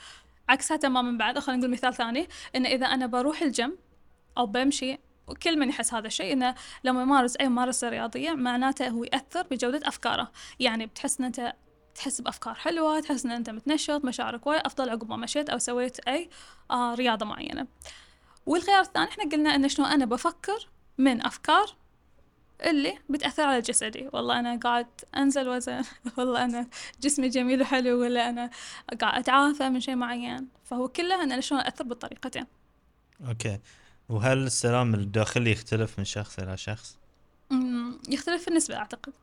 عكسها 0.50 0.78
تماما 0.78 1.18
بعد 1.18 1.40
خلينا 1.40 1.60
نقول 1.60 1.72
مثال 1.72 1.94
ثاني 1.94 2.28
إن 2.56 2.66
إذا 2.66 2.86
أنا 2.86 3.06
بروح 3.06 3.42
الجيم 3.42 3.78
أو 4.38 4.46
بمشي 4.46 4.98
وكل 5.32 5.60
من 5.60 5.70
يحس 5.70 5.94
هذا 5.94 6.08
الشيء 6.08 6.34
إنه 6.34 6.56
لما 6.84 7.02
يمارس 7.02 7.36
أي 7.36 7.50
ممارسة 7.50 7.90
رياضية 7.90 8.32
معناته 8.32 8.88
هو 8.88 9.04
يأثر 9.04 9.48
بجودة 9.52 9.88
أفكاره. 9.88 10.32
يعني 10.60 10.86
بتحس 10.86 11.20
إن 11.20 11.26
أنت 11.26 11.54
تحس 11.96 12.22
بأفكار 12.22 12.54
حلوة 12.54 13.00
تحس 13.00 13.26
إن 13.26 13.32
أنت 13.32 13.50
متنشط 13.50 14.06
مشاعرك 14.06 14.48
وايد 14.48 14.62
أفضل 14.66 14.90
عقب 14.90 15.10
ما 15.10 15.16
مشيت 15.16 15.50
أو 15.50 15.58
سويت 15.58 16.00
أي 16.00 16.30
آه 16.72 16.94
رياضة 16.94 17.26
معينة. 17.26 17.68
والخيار 18.46 18.82
الثاني 18.82 19.10
إحنا 19.10 19.24
قلنا 19.24 19.56
إن 19.56 19.70
شنو 19.70 19.86
أنا 19.86 20.06
بفكر 20.06 20.68
من 20.98 21.26
أفكار 21.26 21.76
اللي 22.66 22.98
بتأثر 23.10 23.44
على 23.44 23.62
جسدي. 23.62 24.10
والله 24.14 24.40
أنا 24.40 24.60
قاعد 24.60 24.88
أنزل 25.18 25.50
وزن 25.50 25.84
والله 26.18 26.46
أنا 26.46 26.68
جسمي 27.02 27.30
جميل 27.30 27.62
وحلو 27.62 28.02
ولا 28.02 28.30
أنا 28.30 28.50
قاعد 29.02 29.20
أتعافى 29.20 29.70
من 29.70 29.80
شيء 29.80 29.96
معين. 29.96 30.48
فهو 30.64 30.88
كله 30.88 31.24
أنا 31.24 31.42
شلون 31.42 31.62
اثر 31.62 31.84
بالطريقتين. 31.84 32.46
أوكي. 33.28 33.60
وهل 34.12 34.38
السلام 34.38 34.94
الداخلي 34.94 35.52
يختلف 35.52 36.00
من 36.00 36.06
شخص 36.06 36.40
إلى 36.40 36.58
شخص؟ 36.58 36.98
يختلف 38.10 38.48
النسبة 38.48 38.76
أعتقد. 38.76 39.14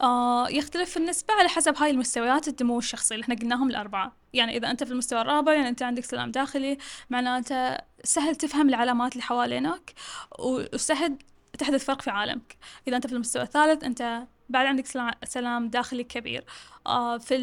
آه 0.00 0.48
يختلف 0.48 0.90
في 0.90 0.96
النسبة 0.96 1.34
على 1.34 1.48
حسب 1.48 1.76
هاي 1.76 1.90
المستويات 1.90 2.48
الدمو 2.48 2.78
الشخصي 2.78 3.14
اللي 3.14 3.24
إحنا 3.24 3.34
قلناهم 3.34 3.70
الأربعة. 3.70 4.12
يعني 4.32 4.56
إذا 4.56 4.70
أنت 4.70 4.84
في 4.84 4.90
المستوى 4.90 5.20
الرابع 5.20 5.52
يعني 5.52 5.68
أنت 5.68 5.82
عندك 5.82 6.04
سلام 6.04 6.30
داخلي 6.30 6.78
معناته 7.10 7.78
سهل 8.04 8.36
تفهم 8.36 8.68
العلامات 8.68 9.12
اللي 9.12 9.22
حوالينك 9.22 9.92
وسهل 10.38 11.18
تحدث 11.58 11.84
فرق 11.84 12.02
في 12.02 12.10
عالمك. 12.10 12.56
إذا 12.88 12.96
أنت 12.96 13.06
في 13.06 13.12
المستوى 13.12 13.42
الثالث 13.42 13.84
أنت 13.84 14.22
بعد 14.48 14.66
عندك 14.66 14.86
سلام 15.24 15.68
داخلي 15.68 16.04
كبير. 16.04 16.44
آه 16.86 17.18
في 17.18 17.36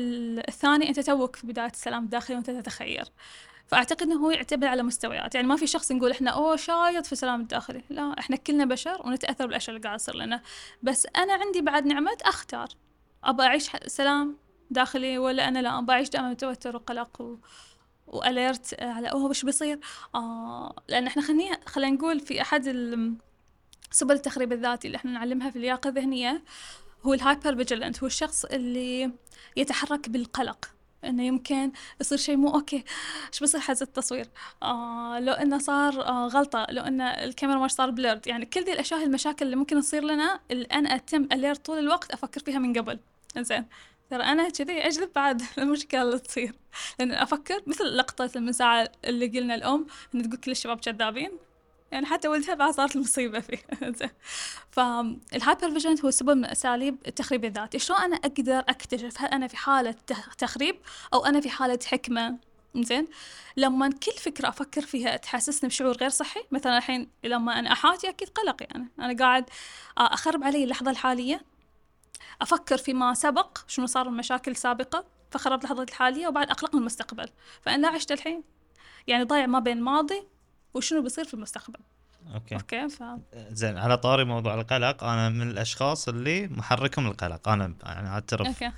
الثاني 0.47 0.89
أنت 0.89 0.99
توك 0.99 1.36
في 1.36 1.47
بداية 1.47 1.72
السلام 1.72 2.03
الداخلي 2.03 2.36
وأنت 2.36 2.49
تتخير 2.49 3.05
فأعتقد 3.70 4.01
إنه 4.01 4.15
هو 4.15 4.32
يعتمد 4.32 4.63
على 4.63 4.84
مستويات. 4.84 5.36
يعني 5.36 5.47
ما 5.47 5.55
في 5.55 5.67
شخص 5.67 5.91
نقول 5.91 6.11
إحنا 6.11 6.32
أوه 6.32 6.55
شايط 6.55 7.05
في 7.05 7.11
السلام 7.11 7.41
الداخلي 7.41 7.84
لا 7.89 8.15
إحنا 8.20 8.36
كلنا 8.36 8.65
بشر 8.65 9.01
ونتأثر 9.07 9.45
بالأشياء 9.47 9.76
اللي 9.76 9.84
قاعدة 9.88 9.97
تصير 9.97 10.15
لنا. 10.15 10.41
بس 10.84 11.07
أنا 11.15 11.34
عندي 11.34 11.61
بعد 11.61 11.86
نعمة 11.86 12.17
أختار. 12.22 12.67
ابى 13.24 13.43
أعيش 13.43 13.72
سلام 13.88 14.38
داخلي 14.70 15.17
ولا 15.17 15.47
أنا 15.47 15.59
لا. 15.59 15.80
ابى 15.80 15.91
أعيش 15.91 16.09
دائما 16.09 16.34
توتر 16.34 16.76
وقلق 16.76 17.22
و... 17.22 17.38
و 18.07 18.19
alert 18.19 18.75
على 18.82 19.07
أوه 19.07 19.24
وش 19.26 19.45
بيصير؟ 19.45 19.80
آه 20.15 20.76
لأن 20.88 21.07
إحنا 21.07 21.22
خلينا 21.22 21.59
خلينا 21.65 21.95
نقول 21.95 22.20
في 22.20 22.41
أحد 22.41 22.63
سبل 23.91 24.15
التخريب 24.15 24.53
الذاتي 24.53 24.88
اللي 24.88 24.95
إحنا 24.95 25.11
نعلمها 25.11 25.49
في 25.49 25.55
اللياقة 25.55 25.88
الذهنية 25.88 26.43
هو 27.03 27.13
ال 27.13 27.20
hyper 27.20 27.55
vigilant 27.55 28.03
هو 28.03 28.07
الشخص 28.07 28.45
اللي 28.45 29.11
يتحرك 29.57 30.09
بالقلق. 30.09 30.70
إنه 31.05 31.23
يمكن 31.23 31.71
يصير 32.01 32.17
شيء 32.17 32.37
مو 32.37 32.53
okay. 32.55 32.84
إيش 33.33 33.43
بصير 33.43 33.59
حق 33.61 33.82
التصوير؟ 33.81 34.27
آه 34.63 35.19
لو 35.19 35.33
إنه 35.33 35.57
صار 35.57 36.01
آه 36.07 36.27
غلطة 36.27 36.67
لو 36.69 36.83
إنه 36.83 37.03
الكاميرا 37.03 37.59
ما 37.59 37.67
صار 37.67 37.89
بلرد 37.89 38.27
يعني 38.27 38.45
كل 38.45 38.63
ذي 38.63 38.73
الأشياء 38.73 39.03
المشاكل 39.03 39.45
اللي 39.45 39.55
ممكن 39.55 39.81
تصير 39.81 40.03
لنا 40.03 40.39
أنا 40.51 40.95
أتم 40.95 41.27
alert 41.32 41.65
طول 41.65 41.79
الوقت 41.79 42.11
أفكر 42.11 42.41
فيها 42.41 42.59
من 42.59 42.73
قبل. 42.77 42.99
زين 43.37 43.65
ترى 44.09 44.23
أنا 44.23 44.49
كذي 44.49 44.87
اجذب 44.87 45.09
بعد 45.15 45.41
المشكلة 45.57 46.01
اللي 46.01 46.19
تصير. 46.19 46.55
لأن 46.99 47.11
أفكر 47.11 47.61
مثل 47.67 47.83
لقطة 47.97 48.29
المساع 48.36 48.91
اللي 49.05 49.27
قلنا 49.27 49.55
الأم 49.55 49.87
إن 50.15 50.23
تقول 50.23 50.37
كل 50.37 50.51
الشباب 50.51 50.79
كذابين. 50.79 51.31
يعني 51.91 52.05
حتى 52.05 52.27
ولدها 52.27 52.55
بعد 52.55 52.73
صارت 52.73 52.95
المصيبة 52.95 53.39
فيه 53.39 53.57
فال 54.71 55.00
hyper 55.00 55.71
vigilant 55.71 55.95
هو 56.05 56.11
سبب 56.11 56.29
من 56.29 56.45
أساليب 56.45 56.97
التخريب 57.07 57.45
الذاتي 57.45 57.79
شلون 57.79 57.99
أنا 57.99 58.15
أقدر 58.15 58.59
أكتشف 58.59 59.21
هل 59.21 59.27
أنا 59.27 59.47
في 59.47 59.57
حالة 59.57 59.95
تخريب 60.37 60.75
أو 61.13 61.25
أنا 61.25 61.41
في 61.41 61.49
حالة 61.49 61.79
حكمة؟ 61.85 62.37
زين. 62.75 63.07
لما 63.57 63.89
كل 63.89 64.11
فكرة 64.11 64.49
أفكر 64.49 64.81
فيها 64.81 65.17
تحسسني 65.17 65.69
بشعور 65.69 65.97
غير 65.97 66.09
صحي 66.09 66.39
مثلا 66.51 66.77
الحين 66.77 67.09
لما 67.23 67.59
أنا 67.59 67.71
أحاتي 67.71 68.09
أكيد 68.09 68.29
قلق 68.29 68.63
يعني 68.63 68.87
أنا 68.99 69.17
قاعد 69.19 69.49
أخرب 69.97 70.43
علي 70.43 70.63
اللحظة 70.63 70.91
الحالية. 70.91 71.41
أفكر 72.41 72.77
فيما 72.77 73.13
سبق 73.13 73.57
شنو 73.67 73.85
صار 73.85 74.07
المشاكل 74.07 74.51
السابقة 74.51 75.05
فخربت 75.31 75.63
اللحظة 75.63 75.83
الحالية 75.83 76.27
وبعد 76.27 76.49
أقلق 76.49 76.75
من 76.75 76.81
المستقبل. 76.81 77.29
فأنا 77.61 77.87
لا 77.87 77.93
عشت 77.93 78.11
الحين. 78.11 78.43
يعني 79.07 79.23
ضايع 79.23 79.45
ما 79.45 79.59
بين 79.59 79.77
الماضي 79.77 80.27
وشنو 80.74 81.01
بيصير 81.01 81.26
في 81.26 81.34
المستقبل. 81.34 81.80
okay. 82.34 82.55
okay 82.55 82.89
ف 82.89 83.03
زين 83.51 83.78
على 83.78 83.97
طاري 83.97 84.24
موضوع 84.24 84.53
القلق 84.53 85.03
أنا 85.03 85.30
من 85.30 85.51
الأشخاص 85.51 86.07
اللي 86.07 86.47
محركهم 86.47 87.07
القلق. 87.07 87.49
أنا 87.49 87.74
يعني 87.84 88.09
أعترف. 88.09 88.47
okay. 88.47 88.71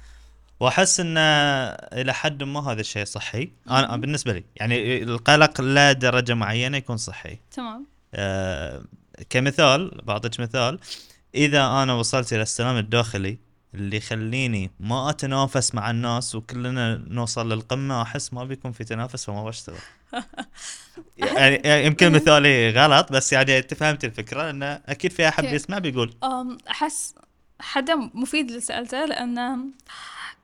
وأحس 0.60 1.00
إن 1.00 1.18
إلى 1.18 2.14
حد 2.14 2.44
ما 2.44 2.72
هذا 2.72 2.82
الشيء 2.82 3.06
صحي. 3.06 3.52
أنا 3.70 3.98
بالنسبة 3.98 4.34
لي 4.34 4.44
يعني 4.56 5.04
القلق 5.04 5.62
لا 5.62 5.92
درجة 5.92 6.34
معينة 6.34 6.78
يكون 6.78 6.98
صحي. 6.98 7.40
تمام. 7.52 7.86
آه 8.14 8.84
كمثال 9.30 10.02
بعطيك 10.04 10.40
مثال. 10.40 10.80
إذا 11.36 11.66
أنا 11.66 11.94
وصلت 11.94 12.34
إلى 12.34 12.42
السلام 12.42 12.78
الداخلي 12.78 13.38
اللي 13.76 13.98
يخليني 13.98 14.72
ما 14.80 15.10
أتنافس 15.10 15.76
مع 15.76 15.90
الناس 15.90 16.36
وكلنا 16.36 17.04
نوصل 17.08 17.52
للقمة 17.52 18.02
أحس 18.02 18.34
ما 18.34 18.44
بيكون 18.44 18.72
في 18.72 18.84
تنافس 18.84 19.26
فما 19.26 19.44
بشتغل. 19.46 19.76
يعني, 21.18 21.56
يعني 21.56 21.86
يمكن 21.86 22.12
مثالي 22.12 22.70
غلط 22.70 23.12
بس 23.12 23.34
يعني 23.34 23.58
انت 23.58 23.74
فهمت 23.74 24.06
الفكرة 24.06 24.50
إنه 24.50 24.66
أكيد 24.66 25.12
في 25.12 25.28
أحد 25.28 25.46
بيسمع 25.46 25.80
بيقول. 25.80 26.14
أحس 26.72 27.16
حدا 27.60 27.96
مفيد 27.96 28.48
اللي 28.48 28.62
سألته 28.62 29.06
لأنه 29.06 29.58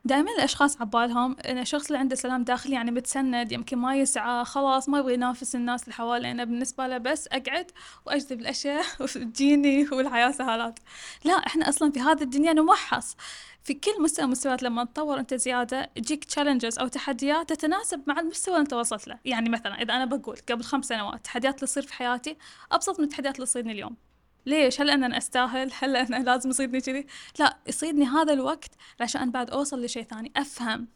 دائما 0.05 0.31
الأشخاص 0.31 0.81
عبالهم. 0.81 1.35
ان 1.45 1.57
الشخص 1.57 1.85
اللي 1.85 1.97
عنده 1.97 2.15
سلام 2.15 2.43
داخلي 2.43 2.75
يعني 2.75 2.91
متسند 2.91 3.51
يمكن 3.51 3.77
ما 3.77 3.95
يسعى 3.95 4.45
خلاص 4.45 4.89
ما 4.89 4.99
يبغى 4.99 5.13
ينافس 5.13 5.55
الناس 5.55 5.83
اللي 5.83 5.93
حوالينا 5.93 6.43
بالنسبة 6.43 6.87
له 6.87 6.97
بس 6.97 7.27
أقعد 7.27 7.71
وأجذب 8.05 8.39
الأشياء 8.41 8.83
وتجيني 9.01 9.87
والحياة 9.91 10.31
سهالات. 10.31 10.79
لا 11.23 11.33
إحنا 11.33 11.69
أصلا 11.69 11.91
في 11.91 11.99
هذه 11.99 12.23
الدنيا 12.23 12.53
نمحص. 12.53 13.15
في 13.63 13.73
كل 13.73 14.01
مستوى 14.01 14.25
مستويات 14.25 14.63
لما 14.63 14.83
تطور 14.83 15.19
أنت 15.19 15.33
زيادة 15.33 15.89
تجيك 15.95 16.25
تشالنجز 16.25 16.79
أو 16.79 16.87
تحديات 16.87 17.49
تتناسب 17.53 18.03
مع 18.07 18.19
المستوى 18.19 18.55
اللي 18.55 18.63
أنت 18.63 18.73
وصلت 18.73 19.07
له. 19.07 19.19
يعني 19.25 19.49
مثلا 19.49 19.81
إذا 19.81 19.93
أنا 19.95 20.05
بقول 20.05 20.37
قبل 20.49 20.63
خمس 20.63 20.85
سنوات 20.85 21.15
التحديات 21.15 21.55
اللي 21.55 21.67
تصير 21.67 21.83
في 21.83 21.93
حياتي 21.93 22.37
أبسط 22.71 22.99
من 22.99 23.05
التحديات 23.05 23.35
اللي 23.35 23.45
تصيرني 23.45 23.71
اليوم. 23.71 24.06
ليش؟ 24.47 24.81
هل 24.81 24.89
أنا 24.89 25.17
أستاهل؟ 25.17 25.71
هل 25.79 25.95
أنا 25.95 26.23
لازم 26.23 26.49
يصيدني 26.49 26.81
كذي؟ 26.81 27.07
لا 27.39 27.57
يصيدني 27.67 28.05
هذا 28.05 28.33
الوقت 28.33 28.71
عشان 29.01 29.31
بعد 29.31 29.49
أوصل 29.49 29.85
لشيء 29.85 30.03
ثاني 30.03 30.31
أفهم 30.35 30.87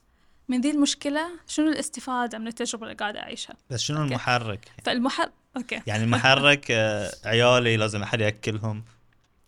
من 0.50 0.62
ذي 0.62 0.72
المشكلة 0.72 1.28
شنو 1.48 1.68
الاستفادة 1.70 2.38
من 2.38 2.48
التجربة 2.48 2.84
اللي 2.84 2.96
قاعدة 2.96 3.20
أعيشها. 3.20 3.56
بس 3.70 3.82
شنو 3.82 3.98
okay. 3.98 4.10
المحرك؟ 4.10 4.72
فالمحرك 4.84 5.32
okay. 5.58 5.82
يعني 5.88 6.04
المحرك 6.04 6.72
آه، 6.72 7.12
عيالي 7.26 7.78
لازم 7.78 8.04
أحد 8.04 8.22
يأكلهم 8.22 8.84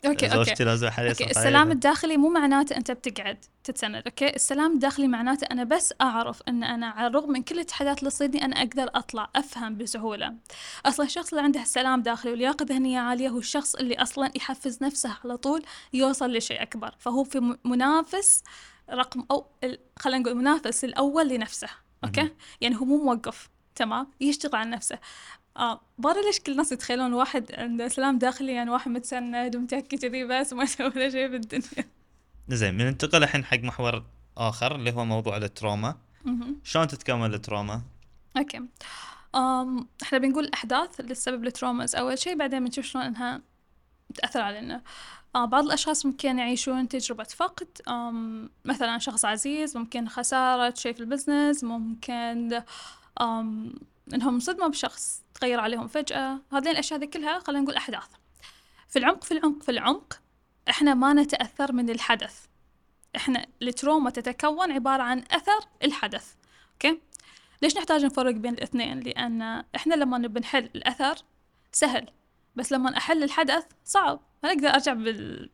okay 0.06 0.36
okay. 0.36 0.64
لازم 0.64 0.90
حد 0.90 1.06
okay 1.06 1.30
السلام 1.30 1.72
الداخلي 1.72 2.18
مو 2.18 2.30
معناته 2.30 2.78
أنت 2.78 2.92
بتقعد 2.92 3.38
تتسند 3.64 4.04
okay؟ 4.06 4.36
السلام 4.36 4.74
الداخلي 4.74 5.08
معناته 5.08 5.46
أنا 5.52 5.64
بس 5.64 5.94
أعرف 6.02 6.42
إن 6.48 6.64
أنا 6.64 6.88
على 6.88 7.08
الرغم 7.08 7.32
من 7.32 7.44
كل 7.44 7.60
التحديات 7.60 8.00
اللي 8.00 8.10
تصيدني 8.10 8.46
أنا 8.46 8.56
أقدر 8.60 8.90
أطلع 8.96 9.30
أفهم 9.36 9.78
بسهولة. 9.78 10.34
أصلا 10.86 11.06
الشخص 11.06 11.30
اللي 11.30 11.42
عنده 11.44 11.64
سلام 11.64 12.02
داخلي 12.02 12.32
ولياقه 12.32 12.66
ذهنيه 12.70 13.00
عالية 13.00 13.30
هو 13.30 13.38
الشخص 13.38 13.76
اللي 13.76 13.96
أصلا 13.96 14.32
يحفز 14.36 14.84
نفسه 14.84 15.18
على 15.24 15.38
طول 15.38 15.64
يوصل 15.94 16.32
لشيء 16.38 16.62
أكبر 16.62 16.96
فهو 17.00 17.24
في 17.24 17.58
منافس 17.66 18.44
رقم 18.92 19.26
أو 19.32 19.46
خلينا 20.00 20.20
نقول 20.20 20.36
منافس 20.36 20.84
الأول 20.84 21.30
لنفسه 21.30 21.68
okay؟ 22.04 22.30
يعني 22.62 22.76
هو 22.76 22.86
مو 22.86 23.04
موقف 23.04 23.50
تمام؟ 23.76 24.08
يشتغل 24.22 24.56
على 24.56 24.70
نفسه. 24.70 25.00
آه 25.58 25.82
برا 25.98 26.22
ليش 26.22 26.40
كل 26.40 26.52
الناس 26.52 26.72
يتخيلون 26.72 27.14
واحد 27.14 27.52
عنده 27.52 27.88
سلام 27.88 28.18
داخلي؟ 28.18 28.54
يعني 28.54 28.70
واحد 28.70 28.92
متسند 28.92 29.56
ومتكي 29.56 29.98
كذي 29.98 30.24
بس 30.24 30.54
وما 30.54 30.64
يسوي 30.64 30.88
ولا 30.88 31.10
شيء 31.10 31.28
بالدنيا 31.28 31.90
زين 32.50 32.78
بننتقل 32.78 33.24
الحين 33.24 33.46
حق 33.46 33.58
محور 33.58 34.04
آخر 34.38 34.76
اللي 34.76 34.92
هو 34.92 35.06
موضوع 35.06 35.38
ال 35.38 35.45
trauma. 35.45 35.96
شلون 36.64 36.88
تتكون 36.88 37.26
ال 37.26 37.33
trauma؟ 37.33 37.82
okay. 38.38 38.62
أم 39.36 39.88
إحنا 40.04 40.18
بنقول 40.18 40.44
الاحداث 40.44 41.00
اللي 41.00 41.14
تسبب 41.14 41.48
ال 41.48 41.54
traumas 41.54 41.96
أول 41.96 42.20
شيء 42.20 42.38
بعدين 42.38 42.66
بنشوف 42.66 42.86
شلون 42.86 43.04
إنها 43.04 43.42
تأثر 44.16 44.42
علينا. 44.42 44.82
آه 45.36 45.46
بعض 45.46 45.64
الأشخاص 45.64 46.06
ممكن 46.06 46.40
يعيشون 46.40 46.88
تجربة 46.88 47.24
فقد. 47.24 47.68
آم 47.88 48.50
مثلا 48.66 48.98
شخص 48.98 49.26
عزيز 49.26 49.78
ممكن 49.78 50.08
خسارة 50.08 50.74
شيء 50.78 50.94
في 50.94 51.00
ال 51.00 51.07
business 51.07 51.64
ممكن 51.64 52.62
آم 53.22 53.74
إنهم 54.14 54.40
صدموا 54.40 54.68
بشخص 54.68 55.24
تغير 55.34 55.60
عليهم 55.60 55.88
فجأة. 55.88 56.40
هذين 56.52 56.72
الأشياء 56.72 57.00
هذه 57.00 57.06
كلها 57.06 57.40
خلينا 57.40 57.64
نقول 57.64 57.76
أحداث. 57.76 58.08
في 58.90 59.00
العمق 59.00 59.24
في 59.24 59.32
العمق 59.32 59.64
في 59.64 59.72
العمق 59.72 60.20
إحنا 60.70 60.94
ما 60.94 61.14
نتأثر 61.14 61.72
من 61.72 61.90
الحدث. 61.90 62.46
إحنا 63.16 63.46
ال 63.62 63.69
trauma 63.69 64.10
تتكون 64.10 64.72
عبارة 64.72 65.04
عن 65.04 65.24
أثر 65.32 65.60
الحدث. 65.84 66.34
okay؟ 66.74 67.00
ليش 67.62 67.78
نحتاج 67.78 68.06
نفرق 68.06 68.34
بين 68.34 68.54
الاثنين؟ 68.54 69.00
لأن 69.00 69.64
إحنا 69.76 69.96
لما 69.96 70.18
بنحل 70.18 70.70
الأثر 70.76 71.16
سهل 71.72 72.10
بس 72.56 72.72
لما 72.72 72.98
أحل 72.98 73.24
الحدث 73.24 73.66
صعب. 73.86 74.20
ما 74.44 74.50
أقدر 74.50 74.68
أرجع 74.68 74.94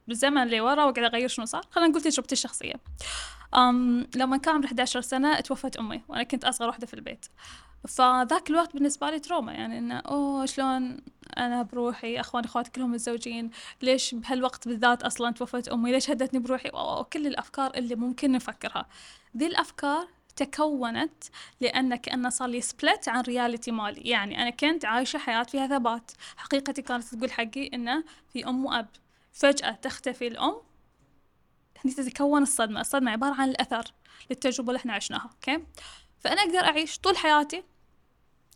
بالزمن 0.07 0.47
لورا 0.47 0.85
وأقعد 0.85 1.03
أغير 1.03 1.27
شنو 1.27 1.45
صار. 1.45 1.63
خلينا 1.71 1.89
نقول 1.89 2.01
تجربتي 2.01 2.33
الشخصية. 2.33 2.73
أم 3.55 4.07
لما 4.15 4.37
كان 4.37 4.55
عمري 4.55 4.67
11 4.67 5.01
سنة 5.01 5.39
توفت 5.39 5.77
أمي 5.77 6.01
وأنا 6.07 6.23
كنت 6.23 6.45
أصغر 6.45 6.67
واحدة 6.67 6.87
في 6.87 6.93
البيت. 6.93 7.25
فذاك 7.87 8.49
الوقت 8.49 8.73
بالنسبة 8.73 9.09
لي 9.09 9.19
تروما 9.19 9.53
يعني 9.53 9.77
إنه 9.77 9.97
أوه 9.97 10.45
شلون 10.45 10.97
أنا 11.37 11.63
بروحي؟ 11.63 12.19
أخواني 12.19 12.47
أخواتي 12.47 12.71
كلهم 12.71 12.91
متزوجين 12.91 13.49
ليش 13.81 14.15
بهالوقت 14.15 14.67
بالذات 14.67 15.03
أصلا 15.03 15.31
توفت 15.31 15.67
أمي؟ 15.67 15.91
ليش 15.91 16.09
هدتني 16.09 16.39
بروحي؟ 16.39 16.69
وكل 16.73 17.27
الأفكار 17.27 17.71
اللي 17.75 17.95
ممكن 17.95 18.31
نفكرها. 18.31 18.85
ذي 19.37 19.47
الأفكار 19.47 20.07
تكونت 20.35 21.23
لأن 21.61 21.95
كأنه 21.95 22.29
صار 22.29 22.47
لي 22.47 22.61
split 22.61 23.09
عن 23.09 23.21
reality 23.21 23.71
مالي. 23.71 24.01
يعني 24.01 24.41
أنا 24.41 24.49
كنت 24.49 24.85
عايشة 24.85 25.19
حياة 25.19 25.43
فيها 25.43 25.67
ثبات. 25.67 26.11
حقيقتي 26.37 26.81
كانت 26.81 27.15
تقول 27.15 27.31
حقي 27.31 27.69
إنه 27.73 28.03
في 28.33 28.47
أم 28.47 28.65
وأب. 28.65 28.87
فجأة 29.31 29.71
تختفي 29.71 30.27
الأم. 30.27 30.55
هني 31.85 31.93
تتكون 31.93 32.41
الصدمة. 32.41 32.81
الصدمة 32.81 33.11
عبارة 33.11 33.33
عن 33.41 33.49
الأثر 33.49 33.83
للتجربة 34.29 34.69
اللي 34.69 34.77
إحنا 34.79 34.93
عشناها 34.93 35.29
okay؟ 35.33 35.63
فأنا 36.19 36.41
أقدر 36.41 36.59
أعيش 36.59 36.99
طول 36.99 37.17
حياتي 37.17 37.63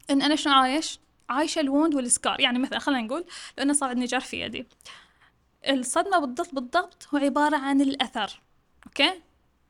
إن 0.10 0.22
أنا 0.22 0.36
شنو 0.36 0.54
عايش؟ 0.54 1.00
عايشة 1.30 1.60
ال 1.60 1.66
wound 1.66 1.96
وال 1.96 2.10
scar 2.10 2.40
يعني 2.40 2.60
مثلا 2.60 2.80
خلينا 2.80 3.02
نقول 3.02 3.26
لأنه 3.58 3.74
صار 3.74 3.90
عندي 3.90 4.06
جرح 4.06 4.26
في 4.26 4.42
يدي. 4.42 4.68
الصدمة 5.70 6.20
بالضبط 6.20 6.56
بالضبط 6.56 7.08
هو 7.14 7.18
عبارة 7.18 7.58
عن 7.58 7.82
الأثر 7.82 8.42
okay؟ 8.86 9.22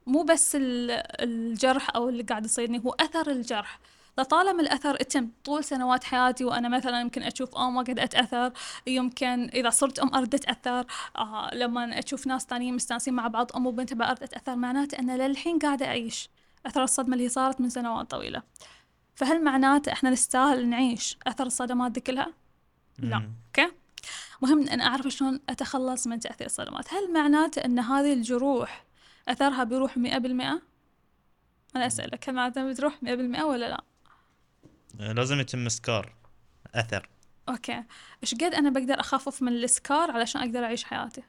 مو 0.08 0.24
بس 0.24 0.58
الجرح 0.60 1.96
أو 1.96 2.10
اللي 2.10 2.24
قاعد 2.24 2.46
يصيرني 2.46 2.82
هو 2.86 2.96
أثر 3.00 3.32
الجرح. 3.32 3.80
لطالما 4.18 4.62
الأثر 4.62 4.96
أتم 5.02 5.30
طول 5.46 5.64
سنوات 5.64 6.04
حياتي 6.04 6.46
وأنا 6.46 6.70
مثلا 6.70 7.02
يمكن 7.02 7.24
أشوف 7.24 7.56
أم 7.56 7.78
وقد 7.78 8.00
أتأثر 8.00 8.52
يمكن 8.88 9.50
إذا 9.54 9.70
صرت 9.70 10.00
أم 10.00 10.16
أرد 10.16 10.36
أتأثر 10.36 10.86
آه 11.18 11.56
لما 11.56 12.00
أشوف 12.00 12.28
ناس 12.28 12.46
تانيين 12.46 12.76
مستانسين 12.76 13.14
مع 13.14 13.28
بعض 13.28 13.52
أم 13.56 13.68
وبنت 13.68 13.94
أرد 13.94 14.24
أتأثر 14.24 14.56
معناته 14.56 15.00
أن 15.00 15.18
للحين 15.18 15.60
قاعدة 15.60 15.86
أعيش. 15.86 16.30
أثر 16.66 16.84
الصدمة 16.84 17.16
اللي 17.16 17.30
صارت 17.30 17.62
من 17.62 17.70
سنوات 17.70 18.12
طويلة 18.12 18.44
فهل 19.16 19.44
معناته 19.44 19.92
إحنا 19.92 20.10
نستاهل 20.10 20.70
نعيش 20.70 21.18
أثر 21.28 21.46
الصدمات 21.46 21.92
دي 21.92 22.00
كلها؟ 22.00 22.34
لا 23.00 23.16
okay 23.48 23.72
مهم 24.42 24.68
أن 24.68 24.82
أعرف 24.82 25.08
شلون 25.08 25.40
أتخلص 25.50 26.08
من 26.08 26.20
تأثير 26.20 26.48
الصدمات 26.48 26.94
هل 26.94 27.14
معناته 27.14 27.60
أن 27.66 27.80
هذه 27.80 28.14
الجروح 28.14 28.86
أثرها 29.28 29.64
بيروح 29.64 29.98
مئة 29.98 30.18
بالمئة؟ 30.18 30.62
أنا 31.76 31.88
أسألك 31.88 32.30
هل 32.30 32.36
معناته 32.36 32.70
بتروح 32.70 33.04
مئة 33.04 33.16
بالمئة 33.16 33.44
ولا 33.44 33.70
لا؟ 33.70 33.84
لازم 35.14 35.40
يتم 35.40 35.70
scar 35.70 36.16
أثر 36.76 37.10
okay 37.50 37.84
إيش 38.24 38.36
قد 38.36 38.44
أنا 38.54 38.70
بقدر 38.70 39.00
أخفف 39.00 39.42
من 39.42 39.52
ال 39.52 39.64
scar 39.64 40.12
علشان 40.12 40.42
أقدر 40.42 40.64
أعيش 40.64 40.84
حياتي؟ 40.84 41.24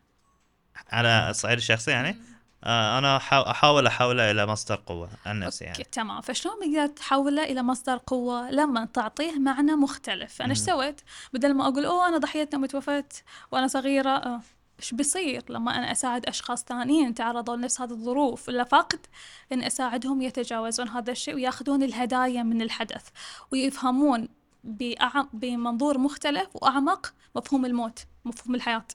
على 0.88 1.30
الصعيد 1.30 1.58
الشخصي 1.58 1.90
يعني؟ 1.90 2.16
آه، 2.64 2.98
أنا 2.98 3.16
أحاول 3.50 3.86
احوله 3.86 4.30
إلى 4.30 4.46
مصدر 4.46 4.82
قوة 4.86 5.08
عن 5.26 5.40
نفسي 5.40 5.64
يعني. 5.64 5.84
تمام. 5.84 6.20
فشلون 6.20 6.54
بقدر 6.60 6.86
تحوله 6.86 7.44
إلى 7.44 7.62
مصدر 7.62 8.00
قوة 8.06 8.50
لما 8.50 8.84
تعطيه 8.84 9.38
معنى 9.38 9.72
مختلف؟ 9.72 10.42
أنا 10.42 10.50
إيش 10.50 10.58
سويت؟ 10.58 11.00
بدل 11.32 11.54
ما 11.54 11.68
أقول 11.68 11.84
أوه 11.84 12.08
أنا 12.08 12.18
ضحيتنا 12.18 12.60
متوفت 12.60 13.24
وأنا 13.52 13.66
صغيرة. 13.66 14.10
آه. 14.10 14.40
إيش 14.80 14.94
بيصير 14.94 15.42
لما 15.48 15.78
أنا 15.78 15.92
أساعد 15.92 16.26
أشخاص 16.26 16.64
ثانيين 16.64 17.14
تعرضوا 17.14 17.56
لنفس 17.56 17.80
هذه 17.80 17.90
الظروف؟ 17.90 18.48
ولا 18.48 18.64
فاقد 18.64 19.06
إن 19.52 19.62
أساعدهم 19.62 20.22
يتجاوزون 20.22 20.88
هذا 20.88 21.12
الشيء 21.12 21.34
ويأخذون 21.34 21.82
الهدايا 21.82 22.42
من 22.42 22.62
الحدث 22.62 23.08
ويفهمون 23.52 24.28
بمنظور 25.32 25.98
مختلف 25.98 26.48
وأعمق 26.54 27.14
مفهوم 27.36 27.64
الموت 27.64 27.98
مفهوم 28.24 28.54
الحياة. 28.54 28.86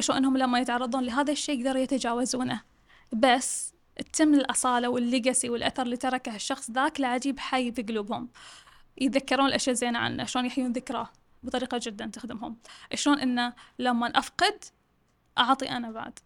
شو 0.00 0.12
إنهم 0.12 0.36
لما 0.36 0.60
يتعرضون 0.60 1.04
لهذا 1.04 1.32
الشيء 1.32 1.60
يقدروا 1.60 1.82
يتجاوزونه. 1.82 2.73
بس 3.14 3.74
تتم 3.96 4.34
الأصالة 4.34 4.88
والليجاسي 4.88 5.50
والأثر 5.50 5.82
اللي 5.82 5.96
تركه 5.96 6.34
الشخص 6.36 6.70
ذاك 6.70 7.00
العجيب 7.00 7.38
حي 7.38 7.72
في 7.72 7.82
قلوبهم 7.82 8.28
يتذكرون 8.98 9.46
الأشياء 9.46 9.74
زينة 9.74 9.98
عنه 9.98 10.24
شلون 10.24 10.46
يحيون 10.46 10.72
ذكراه 10.72 11.08
بطريقة 11.42 11.80
جدا 11.82 12.06
تخدمهم. 12.06 12.56
شلون 12.94 13.18
إنه 13.18 13.52
لما 13.78 14.06
أفقد 14.06 14.64
أعطي 15.38 15.68
أنا 15.68 15.90
بعد. 15.90 16.18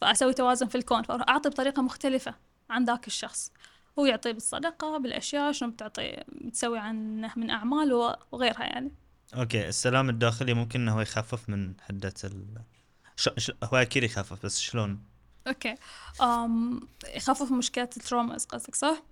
فأسوي 0.00 0.34
توازن 0.34 0.66
في 0.66 0.74
الكون 0.74 1.02
فأعطي 1.02 1.48
بطريقة 1.48 1.82
مختلفة 1.82 2.34
عن 2.70 2.84
ذاك 2.84 3.06
الشخص. 3.06 3.52
هو 3.98 4.06
يعطي 4.06 4.32
بالصدقة 4.32 4.98
بالأشياء 4.98 5.52
شنو 5.52 5.70
بتعطي 5.70 6.24
بتسوي 6.28 6.78
عنه 6.78 7.32
من 7.36 7.50
أعمال 7.50 7.92
وغيرها 8.32 8.64
يعني. 8.64 8.92
okay 9.34 9.68
السلام 9.68 10.08
الداخلي 10.08 10.54
ممكن 10.54 10.80
إنه 10.80 11.02
يخفف 11.02 11.48
من 11.48 11.74
حدة 11.80 12.14
ال 12.24 12.62
ش... 13.16 13.28
ش... 13.36 13.52
هو 13.64 13.76
أكيد 13.76 14.02
يخفف 14.02 14.44
بس 14.44 14.60
شلون؟ 14.60 15.02
okay. 15.48 15.74
أم 16.22 16.80
يخفف 17.16 17.52
مشكلة 17.52 17.84
ال 17.96 18.01
trauma 18.01 18.34
قصدك 18.34 18.74
صح؟ 18.74 19.02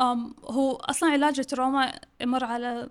أم 0.00 0.34
هو 0.44 0.76
أصلا 0.76 1.10
علاج 1.10 1.38
ال 1.38 1.47
trauma 1.47 2.00
يمر 2.20 2.44
على 2.44 2.90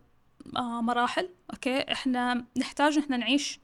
آه 0.57 0.81
مراحل 0.81 1.29
okay؟ 1.53 1.91
إحنا 1.91 2.45
نحتاج 2.57 2.97
إحنا 2.97 3.17
نعيش 3.17 3.59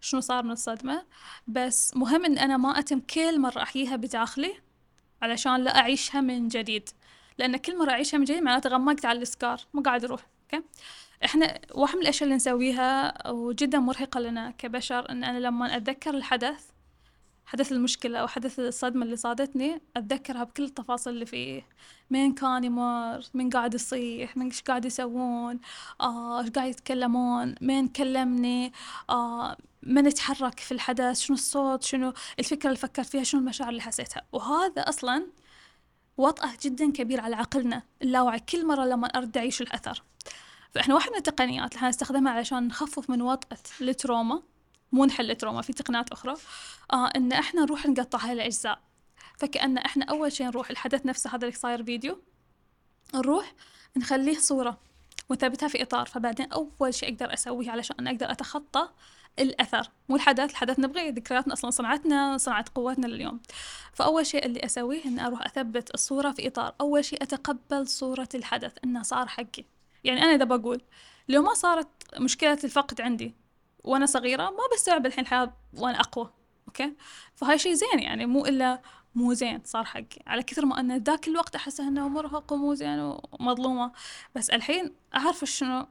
شنو 0.00 0.20
صار 0.20 0.44
من 0.44 0.50
الصدمة 0.50 1.06
بس 1.46 1.96
مهم 1.96 2.24
إن 2.24 2.38
أنا 2.38 2.56
ما 2.56 2.78
أتم 2.78 3.00
كل 3.00 3.40
مرة 3.40 3.62
أحييها 3.62 3.96
بداخلي 3.96 4.54
علشان 5.22 5.64
لا 5.64 5.78
أعيشها 5.78 6.20
من 6.20 6.48
جديد. 6.48 6.88
لأن 7.38 7.56
كل 7.56 7.78
مرة 7.78 7.90
أعيشها 7.90 8.18
من 8.18 8.24
جديد 8.24 8.42
معناته 8.42 8.70
غمقت 8.70 9.04
على 9.04 9.18
ال 9.22 9.30
scar 9.30 9.60
ما 9.74 9.82
قاعد 9.82 10.04
أروح 10.04 10.26
okay؟ 10.54 10.66
إحنا 11.24 11.60
واحد 11.74 11.96
من 11.96 12.02
الأشياء 12.02 12.24
اللي 12.24 12.36
نسويها 12.36 13.28
وجدا 13.30 13.78
مرهقة 13.78 14.20
لنا 14.20 14.50
كبشر 14.50 15.10
إن 15.10 15.24
أنا 15.24 15.38
لما 15.38 15.76
أتذكر 15.76 16.14
الحدث 16.14 16.69
حدث 17.50 17.72
المشكلة 17.72 18.18
أو 18.18 18.26
حدث 18.26 18.60
الصدمة 18.60 19.04
اللي 19.04 19.16
صادتني 19.16 19.80
أتذكرها 19.96 20.44
بكل 20.44 20.64
التفاصيل 20.64 21.12
اللي 21.12 21.26
فيه. 21.26 21.66
مين 22.10 22.34
كان 22.34 22.64
يمر؟ 22.64 23.24
مين 23.34 23.50
قاعد 23.50 23.74
يصيح؟ 23.74 24.36
مين 24.36 24.46
إيش 24.46 24.62
قاعد 24.62 24.84
يسوون؟ 24.84 25.60
آه 26.00 26.40
إيش 26.40 26.50
قاعد 26.50 26.70
يتكلمون؟ 26.70 27.54
مين 27.60 27.88
كلمني؟ 27.88 28.72
آه 29.10 29.56
من 29.82 30.06
يتحرك 30.06 30.60
في 30.60 30.72
الحدث؟ 30.72 31.20
شنو 31.20 31.34
الصوت؟ 31.34 31.82
شنو 31.82 32.12
الفكرة 32.38 32.68
اللي 32.68 32.78
فكرت 32.78 33.06
فيها؟ 33.06 33.22
شنو 33.22 33.40
المشاعر 33.40 33.70
اللي 33.70 33.82
حسيتها؟ 33.82 34.22
وهذا 34.32 34.82
أصلا 34.88 35.26
وطأة 36.16 36.52
جدا 36.62 36.92
كبير 36.92 37.20
على 37.20 37.36
عقلنا 37.36 37.82
اللاوعي 38.02 38.40
كل 38.40 38.66
مرة 38.66 38.84
لما 38.84 39.06
أرد 39.06 39.36
أعيش 39.36 39.62
الأثر. 39.62 40.02
فإحنا 40.74 40.94
واحدة 40.94 41.10
من 41.10 41.18
التقنيات 41.18 41.76
اللي 41.76 41.88
نستخدمها 41.88 42.32
علشان 42.32 42.66
نخفف 42.68 43.10
من 43.10 43.22
وطأة 43.22 43.58
التروما 43.80 44.42
مو 44.92 45.04
نحل 45.04 45.30
التروما 45.30 45.62
في 45.62 45.72
تقنيات 45.72 46.12
أخرى. 46.12 46.34
آه 46.92 47.06
إن 47.16 47.32
إحنا 47.32 47.62
نروح 47.62 47.86
نقطعها 47.86 48.34
لأجزاء 48.34 48.80
فكأن 49.38 49.78
إحنا 49.78 50.04
أول 50.04 50.32
شيء 50.32 50.46
نروح 50.46 50.70
الحدث 50.70 51.06
نفسه 51.06 51.30
هذا 51.30 51.46
اللي 51.46 51.56
صاير 51.56 51.84
فيديو. 51.84 52.22
نروح 53.14 53.54
نخليه 53.96 54.38
صورة 54.38 54.78
ونثبتها 55.28 55.68
في 55.68 55.82
إطار 55.82 56.06
فبعدين 56.06 56.52
أول 56.52 56.94
شيء 56.94 57.12
أقدر 57.12 57.34
أسويه 57.34 57.70
علشان 57.70 58.08
أقدر 58.08 58.30
أتخطى 58.30 58.88
الأثر. 59.38 59.90
مو 60.08 60.16
الحدث 60.16 60.50
الحدث 60.50 60.78
نبغي 60.78 61.10
ذكرياتنا 61.10 61.52
أصلا 61.52 61.70
صنعتنا 61.70 62.38
صنعت 62.38 62.68
قوتنا 62.68 63.06
لليوم. 63.06 63.40
فأول 63.92 64.26
شيء 64.26 64.46
اللي 64.46 64.64
أسويه 64.64 65.04
إني 65.04 65.26
أروح 65.26 65.46
أثبت 65.46 65.94
الصورة 65.94 66.30
في 66.32 66.46
إطار. 66.46 66.74
أول 66.80 67.04
شيء 67.04 67.22
أتقبل 67.22 67.88
صورة 67.88 68.28
الحدث 68.34 68.72
إنه 68.84 69.02
صار 69.02 69.28
حقي. 69.28 69.64
يعني 70.04 70.22
أنا 70.22 70.34
إذا 70.34 70.44
بقول 70.44 70.80
لو 71.28 71.42
ما 71.42 71.54
صارت 71.54 71.88
مشكلة 72.20 72.58
الفقد 72.64 73.00
عندي 73.00 73.34
وأنا 73.84 74.06
صغيرة 74.06 74.42
ما 74.42 74.74
بستوعب 74.74 75.06
الحين 75.06 75.24
الحياة 75.24 75.52
وأنا 75.78 76.00
أقوى 76.00 76.30
okay؟ 76.68 76.94
فهاي 77.34 77.58
شيء 77.58 77.72
زين 77.74 77.98
يعني 77.98 78.26
مو 78.26 78.46
إلا 78.46 78.82
مو 79.14 79.32
زين 79.32 79.62
صار 79.64 79.84
حقي. 79.84 80.18
على 80.26 80.42
كثر 80.42 80.66
ما 80.66 80.80
انه 80.80 80.96
ذاك 80.96 81.28
الوقت 81.28 81.54
أحس 81.56 81.80
أنه 81.80 82.08
مرهق 82.08 82.52
ومو 82.52 82.74
زين 82.74 82.98
ومظلومة 83.32 83.92
بس 84.34 84.50
الحين 84.50 84.94
أعرف 85.16 85.44
شنو 85.44 85.86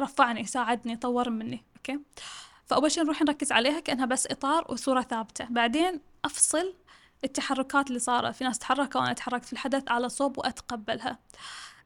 رفعني 0.00 0.46
ساعدني 0.46 0.96
طور 0.96 1.30
مني 1.30 1.64
okay؟ 1.76 2.00
فأول 2.66 2.90
شيء 2.90 3.04
نروح 3.04 3.22
نركز 3.22 3.52
عليها 3.52 3.80
كأنها 3.80 4.06
بس 4.06 4.26
إطار 4.26 4.66
وصورة 4.72 5.02
ثابتة. 5.02 5.44
بعدين 5.50 6.00
أفصل 6.24 6.74
التحركات 7.24 7.88
اللي 7.88 7.98
صارت. 7.98 8.34
في 8.34 8.44
ناس 8.44 8.58
تحركوا 8.58 9.00
وأنا 9.00 9.12
تحركت 9.12 9.44
في 9.44 9.52
الحدث 9.52 9.88
على 9.88 10.08
صوب 10.08 10.38
وأتقبلها. 10.38 11.18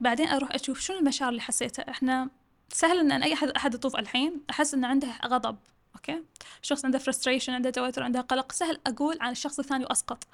بعدين 0.01 0.29
أروح 0.29 0.55
أشوف 0.55 0.81
شنو 0.81 0.99
المشاعر 0.99 1.31
اللي 1.31 1.41
حسيتها. 1.41 1.91
إحنا 1.91 2.31
سهل 2.73 2.99
إن 2.99 3.23
أي 3.23 3.35
احد 3.35 3.49
أحد 3.49 3.75
يطوف 3.75 3.97
الحين. 3.97 4.41
أحس 4.51 4.75
ان 4.75 4.85
عنده 4.85 5.09
غضب 5.27 5.57
أوكي؟ 5.95 6.23
شخص 6.63 6.85
عنده 6.85 6.99
frustration 6.99 7.49
عنده 7.49 7.71
توتر 7.71 8.03
عنده 8.03 8.21
قلق. 8.21 8.53
سهل 8.53 8.81
أقول 8.87 9.19
عن 9.21 9.33
الشخص 9.33 9.59
الثاني 9.59 9.85
وأسقط. 9.85 10.25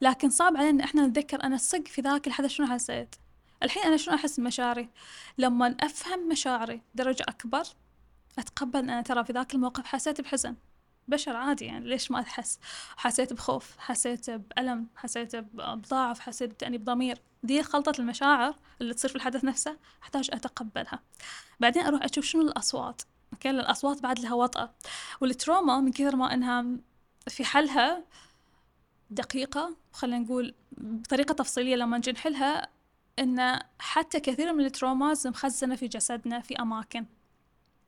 لكن 0.00 0.30
صعب 0.30 0.56
علينا 0.56 0.70
إن 0.70 0.80
إحنا 0.80 1.06
نتذكر 1.06 1.44
أنا 1.44 1.56
صدق 1.56 1.88
في 1.88 2.00
ذاك 2.00 2.26
الحدث 2.26 2.50
شنو 2.50 2.66
حسيت 2.66 3.14
الحين 3.62 3.82
أنا 3.82 3.96
شنو 3.96 4.14
أحس 4.14 4.40
بمشاعري؟ 4.40 4.88
لما 5.38 5.76
أفهم 5.80 6.28
مشاعري 6.28 6.82
درجة 6.94 7.22
أكبر 7.28 7.62
أتقبل 8.38 8.78
إن 8.78 8.90
أنا 8.90 9.02
ترى 9.02 9.24
في 9.24 9.32
ذاك 9.32 9.54
الموقف 9.54 9.86
حسيت 9.86 10.20
بحزن. 10.20 10.54
بشر 11.10 11.36
عادي 11.36 11.64
يعني 11.64 11.88
ليش 11.88 12.10
ما 12.10 12.20
أحس؟ 12.20 12.58
حسيت 12.96 13.32
بخوف 13.32 13.78
حسيت 13.78 14.30
بألم 14.30 14.86
حسيت 14.96 15.36
بضعف 15.36 16.20
حسيت 16.20 16.50
بتأنيب 16.50 16.84
ضمير 16.84 17.18
دي 17.42 17.62
خلطة 17.62 17.92
المشاعر 17.98 18.54
اللي 18.80 18.94
تصير 18.94 19.10
في 19.10 19.16
الحدث 19.16 19.44
نفسه 19.44 19.76
أحتاج 20.02 20.30
أتقبلها. 20.32 21.00
بعدين 21.60 21.82
أروح 21.82 22.02
أشوف 22.04 22.24
شنو 22.24 22.42
الأصوات 22.42 23.02
okay؟ 23.32 23.50
الأصوات 23.50 24.02
بعد 24.02 24.18
لها 24.18 24.34
وطأة. 24.34 24.74
وال 25.20 25.35
trauma 25.35 25.80
من 25.80 25.92
كثر 25.92 26.16
ما 26.16 26.34
إنها 26.34 26.66
في 27.28 27.44
حلها 27.44 28.04
دقيقة 29.10 29.76
خلينا 29.92 30.18
نقول 30.18 30.54
بطريقة 30.72 31.32
تفصيلية 31.32 31.76
لما 31.76 31.98
نجي 31.98 32.12
نحلها 32.12 32.68
إن 33.18 33.58
حتى 33.78 34.20
كثير 34.20 34.52
من 34.52 34.64
ال 34.64 34.72
traumas 34.72 35.26
مخزنة 35.26 35.76
في 35.76 35.88
جسدنا 35.88 36.40
في 36.40 36.56
أماكن. 36.56 37.06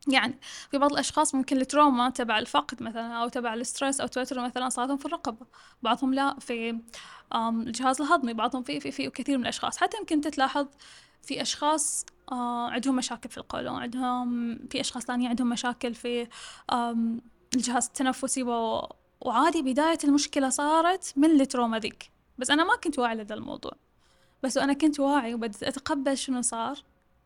يعني 0.09 0.38
في 0.70 0.78
بعض 0.78 0.92
الأشخاص 0.92 1.34
ممكن 1.34 1.57
ال 1.56 1.64
trauma 1.64 2.10
تبع 2.11 2.38
الفقد 2.38 2.82
مثلا 2.82 3.14
أو 3.14 3.28
تبع 3.28 3.55
ال 3.54 3.61
stress 3.61 4.00
أو 4.00 4.07
توتر 4.07 4.40
مثلا 4.40 4.68
صارتهم 4.68 4.96
في 4.96 5.07
الرقبة. 5.07 5.46
بعضهم 5.82 6.14
لا 6.14 6.38
في 6.38 6.80
الجهاز 7.34 8.00
الهضمي 8.00 8.32
بعضهم 8.34 8.62
في 8.62 8.80
في 8.80 8.90
في 8.90 9.11
كثير 9.11 9.38
من 9.38 9.42
الأشخاص. 9.42 9.78
حتى 9.78 9.96
يمكن 9.96 10.20
تتلاحظ 10.20 10.66
في 11.22 11.42
أشخاص 11.42 12.07
آه 12.32 12.70
عندهم 12.70 12.96
مشاكل 12.96 13.28
في 13.28 13.38
القولون 13.38 13.82
عندهم 13.82 14.59
في 14.70 14.80
أشخاص 14.80 15.03
ثانيين 15.03 15.30
عندهم 15.30 15.48
مشاكل 15.48 15.94
في 15.94 16.28
الجهاز 17.55 17.86
التنفسي. 17.86 18.42
وعادي 19.20 19.62
بداية 19.62 19.98
المشكلة 20.05 20.48
صارت 20.48 21.12
من 21.16 21.40
ال 21.40 21.46
trauma 21.46 21.78
ذيك. 21.78 22.11
بس 22.38 22.50
أنا 22.50 22.64
ما 22.64 22.76
كنت 22.84 22.98
واعي 22.98 23.14
لهذا 23.14 23.34
الموضوع. 23.34 23.72
بس 24.42 24.57
وأنا 24.57 24.72
كنت 24.72 25.00
واعي 25.00 25.34
وبدأت 25.34 25.62
أتقبل 25.62 26.18
شنو 26.18 26.42
صار 26.42 26.78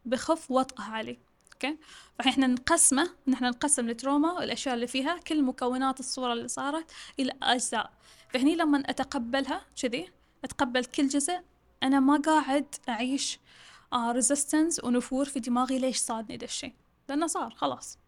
بخف 0.05 0.51
وطأة 0.51 0.85
علي 0.85 1.19
okay؟ 1.57 1.79
فاحنا 2.19 2.47
نقسمه 2.47 3.11
نحن 3.29 3.45
نقسم 3.45 3.89
ال 3.89 3.95
trauma 3.95 4.33
والأشياء 4.33 4.75
اللي 4.75 4.87
فيها 4.87 5.19
كل 5.19 5.43
مكونات 5.43 6.01
الصورة 6.01 6.33
اللي 6.33 6.49
صارت 6.49 6.91
إلى 7.19 7.33
أجزاء. 7.43 7.93
فهني 8.29 8.55
لما 8.55 8.83
أتقبلها 8.87 9.61
كذي 9.83 10.11
أتقبل 10.45 10.85
كل 10.85 11.09
جزء 11.09 11.41
أنا 11.83 12.01
ما 12.01 12.17
قاعد 12.17 12.75
أعيش 12.89 13.41
آه 13.93 14.13
resistance 14.13 14.85
ونفور 14.85 15.25
في 15.25 15.41
دماغي 15.41 15.79
ليش 15.79 15.97
صار 15.97 16.17
لي 16.17 16.37
ذا 16.37 16.45
الشيء. 16.45 16.75
لأنه 17.09 17.27
صار 17.27 17.55
خلاص. 17.55 17.99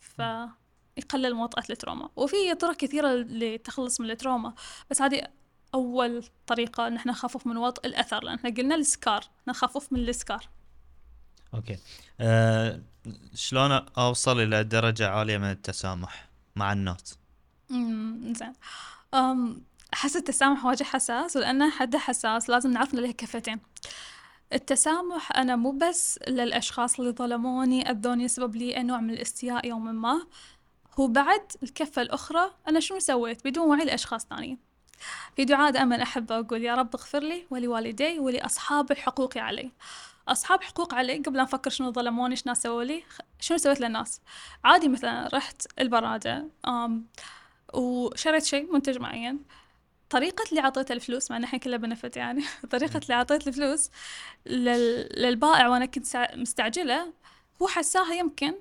فيقلل 0.00 1.34
من 1.34 1.44
وطأة 1.44 1.64
ال 1.70 1.75
trauma. 1.75 2.10
وفي 2.16 2.54
طرق 2.54 2.76
كثيرة 2.76 3.08
للتخلص 3.08 4.00
من 4.00 4.10
ال 4.10 4.16
trauma. 4.16 4.54
بس 4.90 5.02
هذه 5.02 5.22
أول 5.74 6.24
طريقة 6.46 6.86
إن 6.86 6.96
إحنا 6.96 7.12
نخفف 7.12 7.46
من 7.46 7.56
وطء 7.56 7.86
الأثر 7.86 8.24
لأن 8.24 8.34
إحنا 8.34 8.50
قلنا 8.50 8.74
ال 8.74 8.82
scar. 8.82 9.24
نخفف 9.48 9.92
من 9.92 10.08
ال 10.08 10.15
scar. 10.15 10.48
okay. 11.54 11.78
أه 12.20 12.80
شلون 13.34 13.72
أوصل 13.72 14.40
إلى 14.40 14.64
درجة 14.64 15.08
عالية 15.08 15.38
من 15.38 15.50
التسامح 15.50 16.28
مع 16.56 16.72
الناس؟ 16.72 17.18
امم 17.70 18.34
زين. 18.34 18.52
أحس 19.94 20.16
التسامح 20.16 20.64
واجد 20.64 20.82
حساس 20.82 21.36
ولأنه 21.36 21.70
حده 21.70 21.98
حساس 21.98 22.50
لازم 22.50 22.70
نعرف 22.70 22.94
له 22.94 23.10
كفتين. 23.10 23.60
التسامح 24.52 25.36
أنا 25.36 25.56
مو 25.56 25.70
بس 25.70 26.18
للأشخاص 26.28 27.00
اللي 27.00 27.12
ظلموني 27.12 27.90
أذوني 27.90 28.28
سبب 28.28 28.56
لي 28.56 28.82
نوع 28.82 29.00
من 29.00 29.10
الاستياء 29.10 29.66
يوما 29.66 29.92
ما. 29.92 30.26
هو 31.00 31.06
بعد 31.06 31.42
الكفة 31.62 32.02
الأخرى 32.02 32.50
أنا 32.68 32.80
شنو 32.80 32.98
سويت؟ 32.98 33.44
بدون 33.44 33.68
وعي 33.68 33.84
لأشخاص 33.84 34.26
ثانيين. 34.26 34.58
في 35.36 35.44
دعاء 35.44 35.70
دائما 35.70 36.02
أحب 36.02 36.32
أقول 36.32 36.64
يا 36.64 36.74
رب 36.74 36.94
اغفر 36.94 37.22
لي 37.22 37.46
ولوالدي 37.50 38.18
ولأصحاب 38.18 38.92
الحقوق 38.92 39.38
علي. 39.38 39.70
أصحاب 40.28 40.62
حقوق 40.62 40.94
علي 40.94 41.18
قبل 41.18 41.36
لا 41.36 41.42
أفكر 41.42 41.70
شنو 41.70 41.92
ظلموني 41.92 42.36
شنو 42.36 42.54
سووا 42.54 42.84
لي 42.84 43.02
شنو 43.40 43.58
سويت 43.58 43.80
للناس؟ 43.80 44.20
عادي 44.64 44.88
مثلا 44.88 45.28
رحت 45.34 45.66
البرادة 45.78 46.48
وشريت 47.74 48.44
شيء 48.44 48.72
منتج 48.72 48.98
معين. 48.98 49.44
طريقة 50.10 50.44
اللي 50.50 50.60
عطيته 50.60 50.92
الفلوس 50.92 51.30
مع 51.30 51.36
إن 51.36 51.44
إحنا 51.44 51.58
كلها 51.58 51.78
بنفت 51.78 52.16
يعني 52.16 52.44
طريقة 52.70 52.98
اللي 53.02 53.14
عطيت 53.14 53.48
الفلوس 53.48 53.90
لل... 54.46 55.08
للبائع 55.22 55.68
وأنا 55.68 55.86
كنت. 55.86 56.28
مستعجلة 56.34 57.12
هو 57.62 57.68
حساها 57.68 58.14
يمكن 58.14 58.54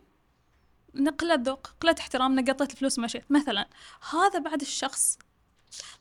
نقلة 0.95 1.35
ذوق 1.35 1.67
قلة 1.81 1.95
احترام 1.99 2.39
نقطت 2.39 2.71
الفلوس 2.71 2.99
ومشيت 2.99 3.31
مثلا 3.31 3.67
هذا 4.11 4.39
بعد 4.39 4.61
الشخص 4.61 5.17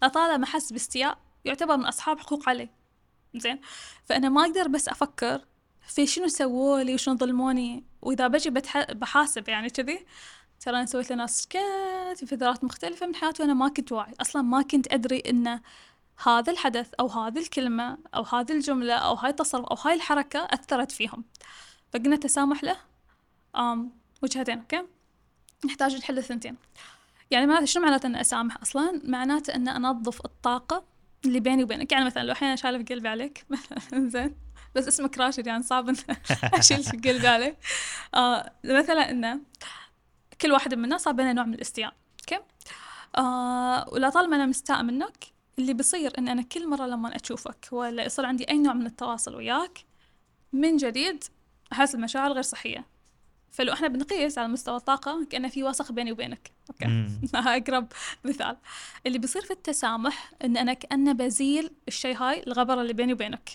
لطالما 0.02 0.46
حس 0.46 0.72
باستياء 0.72 1.18
يعتبر 1.44 1.76
من 1.76 1.84
أصحاب 1.84 2.18
حقوق 2.18 2.48
عليه 2.48 2.77
زين. 3.34 3.60
فأنا 4.04 4.28
ما 4.28 4.42
أقدر 4.42 4.68
بس 4.68 4.88
أفكر 4.88 5.44
في 5.88 6.06
شنو 6.06 6.28
سووا 6.28 6.82
لي 6.82 6.94
وشنو 6.94 7.16
ظلموني 7.16 7.84
وإذا 8.02 8.28
بجي 8.28 8.50
بتح... 8.50 8.92
بحاسب 8.92 9.48
يعني 9.48 9.70
كذي. 9.70 10.06
ترى 10.60 10.76
أنا 10.76 10.86
سويت 10.86 11.12
لناس 11.12 11.42
سكت 11.42 11.58
في 12.16 12.26
فترات 12.26 12.64
مختلفة 12.64 13.06
من 13.06 13.14
حياتي 13.14 13.42
وأنا 13.42 13.54
ما 13.54 13.68
كنت 13.68 13.92
واعي. 13.92 14.14
أصلا 14.20 14.42
ما 14.42 14.62
كنت 14.62 14.92
أدري 14.92 15.22
إن 15.30 15.60
هذا 16.26 16.52
الحدث 16.52 16.94
أو 17.00 17.06
هذه 17.06 17.38
الكلمة 17.38 17.98
أو 18.14 18.22
هذه 18.22 18.52
الجملة 18.52 18.94
أو 18.94 19.14
هاي 19.14 19.30
التصرف 19.30 19.64
أو 19.64 19.76
هاي 19.76 19.94
الحركة 19.94 20.48
أثرت 20.50 20.92
فيهم. 20.92 21.24
فقلنا 21.92 22.16
تسامح 22.16 22.64
له 22.64 22.76
أم 23.56 23.92
وجهتين 24.22 24.58
okay؟ 24.58 24.82
نحتاج 25.64 25.96
نحل 25.96 26.18
الثنتين. 26.18 26.56
يعني 27.30 27.46
معناته 27.46 27.64
شنو 27.64 27.82
معناته 27.82 28.06
أن 28.06 28.16
أسامح 28.16 28.62
أصلا؟ 28.62 29.00
معناته 29.04 29.54
أن 29.54 29.68
أنظف 29.68 30.24
الطاقة 30.24 30.84
اللي 31.24 31.40
بيني 31.40 31.62
وبينك. 31.62 31.92
يعني 31.92 32.04
مثلا 32.04 32.22
لو 32.22 32.32
أحيانا 32.32 32.56
شايلة 32.56 32.78
في 32.78 32.84
قلبي 32.84 33.08
عليك 33.08 33.44
زين. 33.94 34.36
بس 34.74 34.88
اسمك 34.88 35.18
راشد 35.18 35.46
يعني 35.46 35.62
صعب 35.62 35.90
أشيل 36.54 36.82
في 36.84 36.96
قلبي 36.96 37.28
عليك. 37.28 37.56
آه 38.14 38.52
مثلا 38.64 39.10
إنه 39.10 39.40
كل 40.40 40.52
واحد 40.52 40.74
منا 40.74 40.98
صار 40.98 41.14
بيننا 41.14 41.32
نوع 41.32 41.44
من 41.44 41.54
الاستياء 41.54 41.92
أوكي؟ 42.20 42.44
آه 43.16 43.88
ولا 43.92 44.10
طالما 44.10 44.36
أنا 44.36 44.46
مستاء 44.46 44.82
منك 44.82 45.24
اللي 45.58 45.74
بيصير 45.74 46.18
إن 46.18 46.28
أنا 46.28 46.42
كل 46.42 46.68
مرة 46.68 46.86
لما 46.86 47.16
أشوفك 47.16 47.68
ولا 47.72 48.04
يصير 48.04 48.26
عندي 48.26 48.48
أي 48.50 48.58
نوع 48.58 48.72
من 48.74 48.86
التواصل 48.86 49.34
وياك 49.34 49.78
من 50.52 50.76
جديد 50.76 51.24
أحس 51.72 51.96
بمشاعر 51.96 52.32
غير 52.32 52.42
صحية. 52.42 52.84
فلو 53.50 53.72
إحنا 53.72 53.88
بنقيس 53.88 54.38
على 54.38 54.48
مستوى 54.48 54.76
الطاقة 54.76 55.26
كأنه 55.30 55.48
في 55.48 55.64
وسخ 55.64 55.92
بيني 55.92 56.12
وبينك. 56.12 56.50
okay. 56.70 57.06
أقرب 57.34 57.86
مثال. 58.24 58.56
اللي 59.06 59.18
بيصير 59.18 59.42
في 59.42 59.50
التسامح 59.50 60.32
إن 60.44 60.56
أنا 60.56 60.72
كأنه 60.72 61.12
بزيل 61.12 61.70
الشيء 61.88 62.16
هاي 62.16 62.42
الغبرة 62.46 62.82
اللي 62.82 62.92
بيني 62.92 63.12
وبينك. 63.12 63.50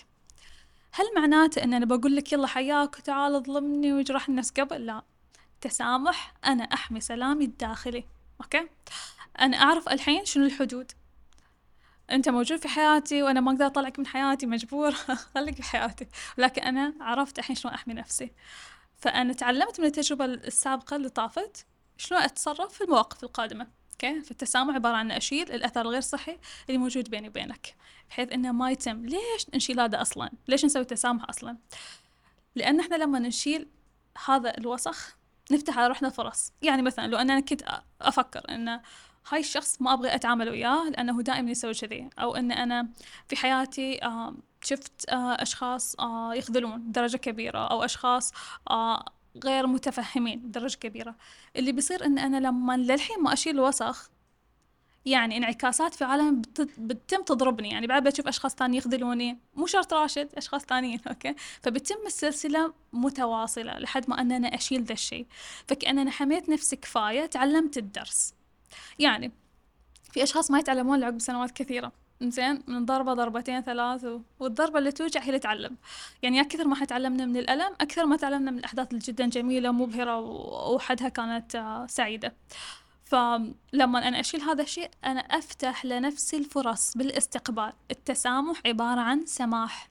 هل 0.92 1.04
معناته 1.16 1.64
إن 1.64 1.74
أنا 1.74 1.86
بقول 1.86 2.16
لك 2.16 2.32
يلا 2.32 2.46
حياك 2.46 2.98
وتعال 2.98 3.42
ظلمني 3.42 3.92
وجرح 3.92 4.28
الناس 4.28 4.50
قبل؟ 4.50 4.86
لا. 4.86 5.02
التسامح 5.54 6.34
أنا 6.44 6.64
أحمي 6.64 7.00
سلامي 7.00 7.44
الداخلي. 7.44 8.04
okay. 8.40 8.68
أنا 9.40 9.56
أعرف 9.56 9.88
الحين 9.88 10.24
شنو 10.24 10.44
الحدود. 10.44 10.92
أنت 12.10 12.28
موجود 12.28 12.58
في 12.58 12.68
حياتي 12.68 13.22
وأنا 13.22 13.40
ما 13.40 13.52
أقدر 13.52 13.66
أطلعك 13.66 13.98
من 13.98 14.06
حياتي 14.06 14.46
مجبور. 14.46 14.92
خليك 15.34 15.54
في 15.54 15.62
حياتي. 15.62 16.06
لكن 16.38 16.62
أنا 16.62 16.94
عرفت 17.00 17.38
الحين 17.38 17.56
شلون 17.56 17.74
أحمي 17.74 17.94
نفسي. 17.94 18.30
فأنا 19.04 19.32
تعلمت 19.32 19.80
من 19.80 19.86
التجربة 19.86 20.24
السابقة 20.24 20.96
اللي 20.96 21.08
طافت 21.08 21.66
شلون 21.96 22.20
أتصرف 22.20 22.72
في 22.72 22.84
المواقف 22.84 23.24
القادمة 23.24 23.66
أوكي؟ 23.92 24.20
فالتسامح 24.20 24.74
عبارة 24.74 24.96
عن 24.96 25.10
أشيل 25.10 25.52
الأثر 25.52 25.80
الغير 25.80 26.00
صحي 26.00 26.38
اللي 26.68 26.78
موجود 26.78 27.10
بيني 27.10 27.28
وبينك 27.28 27.74
بحيث 28.10 28.32
إنه 28.32 28.52
ما 28.52 28.70
يتم. 28.70 29.06
ليش 29.06 29.46
نشيل 29.54 29.80
هذا 29.80 30.02
أصلا؟ 30.02 30.30
ليش 30.48 30.64
نسوي 30.64 30.84
تسامح 30.84 31.28
أصلا؟ 31.28 31.56
لأن 32.54 32.80
إحنا 32.80 32.96
لما 32.96 33.18
نشيل 33.18 33.68
هذا 34.26 34.58
الوسخ 34.58 35.16
نفتح 35.50 35.78
على 35.78 35.88
روحنا 35.88 36.08
فرص. 36.08 36.52
يعني 36.62 36.82
مثلا 36.82 37.06
لو 37.06 37.18
أنا 37.18 37.40
كنت 37.40 37.62
أفكر 38.00 38.42
أن 38.48 38.80
هاي 39.28 39.40
الشخص 39.40 39.82
ما 39.82 39.92
أبغي 39.92 40.14
أتعامل 40.14 40.48
وياه 40.48 40.90
لأنه 40.90 41.22
دائما 41.22 41.50
يسوي 41.50 41.74
كذي 41.74 42.10
أو 42.18 42.36
أن 42.36 42.52
أنا 42.52 42.88
في 43.28 43.36
حياتي 43.36 44.00
شفت 44.62 45.04
أشخاص 45.08 45.96
يخذلون 46.34 46.78
بدرجة 46.78 47.16
كبيرة 47.16 47.58
أو 47.58 47.84
أشخاص 47.84 48.32
غير 49.44 49.66
متفهمين 49.66 50.40
بدرجة 50.40 50.76
كبيرة. 50.76 51.14
اللي 51.56 51.72
بيصير 51.72 52.06
أن 52.06 52.18
أنا 52.18 52.36
لما 52.36 52.76
للحين 52.76 53.22
ما 53.22 53.32
أشيل 53.32 53.54
الوسخ 53.54 54.10
يعني 55.06 55.36
انعكاسات 55.36 55.94
في 55.94 56.04
عالم 56.04 56.42
بتتم 56.78 57.22
تضربني. 57.22 57.70
يعني 57.70 57.86
بعد 57.86 58.08
بشوف 58.08 58.28
أشخاص 58.28 58.54
ثانيين 58.54 58.78
يخذلوني. 58.78 59.38
مو 59.54 59.66
شرط 59.66 59.94
راشد 59.94 60.28
أشخاص 60.36 60.64
ثانيين 60.64 61.00
okay؟ 61.08 61.34
فبتم 61.62 61.96
السلسلة 62.06 62.72
متواصلة 62.92 63.78
لحد 63.78 64.10
ما 64.10 64.20
إن 64.20 64.32
أنا 64.32 64.48
أشيل 64.54 64.84
ذا 64.84 64.92
الشيء. 64.92 65.26
فكأن 65.68 65.98
أنا 65.98 66.10
حميت 66.10 66.48
نفسي 66.48 66.76
كفاية 66.76 67.26
تعلمت 67.26 67.78
الدرس. 67.78 68.34
يعني 68.98 69.32
في 70.12 70.22
أشخاص 70.22 70.50
ما 70.50 70.58
يتعلمون 70.58 71.00
لعقب 71.00 71.18
سنوات 71.18 71.50
كثيرة. 71.50 71.92
زين 72.22 72.62
من 72.66 72.84
ضربة 72.84 73.14
ضربتين 73.14 73.60
ثلاث 73.60 74.06
والضربة 74.40 74.78
اللي 74.78 74.92
توجع 74.92 75.20
هي 75.20 75.26
اللي 75.26 75.38
تعلم. 75.38 75.76
يعني 76.22 76.36
يا 76.36 76.42
كثر 76.42 76.68
ما 76.68 76.74
حتعلمنا 76.74 77.26
من 77.26 77.36
الألم 77.36 77.74
أكثر 77.80 78.06
ما 78.06 78.16
تعلمنا 78.16 78.50
من 78.50 78.58
الأحداث 78.58 78.88
اللي 78.88 78.98
جدا 78.98 79.26
جميلة 79.26 79.72
مبهرة 79.72 80.18
وحدها 80.70 81.08
كانت 81.08 81.56
آه، 81.56 81.86
سعيدة. 81.86 82.34
فلما 83.04 84.08
أنا 84.08 84.20
أشيل 84.20 84.40
هذا 84.40 84.62
الشيء 84.62 84.90
أنا 85.04 85.20
أفتح 85.20 85.84
لنفسي 85.84 86.36
الفرص 86.36 86.96
بالاستقبال. 86.96 87.72
التسامح 87.90 88.60
عبارة 88.66 89.00
عن 89.00 89.26
سماح. 89.26 89.88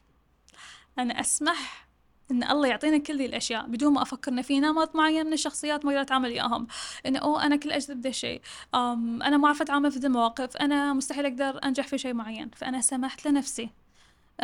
أنا 0.99 1.19
أسمح 1.19 1.82
إن 2.31 2.43
الله 2.43 2.67
يعطينا 2.67 2.97
كل 2.97 3.17
ذي 3.17 3.25
الأشياء 3.25 3.67
بدون 3.67 3.93
ما 3.93 4.01
أفكر 4.01 4.31
إن 4.31 4.41
في 4.41 4.59
نمط 4.59 4.95
معين 4.95 5.25
من 5.25 5.33
الشخصيات 5.33 5.85
ما 5.85 5.91
أقدر 5.91 6.01
اتعامل 6.01 6.29
وياهم 6.29 6.67
انه 7.05 7.19
أوه 7.19 7.45
أنا 7.45 7.55
كل 7.55 7.71
أجذب 7.71 8.01
ذا 8.01 8.09
الشيء. 8.09 8.41
أنا 8.73 9.37
ما 9.37 9.47
أعرف 9.47 9.61
أتعامل 9.61 9.91
في 9.91 9.99
ذي 9.99 10.07
المواقف. 10.07 10.57
أنا 10.57 10.93
مستحيل 10.93 11.25
أقدر 11.25 11.59
أنجح 11.63 11.87
في 11.87 11.97
شيء 11.97 12.13
معين. 12.13 12.49
فأنا 12.55 12.81
سمحت 12.81 13.27
لنفسي 13.27 13.69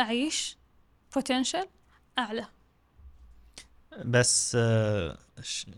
أعيش 0.00 0.58
ب 1.14 1.19
potential 1.19 1.66
أعلى. 2.18 2.46
بس 4.04 4.56
آه 4.60 5.18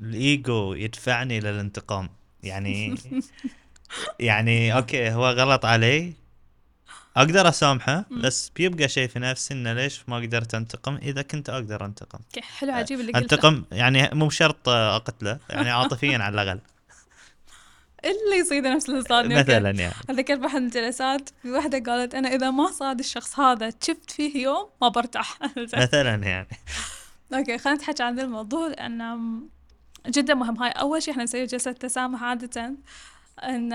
الإيجو 0.03 0.75
يدفعني 0.75 1.41
للانتقام. 1.41 2.09
يعني 2.43 2.95
يعني 4.21 4.77
okay 4.77 5.11
هو 5.11 5.31
غلط 5.31 5.65
علي. 5.65 6.22
أقدر 7.17 7.49
أسامحه 7.49 8.05
بس 8.11 8.53
بيبقى 8.57 8.89
شيء 8.89 9.09
في 9.09 9.19
نفسي 9.19 9.55
إنه 9.55 9.73
ليش 9.73 10.03
ما 10.09 10.17
قدرت 10.17 10.55
أنتقم؟ 10.55 10.97
إذا 10.97 11.23
كنت 11.23 11.51
أقدر 11.51 11.85
أنتقم. 11.85 12.19
حلو 12.59 12.73
عجيب 12.73 13.01
اللي 13.01 13.13
قلته. 13.13 13.23
أنتقم 13.23 13.65
يعني 13.73 14.11
مو 14.13 14.27
بشرط 14.27 14.69
أقتله 14.69 15.39
يعني 15.51 15.71
عاطفيا 15.71 16.19
على 16.19 16.43
الأقل. 16.43 16.61
اللي 18.05 18.37
يصيد 18.41 18.67
نفس 18.67 18.89
اللي 18.89 19.03
صادني 19.03 19.35
مثلا 19.35 19.71
يعني. 19.71 19.95
اتذكر 20.11 20.37
بأحد 20.37 20.63
الجلسات 20.63 21.31
في 21.43 21.51
واحدة 21.51 21.93
قالت 21.93 22.15
أنا 22.15 22.29
إذا 22.29 22.51
ما 22.51 22.71
صاد 22.71 22.99
الشخص 22.99 23.41
هذا 23.41 23.71
شفت 23.83 24.11
فيه 24.11 24.43
يوم 24.43 24.69
ما 24.83 24.89
برتاح. 24.89 25.39
مثلا 25.77 26.15
يعني. 26.15 26.49
أوكي 27.35 27.59
خلينا 27.59 27.79
نتحكي 27.79 28.03
عن 28.03 28.21
الموضوع 28.21 28.69
لأن 28.69 29.41
جدا 30.09 30.35
مهم. 30.35 30.63
هاي 30.63 30.71
أول 30.71 31.03
شيء 31.03 31.13
إحنا 31.13 31.25
نسوي 31.25 31.47
جلسة 31.47 31.73
تسامح 31.73 32.23
عادة 32.23 32.75
أن 33.43 33.73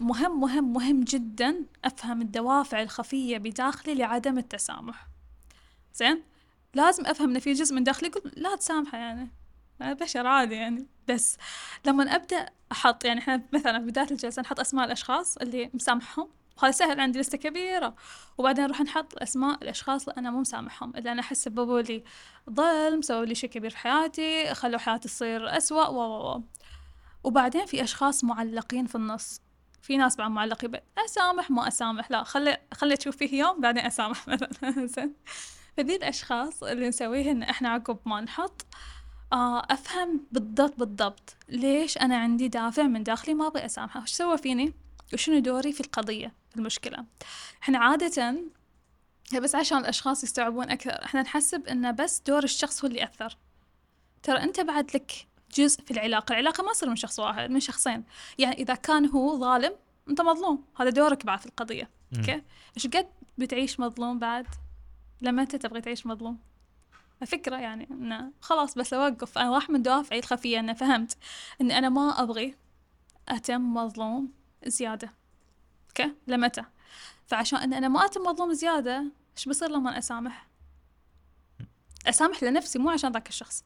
مهم 0.00 0.40
مهم 0.40 0.72
مهم 0.72 1.00
جدا 1.04 1.64
أفهم 1.84 2.22
الدوافع 2.22 2.82
الخفية 2.82 3.38
بداخلي 3.38 3.94
لعدم 3.94 4.38
التسامح. 4.38 5.06
زين؟ 5.94 6.22
لازم 6.74 7.06
أفهم 7.06 7.30
إن 7.30 7.38
في 7.38 7.52
جزء 7.52 7.74
من 7.74 7.84
داخلي 7.84 8.08
يقول 8.08 8.32
لا 8.36 8.56
تسامحه 8.56 8.98
يعني. 8.98 9.30
أنا 9.82 9.92
بشر 9.92 10.26
عادي 10.26 10.54
يعني. 10.54 10.86
بس 11.08 11.36
لما 11.86 12.14
أبدأ 12.16 12.46
أحط 12.72 13.04
يعني 13.04 13.20
إحنا 13.20 13.42
مثلا 13.52 13.78
في 13.78 13.86
بداية 13.86 14.10
الجلسة 14.10 14.42
نحط 14.42 14.60
أسماء 14.60 14.86
الأشخاص 14.86 15.36
اللي 15.36 15.70
مسامحهم. 15.74 16.28
وهذا 16.62 16.70
سهل 16.70 17.00
عندي 17.00 17.18
لستة 17.18 17.38
كبيرة. 17.38 17.94
وبعدين 18.38 18.64
نروح 18.64 18.80
نحط 18.80 19.22
أسماء 19.22 19.62
الأشخاص 19.62 20.08
اللي 20.08 20.18
أنا 20.18 20.30
مو 20.30 20.40
مسامحهم 20.40 20.96
اللي 20.96 21.12
أنا 21.12 21.20
أحس 21.20 21.44
سببوا 21.44 21.80
لي 21.80 22.04
ظلم 22.50 23.02
سووا 23.02 23.24
لي 23.24 23.34
شيء 23.34 23.50
كبير 23.50 23.70
في 23.70 23.78
حياتي 23.78 24.54
خلوا 24.54 24.78
حياتي 24.78 25.08
تصير 25.08 25.56
أسوأ 25.56 25.86
و. 25.86 26.42
وبعدين 27.24 27.66
في 27.66 27.82
أشخاص 27.82 28.24
معلقين 28.24 28.86
في 28.86 28.94
النص. 28.94 29.40
في 29.86 29.96
ناس 29.96 30.16
بعد 30.16 30.30
معلقين 30.30 30.72
أسامح 30.98 31.50
ما 31.50 31.68
أسامح 31.68 32.10
لا 32.10 32.24
خلي 32.24 32.58
خلي 32.74 32.96
تشوف 32.96 33.16
فيه 33.16 33.38
يوم 33.40 33.60
بعدين 33.60 33.84
أسامح 33.84 34.28
مثلا. 34.28 34.50
زين. 34.96 35.14
فذي 35.76 35.96
الأشخاص 35.96 36.62
اللي 36.62 36.88
نسويه 36.88 37.30
إن 37.30 37.42
إحنا 37.42 37.68
عقب 37.68 37.98
ما 38.06 38.20
نحط. 38.20 38.66
آه 39.32 39.66
أفهم 39.70 40.26
بالضبط 40.32 40.78
بالضبط 40.78 41.36
ليش 41.48 41.98
أنا 41.98 42.16
عندي 42.16 42.48
دافع 42.48 42.82
من 42.82 43.02
داخلي 43.02 43.34
ما 43.34 43.46
أبغي 43.46 43.64
أسامحه. 43.64 44.02
وش 44.02 44.12
سوى 44.12 44.38
فيني؟ 44.38 44.74
وشنو 45.12 45.38
دوري 45.38 45.72
في 45.72 45.80
القضية 45.80 46.32
في 46.50 46.56
المشكلة؟ 46.56 47.04
إحنا 47.62 47.78
عادة 47.78 48.36
بس 49.42 49.54
عشان 49.54 49.78
الأشخاص 49.78 50.24
يستوعبون 50.24 50.70
أكثر 50.70 51.04
إحنا 51.04 51.22
نحسب 51.22 51.66
إنه 51.66 51.90
بس 51.90 52.22
دور 52.26 52.44
الشخص 52.44 52.84
هو 52.84 52.88
اللي 52.88 53.04
أثر 53.04 53.36
ترى 54.22 54.42
أنت 54.42 54.60
بعد 54.60 54.96
لك 54.96 55.26
جزء 55.56 55.82
في 55.82 55.90
العلاقة 55.90 56.32
العلاقة 56.32 56.62
ما 56.62 56.72
تصير 56.72 56.88
من 56.88 56.96
شخص 56.96 57.18
واحد 57.18 57.50
من 57.50 57.60
شخصين. 57.60 58.04
يعني 58.38 58.54
إذا 58.54 58.74
كان 58.74 59.06
هو 59.06 59.38
ظالم 59.38 59.72
أنت 60.08 60.20
مظلوم. 60.20 60.64
هذا 60.76 60.90
دورك 60.90 61.26
بعد 61.26 61.38
في 61.38 61.46
القضية. 61.46 61.90
okay؟ 62.16 62.42
إيش 62.76 62.86
قد 62.86 63.08
بتعيش 63.38 63.80
مظلوم 63.80 64.18
بعد؟ 64.18 64.46
لما 65.20 65.42
أنت 65.42 65.56
تبغي 65.56 65.80
تعيش 65.80 66.06
مظلوم؟ 66.06 66.38
الفكرة 67.22 67.56
يعني 67.56 67.88
إنه 67.90 68.32
خلاص 68.40 68.74
بس 68.74 68.92
أوقف. 68.92 69.38
أنا 69.38 69.50
واحد 69.50 69.70
من 69.70 69.82
دوافعي 69.82 70.18
الخفية 70.18 70.60
إنه 70.60 70.72
فهمت 70.72 71.16
إن 71.60 71.70
أنا 71.70 71.88
ما 71.88 72.22
أبغي 72.22 72.54
أتم 73.28 73.74
مظلوم 73.74 74.32
زيادة. 74.66 75.12
okay؟ 75.88 76.14
لمتى؟ 76.26 76.64
فعشان 77.26 77.58
إن 77.58 77.72
أنا 77.74 77.88
ما 77.88 78.04
أتم 78.04 78.22
مظلوم 78.22 78.52
زيادة 78.52 79.04
إيش 79.36 79.48
بصير 79.48 79.68
لما 79.68 79.98
أسامح؟ 79.98 80.46
أسامح 82.06 82.42
لنفسي 82.42 82.78
مو 82.78 82.90
عشان 82.90 83.12
ذاك 83.12 83.28
الشخص. 83.28 83.64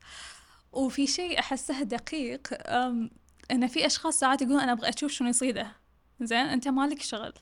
وفي 0.73 1.07
شيء 1.07 1.39
أحسه 1.39 1.83
دقيق 1.83 2.49
أم، 2.71 3.11
إن 3.51 3.66
في 3.66 3.87
أشخاص 3.87 4.18
ساعات 4.18 4.43
يقولون 4.43 4.61
أنا 4.61 4.73
أبغى 4.73 4.89
أشوف 4.89 5.12
شنو 5.12 5.29
يصيده 5.29 5.77
زين؟ 6.21 6.47
أنت 6.47 6.68
مالك 6.68 7.03
شغل. 7.03 7.33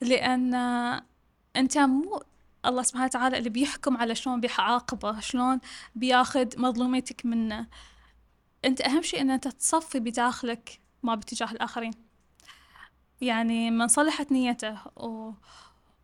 لأن 0.00 0.54
أنت 1.56 1.78
مو 1.78 2.22
الله 2.66 2.82
سبحانه 2.82 3.04
وتعالى 3.04 3.38
اللي 3.38 3.50
بيحكم 3.50 3.96
على 3.96 4.14
شلون 4.14 4.40
بيعاقبه 4.40 5.20
شلون 5.20 5.60
بياخذ 5.94 6.60
مظلوميتك 6.60 7.26
منه. 7.26 7.66
أنت 8.64 8.80
أهم 8.80 9.02
شيء 9.02 9.20
إن 9.20 9.30
أنت 9.30 9.48
تصفي 9.48 10.00
بداخلك 10.00 10.80
ما 11.02 11.14
باتجاه 11.14 11.50
الآخرين. 11.52 11.92
يعني 13.20 13.70
من 13.70 13.88
صلحت 13.88 14.32
نيته 14.32 14.78
و... 14.96 15.32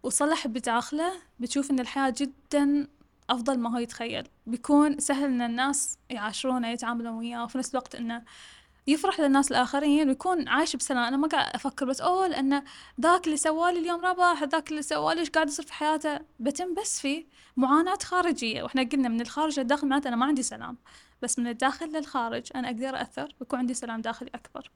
وصلح 0.02 0.46
بداخله 0.46 1.12
بتشوف 1.40 1.70
إن 1.70 1.80
الحياة 1.80 2.14
جدا 2.16 2.88
أفضل 3.30 3.58
ما 3.58 3.74
هو 3.74 3.78
يتخيل. 3.78 4.28
بيكون 4.46 4.98
سهل 4.98 5.24
إن 5.24 5.42
الناس 5.42 5.98
يعاشرونه 6.10 6.68
يتعاملون 6.68 7.12
وياه 7.12 7.44
وفي 7.44 7.58
نفس 7.58 7.70
الوقت 7.70 7.94
إنه 7.94 8.22
يفرح 8.86 9.20
للناس 9.20 9.50
الآخرين 9.50 10.08
ويكون 10.08 10.48
عايش 10.48 10.76
بسلام. 10.76 11.04
أنا 11.04 11.16
ما 11.16 11.28
قاعد 11.28 11.50
أفكر 11.54 11.86
بس 11.86 12.00
أوه 12.00 12.26
لأن 12.26 12.62
ذاك 13.00 13.26
اللي 13.26 13.36
سوالي 13.36 13.78
اليوم 13.78 14.04
ربح 14.04 14.42
ذاك 14.42 14.70
اللي 14.70 14.82
سوالي 14.82 15.20
إيش 15.20 15.30
قاعد 15.30 15.48
يصير 15.48 15.64
في 15.64 15.72
حياته. 15.72 16.20
بتم 16.40 16.74
بس 16.74 17.00
في 17.00 17.26
معاناة 17.56 17.98
خارجية. 18.02 18.62
وإحنا 18.62 18.82
قلنا 18.82 19.08
من 19.08 19.20
الخارج 19.20 19.60
للداخل 19.60 19.88
معناته 19.88 20.08
أنا 20.08 20.16
ما 20.16 20.26
عندي 20.26 20.42
سلام. 20.42 20.78
بس 21.22 21.38
من 21.38 21.46
الداخل 21.46 21.86
للخارج 21.86 22.42
أنا 22.54 22.68
أقدر 22.68 23.02
أثر 23.02 23.34
ويكون 23.40 23.58
عندي 23.58 23.74
سلام 23.74 24.00
داخلي 24.00 24.30
أكبر. 24.34 24.70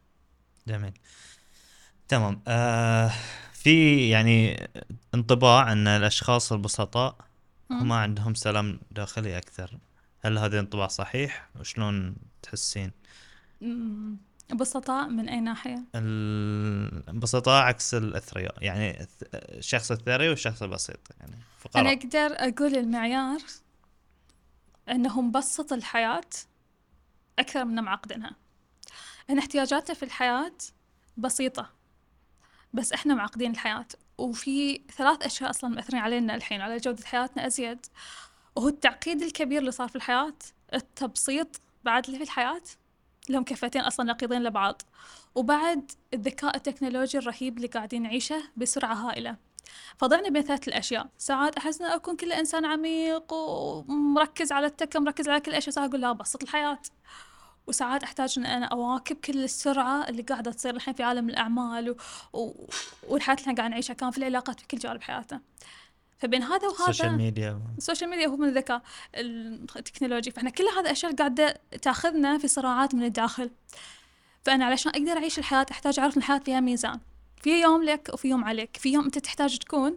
جميل. 0.68 0.92
تمام. 2.08 2.42
آه 2.48 3.12
في 3.52 4.08
يعني 4.08 4.68
انطباع 5.14 5.72
أن 5.72 5.88
الأشخاص 5.88 6.52
البسطاء 6.52 7.27
هم 7.70 7.92
عندهم 7.92 8.34
سلام 8.34 8.80
داخلي 8.90 9.38
أكثر. 9.38 9.78
هل 10.20 10.38
هذا 10.38 10.54
الانطباع 10.54 10.86
صحيح؟ 10.86 11.48
وشلون 11.60 12.16
تحسين. 12.42 12.92
بسطاء 14.54 15.08
من 15.08 15.28
أي 15.28 15.40
ناحية؟ 15.40 15.84
البسطاء 15.94 17.64
عكس 17.64 17.94
الأثرياء. 17.94 18.54
يعني 18.62 19.06
الشخص 19.34 19.90
الثري 19.90 20.28
والشخص 20.28 20.62
البسيط. 20.62 21.00
يعني 21.20 21.32
أنا 21.32 21.42
فقراء 21.58 21.92
أقدر 21.92 22.34
أقول 22.36 22.76
المعيار 22.76 23.40
أنه 24.88 25.20
مبسط 25.20 25.72
الحياة 25.72 26.30
أكثر 27.38 27.64
من 27.64 27.82
معقدنها 27.82 28.36
إن 29.30 29.38
احتياجاتنا 29.38 29.94
في 29.94 30.02
الحياة 30.02 30.56
بسيطة 31.16 31.70
بس 32.72 32.92
إحنا 32.92 33.14
معقدين 33.14 33.50
الحياة. 33.50 33.86
وفي 34.18 34.80
ثلاث 34.96 35.22
أشياء 35.22 35.50
أصلا 35.50 35.70
مأثرين 35.70 36.00
علينا 36.00 36.34
الحين 36.34 36.60
على 36.60 36.76
جودة 36.76 37.06
حياتنا 37.06 37.46
أزيد. 37.46 37.86
وهو 38.56 38.68
التعقيد 38.68 39.22
الكبير 39.22 39.60
اللي 39.60 39.70
صار 39.70 39.88
في 39.88 39.96
الحياة 39.96 40.34
التبسيط 40.74 41.60
بعد 41.84 42.04
اللي 42.06 42.18
في 42.18 42.24
الحياة 42.24 42.62
لهم 43.28 43.44
كفتين 43.44 43.82
أصلا 43.82 44.06
نقيضين 44.12 44.42
لبعض. 44.42 44.82
وبعد 45.34 45.90
الذكاء 46.14 46.56
التكنولوجي 46.56 47.18
الرهيب 47.18 47.56
اللي 47.56 47.68
قاعدين 47.68 48.02
نعيشه 48.02 48.42
بسرعة 48.56 48.94
هائلة. 48.94 49.36
فضعنا 49.98 50.28
بين 50.28 50.42
ثلاث 50.42 50.68
الأشياء. 50.68 51.08
ساعات 51.18 51.56
أحس 51.56 51.80
أن 51.80 51.86
أكون 51.86 52.16
كل 52.16 52.32
إنسان 52.32 52.64
عميق 52.64 53.32
ومركز 53.32 54.52
على 54.52 54.66
التكة 54.66 55.00
مركز 55.00 55.28
على 55.28 55.40
كل 55.40 55.50
الأشياء 55.50 55.74
ساعات 55.74 55.88
أقول 55.90 56.00
لا 56.00 56.12
بسط 56.12 56.42
الحياة. 56.42 56.78
وساعات 57.68 58.02
أحتاج 58.02 58.34
أن 58.38 58.46
أنا 58.46 58.66
أواكب 58.66 59.16
كل 59.16 59.44
السرعة 59.44 60.08
اللي 60.08 60.22
قاعدة 60.22 60.52
تصير 60.52 60.76
الحين 60.76 60.94
في 60.94 61.02
عالم 61.02 61.28
الأعمال 61.28 61.90
و... 61.90 61.96
و... 62.32 62.68
والحياة 63.08 63.34
اللي 63.34 63.42
إحنا 63.42 63.54
قاعد 63.54 63.70
نعيشها 63.70 63.94
كان 63.94 64.10
في 64.10 64.18
العلاقات 64.18 64.60
في 64.60 64.66
كل 64.66 64.78
جانب 64.78 65.02
حياتنا. 65.02 65.40
فبين 66.18 66.42
هذا 66.42 66.68
وهذا 66.68 66.90
ال 66.90 66.94
social 66.94 67.16
media 67.16 67.60
ال 67.78 67.83
social 67.83 68.10
media 68.10 68.26
هو 68.26 68.36
من 68.36 68.48
الذكاء 68.48 68.82
التكنولوجي. 69.14 70.30
فإحنا 70.30 70.50
كل 70.50 70.64
هذه 70.64 70.80
الأشياء 70.80 71.14
قاعدة 71.14 71.60
تأخذنا 71.82 72.38
في 72.38 72.48
صراعات 72.48 72.94
من 72.94 73.04
الداخل. 73.04 73.50
فأنا 74.44 74.64
علشان 74.64 74.92
أقدر 74.92 75.12
أعيش 75.12 75.38
الحياة 75.38 75.66
أحتاج 75.70 75.98
أعرف 75.98 76.16
إن 76.16 76.22
الحياة 76.22 76.38
فيها 76.38 76.60
ميزان. 76.60 77.00
في 77.42 77.60
يوم 77.60 77.82
لك 77.82 78.10
وفي 78.12 78.28
يوم 78.28 78.44
عليك. 78.44 78.76
في 78.76 78.92
يوم 78.92 79.04
أنت 79.04 79.18
تحتاج 79.18 79.58
تكون 79.58 79.96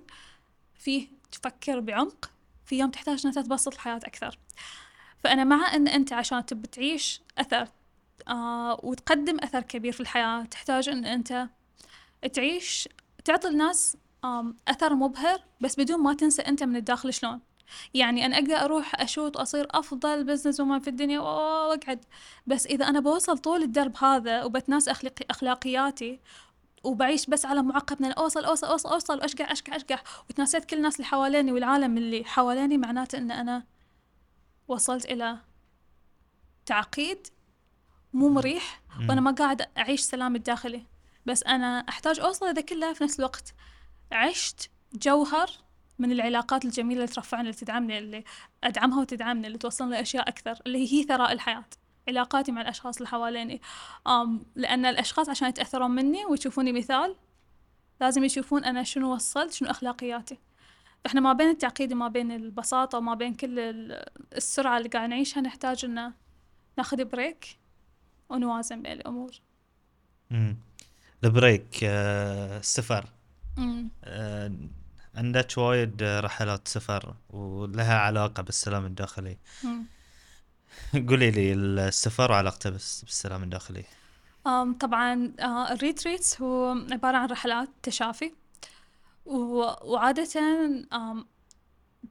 فيه 0.79 1.07
تفكر 1.31 1.79
بعمق 1.79 2.31
في 2.65 2.79
يوم 2.79 2.91
تحتاج 2.91 3.25
إنك 3.25 3.35
تبسط 3.35 3.73
الحياة 3.73 3.97
أكثر. 4.03 4.37
فأنا 5.23 5.43
مع 5.43 5.75
أن 5.75 5.87
أنت 5.87 6.13
عشان 6.13 6.45
تبي 6.45 6.67
تعيش 6.67 7.21
أثر 7.37 7.67
آه 8.27 8.79
وتقدم 8.83 9.37
أثر 9.39 9.61
كبير 9.61 9.91
في 9.91 9.99
الحياة 9.99 10.43
تحتاج 10.43 10.89
أن 10.89 11.05
أنت 11.05 11.47
تعيش 12.33 12.89
تعطي 13.25 13.47
الناس 13.47 13.97
آم، 14.25 14.57
أثر 14.67 14.95
مبهر 14.95 15.39
بس 15.61 15.79
بدون 15.79 15.99
ما 15.99 16.13
تنسى 16.13 16.41
أنت 16.41 16.63
من 16.63 16.75
الداخل 16.75 17.13
شلون. 17.13 17.39
يعني 17.93 18.25
أنا 18.25 18.35
أقدر 18.37 18.55
أروح 18.55 19.01
أشوت 19.01 19.37
وأصير 19.37 19.67
أفضل 19.71 20.23
بزنس 20.23 20.59
وومن 20.59 20.79
في 20.79 20.89
الدنيا 20.89 21.19
وأقعد. 21.19 22.05
بس 22.47 22.65
إذا 22.67 22.85
أنا 22.87 22.99
بوصل 22.99 23.37
طول 23.37 23.63
الدرب 23.63 23.97
هذا 24.03 24.43
وبتناسى 24.43 24.91
أخلاقي 24.91 25.25
أخلاقياتي 25.29 26.19
وبعيش 26.83 27.25
بس 27.25 27.45
على 27.45 27.63
معقد 27.63 28.01
من 28.01 28.11
أوصل 28.11 28.45
أوصل 28.45 28.67
أوصل 28.67 28.89
أوصل 28.89 29.17
وأشقع 29.19 29.51
أشقع 29.51 29.75
أشقع 29.75 29.99
وتناسيت 30.29 30.65
كل 30.65 30.77
الناس 30.77 30.95
اللي 30.95 31.05
حواليني 31.07 31.51
والعالم 31.51 31.97
اللي 31.97 32.23
حواليني 32.25 32.77
معناته 32.77 33.17
أن 33.17 33.31
أنا 33.31 33.63
وصلت 34.71 35.05
إلى 35.05 35.37
تعقيد 36.65 37.27
مو 38.13 38.29
مريح 38.29 38.81
وأنا 39.09 39.21
ما 39.21 39.31
قاعد 39.31 39.61
أعيش 39.77 40.01
سلام 40.01 40.35
الداخلي 40.35 40.85
بس 41.25 41.43
أنا 41.43 41.79
أحتاج 41.89 42.19
أوصل 42.19 42.49
لذا 42.49 42.61
كله 42.61 42.93
في 42.93 43.03
نفس 43.03 43.19
الوقت. 43.19 43.53
عشت 44.11 44.69
جوهر 44.93 45.49
من 45.99 46.11
العلاقات 46.11 46.65
الجميلة 46.65 47.01
اللي 47.01 47.13
ترفعني 47.13 47.41
اللي 47.41 47.53
تدعمني 47.53 47.97
اللي 47.97 48.23
أدعمها 48.63 49.01
وتدعمني 49.01 49.47
اللي 49.47 49.57
توصلني 49.57 49.91
لأشياء 49.91 50.29
أكثر 50.29 50.59
اللي 50.65 50.93
هي 50.93 51.03
ثراء 51.03 51.31
الحياة. 51.31 51.65
علاقاتي 52.07 52.51
مع 52.51 52.61
الأشخاص 52.61 52.97
اللي 52.97 53.07
حواليني. 53.09 53.61
أم 54.07 54.45
لأن 54.55 54.85
الأشخاص 54.85 55.29
عشان 55.29 55.49
يتأثرون 55.49 55.91
مني 55.91 56.25
ويشوفوني 56.25 56.71
مثال 56.71 57.15
لازم 58.01 58.23
يشوفون 58.23 58.63
أنا 58.63 58.83
شنو 58.83 59.13
وصلت 59.13 59.53
شنو 59.53 59.69
أخلاقياتي. 59.69 60.37
فإحنا 61.03 61.21
ما 61.21 61.33
بين 61.33 61.49
التعقيد 61.49 61.93
وما 61.93 62.07
بين 62.07 62.31
البساطة 62.31 62.97
وما 62.97 63.13
بين 63.13 63.33
كل 63.33 63.59
ال- 63.59 64.05
السرعة 64.37 64.77
اللي 64.77 64.89
قاعد 64.89 65.09
نعيشها 65.09 65.41
نحتاج 65.41 65.85
إن 65.85 66.11
ناخذ 66.77 67.05
break 67.05 67.57
ونوازن 68.29 68.81
بين 68.81 68.91
الأمور 68.91 69.31
مم. 70.31 70.57
ال 71.23 71.32
break 71.32 71.79
آه، 71.83 72.59
السفر 72.59 73.05
أمم. 73.57 73.89
آه، 74.03 74.51
عندك 75.15 75.57
وايد 75.57 76.03
آه، 76.03 76.19
رحلات 76.19 76.67
سفر 76.67 77.15
ولها 77.29 77.97
علاقة 77.97 78.43
بالسلام 78.43 78.85
الداخلي. 78.85 79.37
قولي 81.09 81.31
لي 81.31 81.53
السفر 81.53 82.31
وعلاقته 82.31 82.69
بس- 82.69 83.03
بالسلام 83.03 83.43
الداخلي 83.43 83.83
طبعا 84.79 85.31
آه، 85.39 85.71
الريتريتس 85.73 86.41
هو 86.41 86.75
عبارة 86.91 87.17
عن 87.17 87.27
رحلات 87.27 87.69
تشافي 87.83 88.31
وعادة 89.25 90.27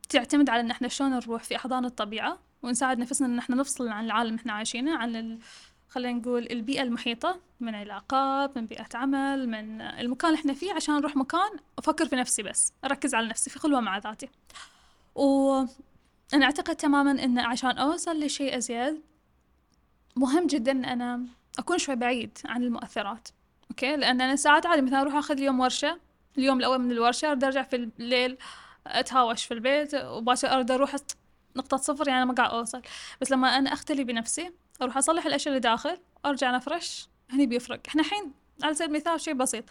تعتمد 0.09 0.51
على 0.51 0.61
إن 0.61 0.71
إحنا 0.71 0.89
شلون 0.89 1.11
نروح 1.11 1.43
في 1.43 1.57
أحضان 1.57 1.85
الطبيعة 1.85 2.39
ونساعد 2.63 2.99
نفسنا 2.99 3.29
إن 3.29 3.39
إحنا 3.39 3.57
نفصل 3.57 3.89
عن 3.89 4.05
العالم 4.05 4.35
إحنا 4.35 4.53
عايشينه 4.53 4.97
عن 4.99 5.17
ال... 5.17 5.39
خلينا 5.89 6.19
نقول 6.19 6.47
البيئة 6.51 6.83
المحيطة 6.83 7.41
من 7.61 7.75
علاقات 7.75 8.57
من 8.57 8.67
بيئة 8.67 8.87
عمل 8.95 9.49
من 9.49 9.81
المكان 9.81 10.31
اللي 10.31 10.41
إحنا 10.41 10.53
فيه 10.55 10.73
عشان 10.73 10.95
نروح 10.95 11.17
مكان 11.17 11.51
أفكر 11.79 12.07
في 12.07 12.17
نفسي 12.17 12.43
بس 12.43 12.73
أركز 12.85 13.15
على 13.15 13.29
نفسي 13.29 13.51
في 13.51 13.59
خلوة 13.59 13.81
مع 13.81 13.99
ذاتي. 13.99 14.29
وأنا 15.15 15.69
أعتقد 16.45 16.77
تماما 16.77 17.25
إن 17.25 17.39
عشان 17.39 17.79
أوصل 17.79 18.21
لشيء 18.21 18.57
أزيد 18.57 19.01
مهم 20.17 20.47
جدا 20.47 20.73
إن 20.73 20.85
أنا 20.85 21.27
أكون 21.59 21.79
شوي 21.79 21.97
بعيد 21.97 22.39
عن 22.45 22.63
المؤثرات 22.63 23.29
okay؟ 23.71 23.97
لأن 23.97 24.21
أنا 24.21 24.37
ساعات 24.37 24.67
عادي 24.67 24.83
مثلا 24.83 25.01
أروح 25.01 25.15
آخذ 25.15 25.35
اليوم 25.37 25.61
ورشة 25.61 25.99
اليوم 26.39 26.59
الأول 26.59 26.79
من 26.79 26.93
الورشة 26.93 27.31
ارد 27.31 27.45
أرجع 27.45 27.63
في 27.63 27.77
الليل 27.77 28.39
أتهاوش 28.87 29.45
في 29.45 29.55
البيت 29.55 29.95
وباكر 29.95 30.49
أرد 30.49 30.71
أروح 30.71 30.97
نقطة 31.57 31.77
صفر 31.77 32.09
يعني 32.09 32.25
ما 32.25 32.35
قاعد 32.35 32.51
أوصل. 32.51 32.83
بس 33.21 33.31
لما 33.31 33.59
أنا 33.59 33.73
أختلي 33.73 34.05
بنفسي 34.05 34.53
أروح 34.83 34.97
أصلح 34.97 35.27
الأشياء 35.27 35.49
اللي 35.49 35.61
داخل 35.61 35.99
أرجع 36.27 36.51
نفرش 36.51 37.09
هني 37.31 37.47
بيفرق. 37.47 37.81
إحنا 37.89 38.03
الحين 38.03 38.33
على 38.63 38.75
سبيل 38.75 38.89
المثال 38.89 39.21
شيء 39.21 39.35
بسيط. 39.35 39.65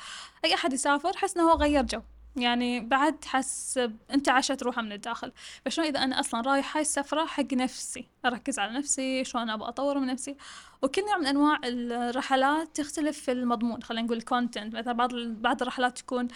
أي 0.46 0.54
أحد 0.54 0.74
يسافر 0.74 1.18
حس 1.18 1.38
إنه 1.38 1.52
هو 1.52 1.56
غير 1.56 1.84
جو. 1.86 2.02
يعني 2.42 2.80
بعد 2.80 3.26
حس 3.26 3.80
انت 4.14 4.30
عشت 4.30 4.64
روحه 4.64 4.82
من 4.82 4.92
الداخل. 4.92 5.32
فشلون 5.66 5.88
إذا 5.88 6.04
أنا 6.04 6.20
أصلا 6.20 6.42
رايح 6.42 6.76
هاي 6.76 6.82
السفرة 6.82 7.26
حق 7.26 7.54
نفسي؟ 7.54 8.08
أركز 8.26 8.60
على 8.60 8.78
نفسي 8.78 9.24
شلون 9.24 9.50
أبغى 9.50 9.70
أطور 9.70 10.00
من 10.00 10.08
نفسي؟ 10.08 10.38
وكل 10.82 11.02
نوع 11.02 11.18
من 11.18 11.28
أنواع 11.28 11.60
الرحلات 11.64 12.76
تختلف 12.76 13.20
في 13.20 13.32
المضمون. 13.32 13.84
خلينا 13.84 14.06
نقول 14.06 14.18
ال 14.18 14.25
content 14.25 14.76
مثلا 14.76 14.94
بعض 14.94 15.16
بعض 15.16 15.62
الرحلات 15.62 15.98
تكون 15.98 16.28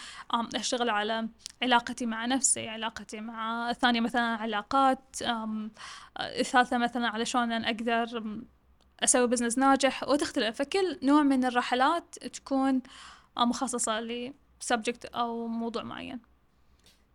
أشتغل 0.56 0.90
على 0.90 1.30
علاقتي 1.62 2.06
مع 2.06 2.26
نفسي 2.26 2.68
علاقتي 2.70 3.22
مع 3.22 3.38
نفسي 3.38 3.70
الثانية 3.70 4.00
مثلا 4.02 4.22
علاقات 4.22 5.18
الثالثه 6.20 6.78
مثلا 6.78 7.08
على 7.08 7.26
شلون 7.26 7.52
أنا 7.52 7.68
أقدر 7.68 8.24
أسوي 9.04 9.28
business 9.28 9.58
ناجح. 9.58 10.04
وتختلف. 10.04 10.58
فكل 10.58 11.00
نوع 11.04 11.24
من 11.24 11.46
الرحلات 11.46 12.16
تكون 12.20 12.82
آه، 13.38 13.46
لسبجكت 14.64 15.06
أو 15.06 15.48
موضوع 15.48 15.84
معين. 15.84 16.20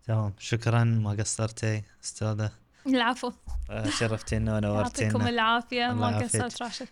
تمام. 0.07 0.33
شكرا. 0.39 0.85
ما 0.85 1.11
قصرتي 1.11 1.83
أستاذة. 2.05 2.51
العفو. 2.87 3.33
آه، 3.71 3.91
شرفتينا 3.91 4.53
يعطيكم 4.53 4.69
ونورتينا 4.69 5.29
العافية. 5.29 5.91
الله 5.91 6.11
ما. 6.11 6.19
قصرت 6.19 6.63
راشد. 6.63 6.89